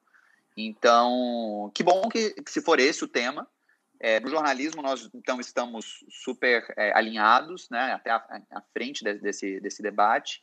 [0.56, 3.46] Então, que bom que, que se for esse o tema.
[4.02, 9.60] É, no jornalismo, nós então estamos super é, alinhados, né, até à frente de, desse,
[9.60, 10.42] desse debate.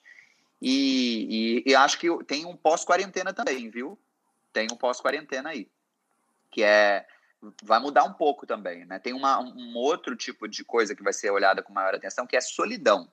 [0.61, 3.99] E, e, e acho que tem um pós-quarentena também, viu?
[4.53, 5.67] Tem um pós-quarentena aí.
[6.51, 7.05] Que é
[7.61, 8.97] vai mudar um pouco também, né?
[8.99, 12.35] Tem uma, um outro tipo de coisa que vai ser olhada com maior atenção, que
[12.35, 13.11] é solidão.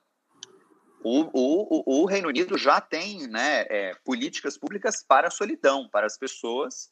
[1.03, 6.07] O, o, o Reino Unido já tem né, é, políticas públicas para a solidão, para
[6.07, 6.91] as pessoas,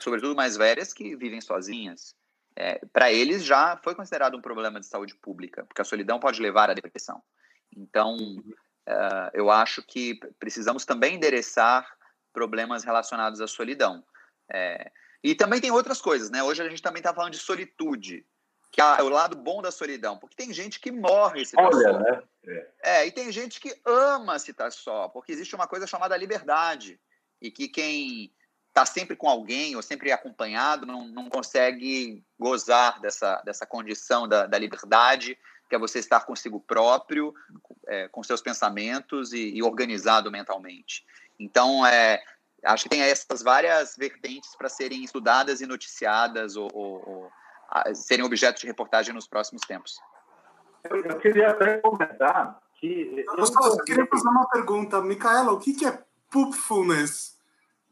[0.00, 2.16] sobretudo mais velhas, que vivem sozinhas.
[2.56, 6.40] É, para eles já foi considerado um problema de saúde pública, porque a solidão pode
[6.40, 7.22] levar à depressão.
[7.76, 11.86] Então, uh, eu acho que precisamos também endereçar
[12.32, 14.02] problemas relacionados à solidão.
[14.50, 14.90] É,
[15.22, 16.42] e também tem outras coisas, né?
[16.42, 18.26] Hoje a gente também está falando de solitude,
[18.70, 21.98] que é o lado bom da solidão, porque tem gente que morre se Olha, só.
[21.98, 22.22] Né?
[22.44, 22.68] É.
[22.82, 26.98] é, e tem gente que ama se estar só, porque existe uma coisa chamada liberdade,
[27.40, 28.32] e que quem
[28.68, 34.46] está sempre com alguém ou sempre acompanhado não, não consegue gozar dessa, dessa condição da,
[34.46, 35.38] da liberdade,
[35.68, 37.34] que é você estar consigo próprio,
[37.86, 41.04] é, com seus pensamentos e, e organizado mentalmente.
[41.38, 42.22] Então, é,
[42.64, 47.30] acho que tem essas várias vertentes para serem estudadas e noticiadas ou, ou, ou
[47.68, 49.98] a, serem objeto de reportagem nos próximos tempos.
[50.84, 53.24] Eu, eu queria até comentar que.
[53.26, 55.00] Eu, eu queria fazer uma pergunta.
[55.00, 57.38] Micaela, o que, que é poopfulness?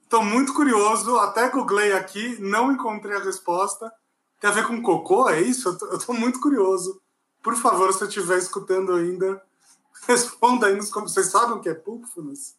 [0.03, 3.93] Estou muito curioso, até googlei aqui, não encontrei a resposta.
[4.41, 5.79] Tem a ver com cocô, é isso?
[5.83, 7.01] Eu estou muito curioso.
[7.43, 9.41] Por favor, se eu estiver escutando ainda,
[10.09, 11.15] responda aí nos comentários.
[11.15, 12.57] Vocês sabem o que é poopfulness?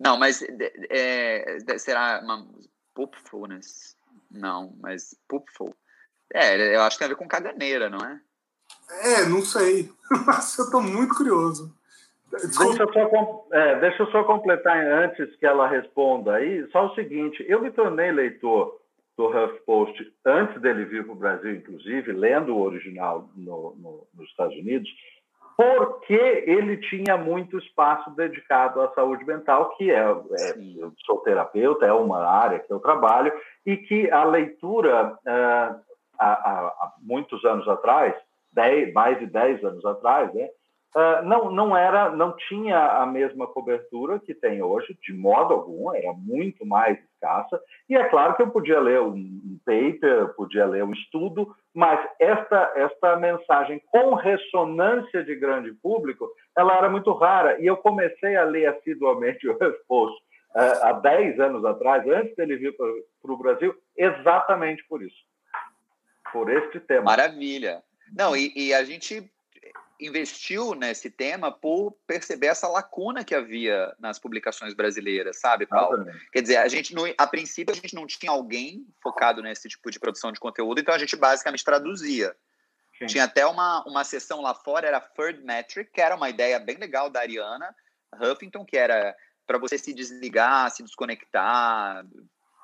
[0.00, 0.42] Não, mas
[0.88, 2.48] é, será uma
[2.94, 3.94] poopfulness?
[4.30, 5.74] Não, mas poopful.
[6.32, 8.20] É, eu acho que tem a ver com caganeira, não é?
[9.02, 9.90] É, não sei.
[10.26, 11.72] Mas eu estou muito curioso.
[12.30, 16.68] Deixa eu, só, é, deixa eu só completar antes que ela responda aí.
[16.70, 18.80] Só o seguinte: eu me tornei leitor
[19.16, 24.28] do HuffPost antes dele vir para o Brasil, inclusive, lendo o original no, no, nos
[24.30, 24.88] Estados Unidos
[25.60, 26.14] porque
[26.46, 31.92] ele tinha muito espaço dedicado à saúde mental, que é, é eu sou terapeuta, é
[31.92, 33.30] uma área que eu trabalho,
[33.66, 35.80] e que a leitura, uh,
[36.18, 38.14] há, há, muitos anos atrás,
[38.50, 40.48] dez, mais de 10 anos atrás, né,
[40.94, 45.94] uh, não, não, era, não tinha a mesma cobertura que tem hoje, de modo algum,
[45.94, 50.84] era muito mais escassa, e é claro que eu podia ler um, paper, podia ler
[50.84, 57.60] um estudo, mas esta, esta mensagem com ressonância de grande público, ela era muito rara.
[57.60, 59.56] E eu comecei a ler assiduamente o
[59.86, 60.16] Post
[60.54, 65.18] uh, há 10 anos atrás, antes dele vir para o Brasil, exatamente por isso.
[66.32, 67.02] Por este tema.
[67.02, 67.82] Maravilha.
[68.16, 69.30] Não, e, e a gente
[70.00, 76.04] investiu nesse tema por perceber essa lacuna que havia nas publicações brasileiras, sabe, Paulo?
[76.32, 80.00] Quer dizer, a gente, a princípio, a gente não tinha alguém focado nesse tipo de
[80.00, 82.34] produção de conteúdo, então a gente basicamente traduzia.
[82.98, 83.06] Sim.
[83.06, 86.76] Tinha até uma, uma sessão lá fora, era Third Metric, que era uma ideia bem
[86.76, 87.74] legal da Ariana
[88.14, 89.14] Huffington, que era
[89.46, 92.04] para você se desligar, se desconectar,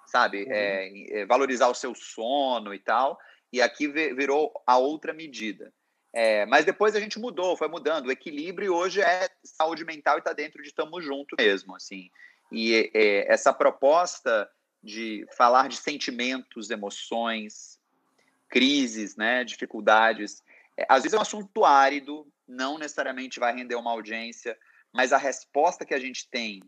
[0.06, 0.44] sabe?
[0.44, 0.52] Uhum.
[0.52, 3.18] É, é, valorizar o seu sono e tal.
[3.52, 5.72] E aqui virou a outra medida.
[6.18, 8.06] É, mas depois a gente mudou, foi mudando.
[8.06, 12.08] O equilíbrio hoje é saúde mental e está dentro de tamo junto mesmo, assim.
[12.50, 14.48] E é, essa proposta
[14.82, 17.78] de falar de sentimentos, emoções,
[18.48, 20.42] crises, né, dificuldades,
[20.78, 24.56] é, às vezes é um assunto árido, não necessariamente vai render uma audiência,
[24.94, 26.62] mas a resposta que a gente tem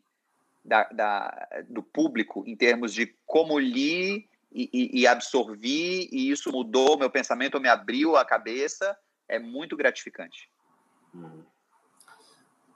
[0.63, 6.53] da, da do público em termos de como li e, e, e absorvi, e isso
[6.53, 8.95] mudou meu pensamento, me abriu a cabeça,
[9.29, 10.51] é muito gratificante.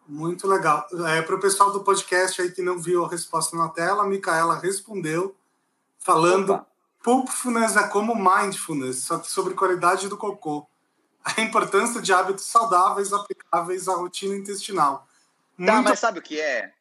[0.06, 0.86] Muito legal.
[1.08, 4.06] É, Para o pessoal do podcast aí que não viu a resposta na tela, a
[4.06, 5.36] Micaela respondeu
[5.98, 6.66] falando Opa.
[7.02, 10.68] Poopfulness é como mindfulness, só que sobre qualidade do cocô.
[11.24, 15.06] A importância de hábitos saudáveis aplicáveis à rotina intestinal.
[15.56, 15.72] Muito...
[15.72, 16.72] Tá, mas sabe o que é?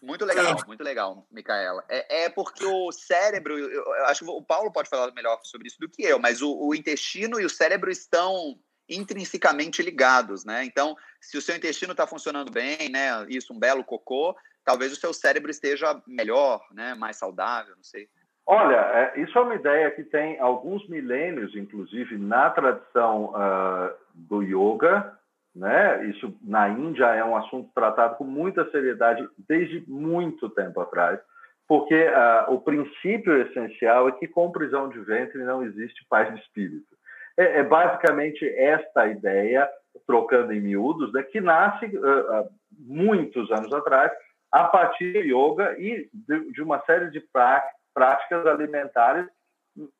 [0.00, 0.66] Muito legal, é.
[0.66, 1.84] muito legal, Micaela.
[1.88, 5.68] É, é porque o cérebro, eu, eu, acho que o Paulo pode falar melhor sobre
[5.68, 8.58] isso do que eu, mas o, o intestino e o cérebro estão
[8.90, 10.64] intrinsecamente ligados, né?
[10.64, 14.96] Então, se o seu intestino está funcionando bem, né, isso, um belo cocô, talvez o
[14.96, 18.08] seu cérebro esteja melhor, né, mais saudável, não sei.
[18.46, 18.76] Olha,
[19.14, 25.16] é, isso é uma ideia que tem alguns milênios, inclusive, na tradição uh, do yoga,
[25.54, 26.06] né?
[26.06, 31.20] Isso na Índia é um assunto tratado com muita seriedade desde muito tempo atrás,
[31.68, 36.40] porque uh, o princípio essencial é que com prisão de ventre não existe paz de
[36.40, 36.96] espírito.
[37.40, 39.66] É, é basicamente esta ideia,
[40.06, 44.12] trocando em miúdos, né, que nasce uh, uh, muitos anos atrás
[44.52, 47.24] a partir do yoga e de, de uma série de
[47.94, 49.26] práticas alimentares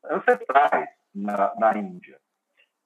[0.05, 2.19] ancestrais na, na Índia.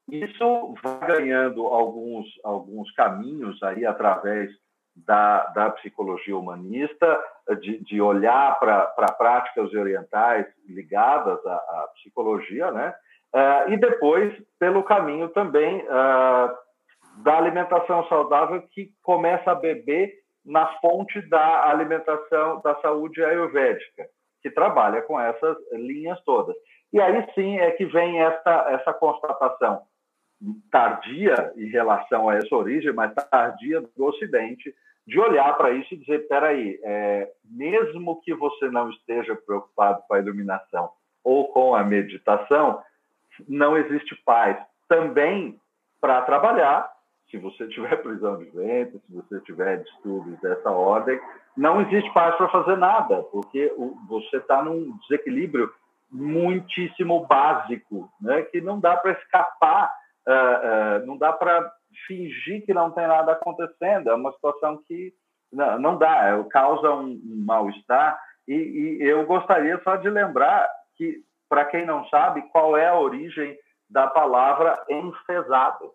[0.08, 4.52] Isso vai ganhando alguns, alguns caminhos aí através
[4.94, 7.18] da, da psicologia humanista,
[7.60, 12.94] de, de olhar para práticas orientais ligadas à, à psicologia, né?
[13.34, 16.54] Uh, e depois pelo caminho também uh,
[17.24, 24.06] da alimentação saudável que começa a beber na fonte da alimentação da saúde ayurvédica,
[24.40, 26.54] que trabalha com essas linhas todas.
[26.92, 29.82] E aí sim é que vem essa, essa constatação
[30.70, 34.72] tardia em relação a essa origem, mas tardia do Ocidente,
[35.06, 40.02] de olhar para isso e dizer: espera aí, é, mesmo que você não esteja preocupado
[40.06, 40.90] com a iluminação
[41.22, 42.82] ou com a meditação,
[43.48, 44.56] não existe paz.
[44.88, 45.58] Também
[46.00, 46.90] para trabalhar,
[47.30, 51.20] se você tiver prisão de ventre, se você tiver distúrbios dessa ordem,
[51.56, 53.72] não existe paz para fazer nada, porque
[54.08, 55.72] você está num desequilíbrio
[56.10, 59.92] muitíssimo básico, né, que não dá para escapar,
[60.28, 61.72] uh, uh, não dá para
[62.06, 64.10] fingir que não tem nada acontecendo.
[64.10, 65.12] É uma situação que
[65.52, 68.18] não, não dá, é, causa um, um mal-estar.
[68.46, 68.54] E,
[69.00, 71.22] e eu gostaria só de lembrar que
[71.54, 73.56] para quem não sabe, qual é a origem
[73.88, 75.94] da palavra enfesado.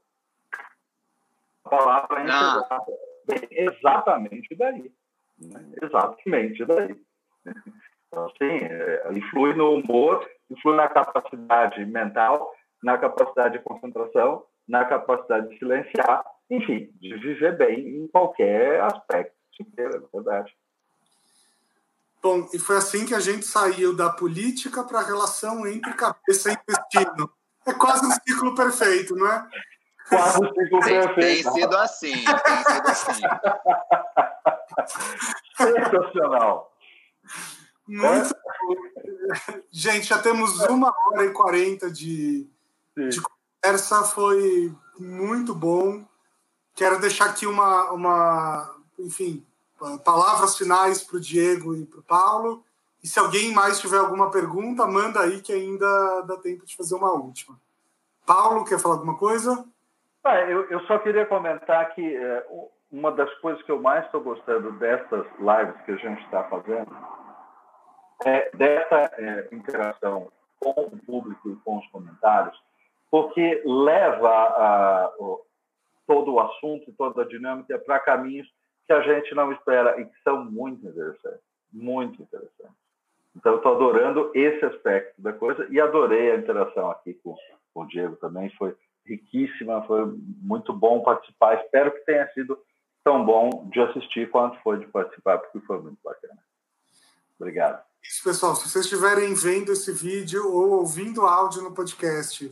[1.65, 2.23] A palavra ah.
[2.23, 2.93] enfesado
[3.27, 4.89] vem exatamente daí.
[5.37, 5.73] Né?
[5.83, 6.95] Exatamente daí.
[8.07, 14.85] Então, assim, é, influi no humor, influi na capacidade mental, na capacidade de concentração, na
[14.85, 19.35] capacidade de silenciar, enfim, de viver bem em qualquer aspecto,
[19.77, 20.55] é verdade.
[22.21, 26.51] Bom, e foi assim que a gente saiu da política para a relação entre cabeça
[26.51, 27.31] e intestino.
[27.65, 29.47] É quase um ciclo perfeito, não é?
[30.09, 31.51] Quase um ciclo tem, perfeito.
[31.51, 33.21] Tem sido assim, tem sido assim.
[35.55, 36.75] Sensacional.
[37.87, 39.61] Muito é?
[39.71, 42.49] Gente, já temos uma hora e quarenta de,
[42.97, 46.05] de conversa, foi muito bom.
[46.75, 49.45] Quero deixar aqui uma, uma enfim,
[50.03, 52.63] palavras finais para o Diego e para o Paulo.
[53.03, 56.95] E se alguém mais tiver alguma pergunta, manda aí que ainda dá tempo de fazer
[56.95, 57.57] uma última.
[58.25, 59.65] Paulo, quer falar alguma coisa?
[60.23, 62.45] Ah, eu, eu, só queria comentar que é,
[62.91, 66.95] uma das coisas que eu mais estou gostando dessas lives que a gente está fazendo
[68.25, 70.29] é dessa é, interação
[70.59, 72.61] com o público e com os comentários,
[73.09, 75.11] porque leva a,
[76.05, 78.47] todo o assunto, toda a dinâmica para caminhos
[78.89, 82.75] que a gente não espera e que são muito interessantes, muito interessantes.
[83.35, 87.37] Então, estou adorando esse aspecto da coisa e adorei a interação aqui com,
[87.71, 88.49] com o Diego também.
[88.57, 88.75] Foi
[89.05, 90.11] riquíssima, foi
[90.41, 91.61] muito bom participar.
[91.63, 92.57] Espero que tenha sido
[93.03, 96.39] tão bom de assistir quanto foi de participar, porque foi muito bacana.
[97.39, 97.83] Obrigado.
[98.01, 98.55] Isso, pessoal.
[98.55, 102.51] Se vocês estiverem vendo esse vídeo ou ouvindo áudio no podcast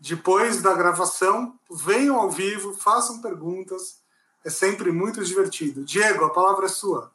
[0.00, 4.02] depois da gravação, venham ao vivo, façam perguntas
[4.44, 5.84] é sempre muito divertido.
[5.84, 7.10] Diego, a palavra é sua.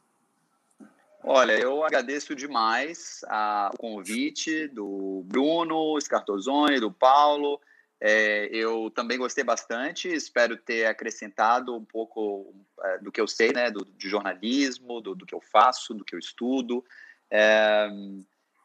[1.23, 7.60] Olha, eu agradeço demais a, o convite do Bruno Scartozoni, do Paulo.
[8.01, 13.51] É, eu também gostei bastante, espero ter acrescentado um pouco é, do que eu sei,
[13.51, 16.84] né, do, de jornalismo, do, do, que eu faço, do que eu estudo.
[17.30, 17.89] É,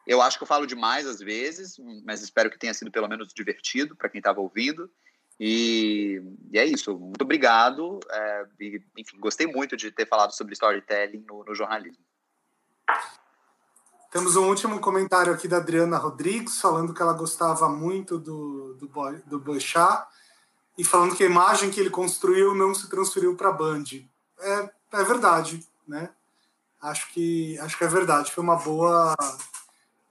[0.07, 3.35] eu acho que eu falo demais às vezes, mas espero que tenha sido pelo menos
[3.35, 4.89] divertido para quem estava ouvindo.
[5.39, 6.97] E, e, é isso.
[6.97, 7.99] Muito obrigado.
[8.11, 12.05] É, e, enfim, gostei muito de ter falado sobre storytelling no, no, jornalismo.
[14.11, 18.89] Temos um último comentário aqui da Adriana Rodrigues, falando que ela gostava muito do, do,
[19.27, 20.07] do Boechat
[20.79, 23.85] e falando que a imagem que ele construiu não se transferiu para a Band.
[24.39, 26.11] É, é verdade, né?
[26.81, 28.31] Acho que, acho que é verdade.
[28.31, 29.15] Foi uma boa,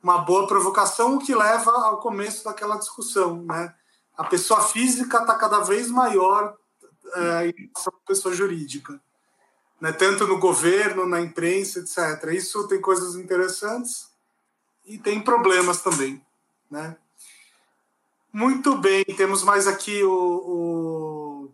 [0.01, 3.73] uma boa provocação, o que leva ao começo daquela discussão, né?
[4.17, 6.55] A pessoa física está cada vez maior
[7.15, 8.99] é, em relação à pessoa jurídica,
[9.81, 9.91] né?
[9.91, 12.31] tanto no governo, na imprensa, etc.
[12.33, 14.09] Isso tem coisas interessantes
[14.85, 16.23] e tem problemas também.
[16.69, 16.95] Né?
[18.31, 21.51] Muito bem, temos mais aqui o,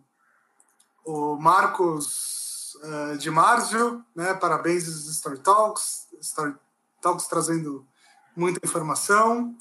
[1.04, 4.34] o, o Marcos uh, de Marzio, né?
[4.34, 6.54] parabéns Story Talks, Story
[7.00, 7.86] Talks trazendo
[8.36, 9.56] muita informação.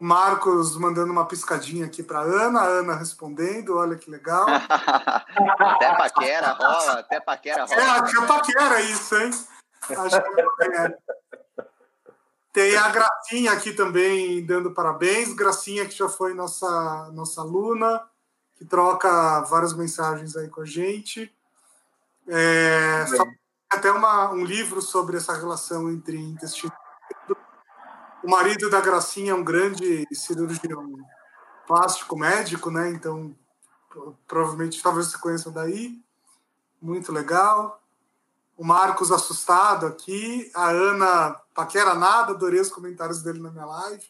[0.00, 4.46] Marcos mandando uma piscadinha aqui para Ana, Ana respondendo, olha que legal.
[5.58, 7.98] até paquera rola, até paquera rola.
[7.98, 9.30] É, que é paquera isso, hein?
[9.90, 10.98] Acho que é paquera.
[12.52, 15.32] Tem a Gracinha aqui também dando parabéns.
[15.32, 18.02] Gracinha, que já foi nossa, nossa aluna,
[18.56, 21.32] que troca várias mensagens aí com a gente.
[22.26, 23.04] É,
[23.70, 26.72] até uma, um livro sobre essa relação entre intestino
[28.28, 30.98] o marido da Gracinha é um grande cirurgião
[31.66, 32.90] plástico médico, né?
[32.90, 33.34] Então,
[34.26, 35.98] provavelmente, talvez você conheça daí.
[36.78, 37.82] muito legal.
[38.54, 40.52] O Marcos assustado aqui.
[40.54, 44.06] A Ana paquera nada, adorei os comentários dele na minha live.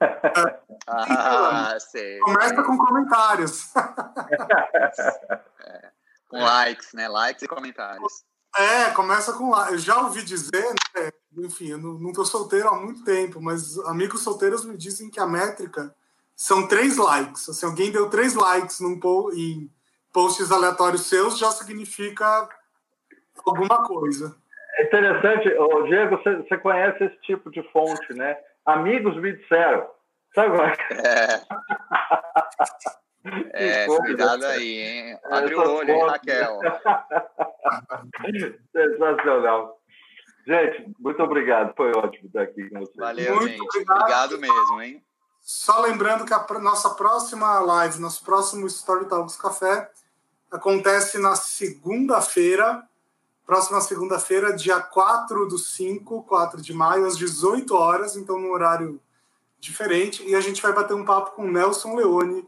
[0.86, 2.20] ah, sei.
[2.20, 3.74] Começa com comentários.
[5.58, 5.90] é,
[6.28, 7.08] com likes, né?
[7.08, 8.24] Likes e comentários.
[8.56, 9.70] É, começa com lá.
[9.70, 11.10] Eu já ouvi dizer, né?
[11.38, 15.26] enfim, eu não estou solteiro há muito tempo, mas amigos solteiros me dizem que a
[15.26, 15.94] métrica
[16.34, 17.44] são três likes.
[17.44, 19.70] Se assim, alguém deu três likes num po em
[20.12, 22.48] posts aleatórios seus, já significa
[23.46, 24.36] alguma coisa.
[24.78, 28.36] É interessante, ô, Diego, você, você conhece esse tipo de fonte, né?
[28.64, 29.86] Amigos me disseram.
[30.34, 30.76] Sabe qual é?
[33.52, 35.18] É, é cuidado aí, hein?
[35.24, 36.58] Abre o olho, hein, Raquel?
[38.72, 39.78] Sensacional.
[40.46, 41.74] Gente, muito obrigado.
[41.76, 42.96] Foi ótimo estar aqui com vocês.
[42.96, 43.62] Valeu, muito gente.
[43.62, 43.98] Obrigado.
[43.98, 45.02] obrigado mesmo, hein?
[45.40, 49.90] Só lembrando que a nossa próxima live, nosso próximo Story Talks Café,
[50.50, 52.86] acontece na segunda-feira,
[53.46, 59.00] próxima segunda-feira, dia 4 do 5, 4 de maio, às 18 horas, então num horário
[59.58, 60.26] diferente.
[60.26, 62.46] E a gente vai bater um papo com o Nelson Leone,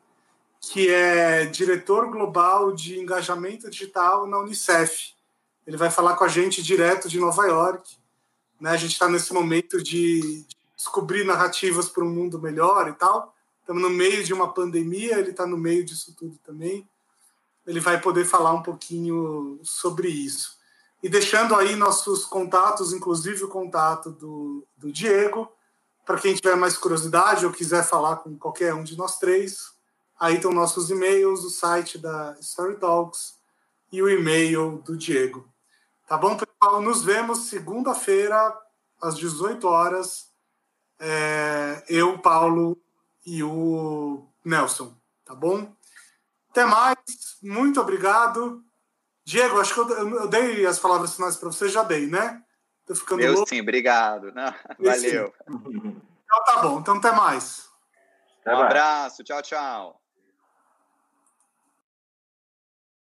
[0.63, 5.13] que é diretor global de engajamento digital na Unicef.
[5.67, 7.97] Ele vai falar com a gente direto de Nova York.
[8.61, 8.71] Né?
[8.71, 10.45] A gente está nesse momento de
[10.77, 13.35] descobrir narrativas para um mundo melhor e tal.
[13.61, 16.89] Estamos no meio de uma pandemia, ele está no meio disso tudo também.
[17.67, 20.59] Ele vai poder falar um pouquinho sobre isso.
[21.03, 25.51] E deixando aí nossos contatos, inclusive o contato do, do Diego,
[26.05, 29.73] para quem tiver mais curiosidade ou quiser falar com qualquer um de nós três,
[30.23, 33.41] Aí estão nossos e-mails, o site da Story Talks
[33.91, 35.53] e o e-mail do Diego.
[36.07, 36.81] Tá bom, pessoal?
[36.81, 38.57] Nos vemos segunda-feira,
[39.03, 40.31] às 18 horas.
[41.01, 42.81] É, eu, Paulo
[43.27, 44.97] e o Nelson.
[45.25, 45.75] Tá bom?
[46.51, 47.39] Até mais.
[47.43, 48.63] Muito obrigado.
[49.25, 52.41] Diego, acho que eu, eu dei as palavras finais para você, já dei, né?
[52.87, 53.49] Tô ficando eu louco.
[53.49, 54.31] sim, obrigado.
[54.33, 55.35] Não, valeu.
[55.49, 56.79] Então tá bom.
[56.79, 57.69] Então até mais.
[58.47, 59.25] Um abraço.
[59.25, 60.02] Tchau, tchau.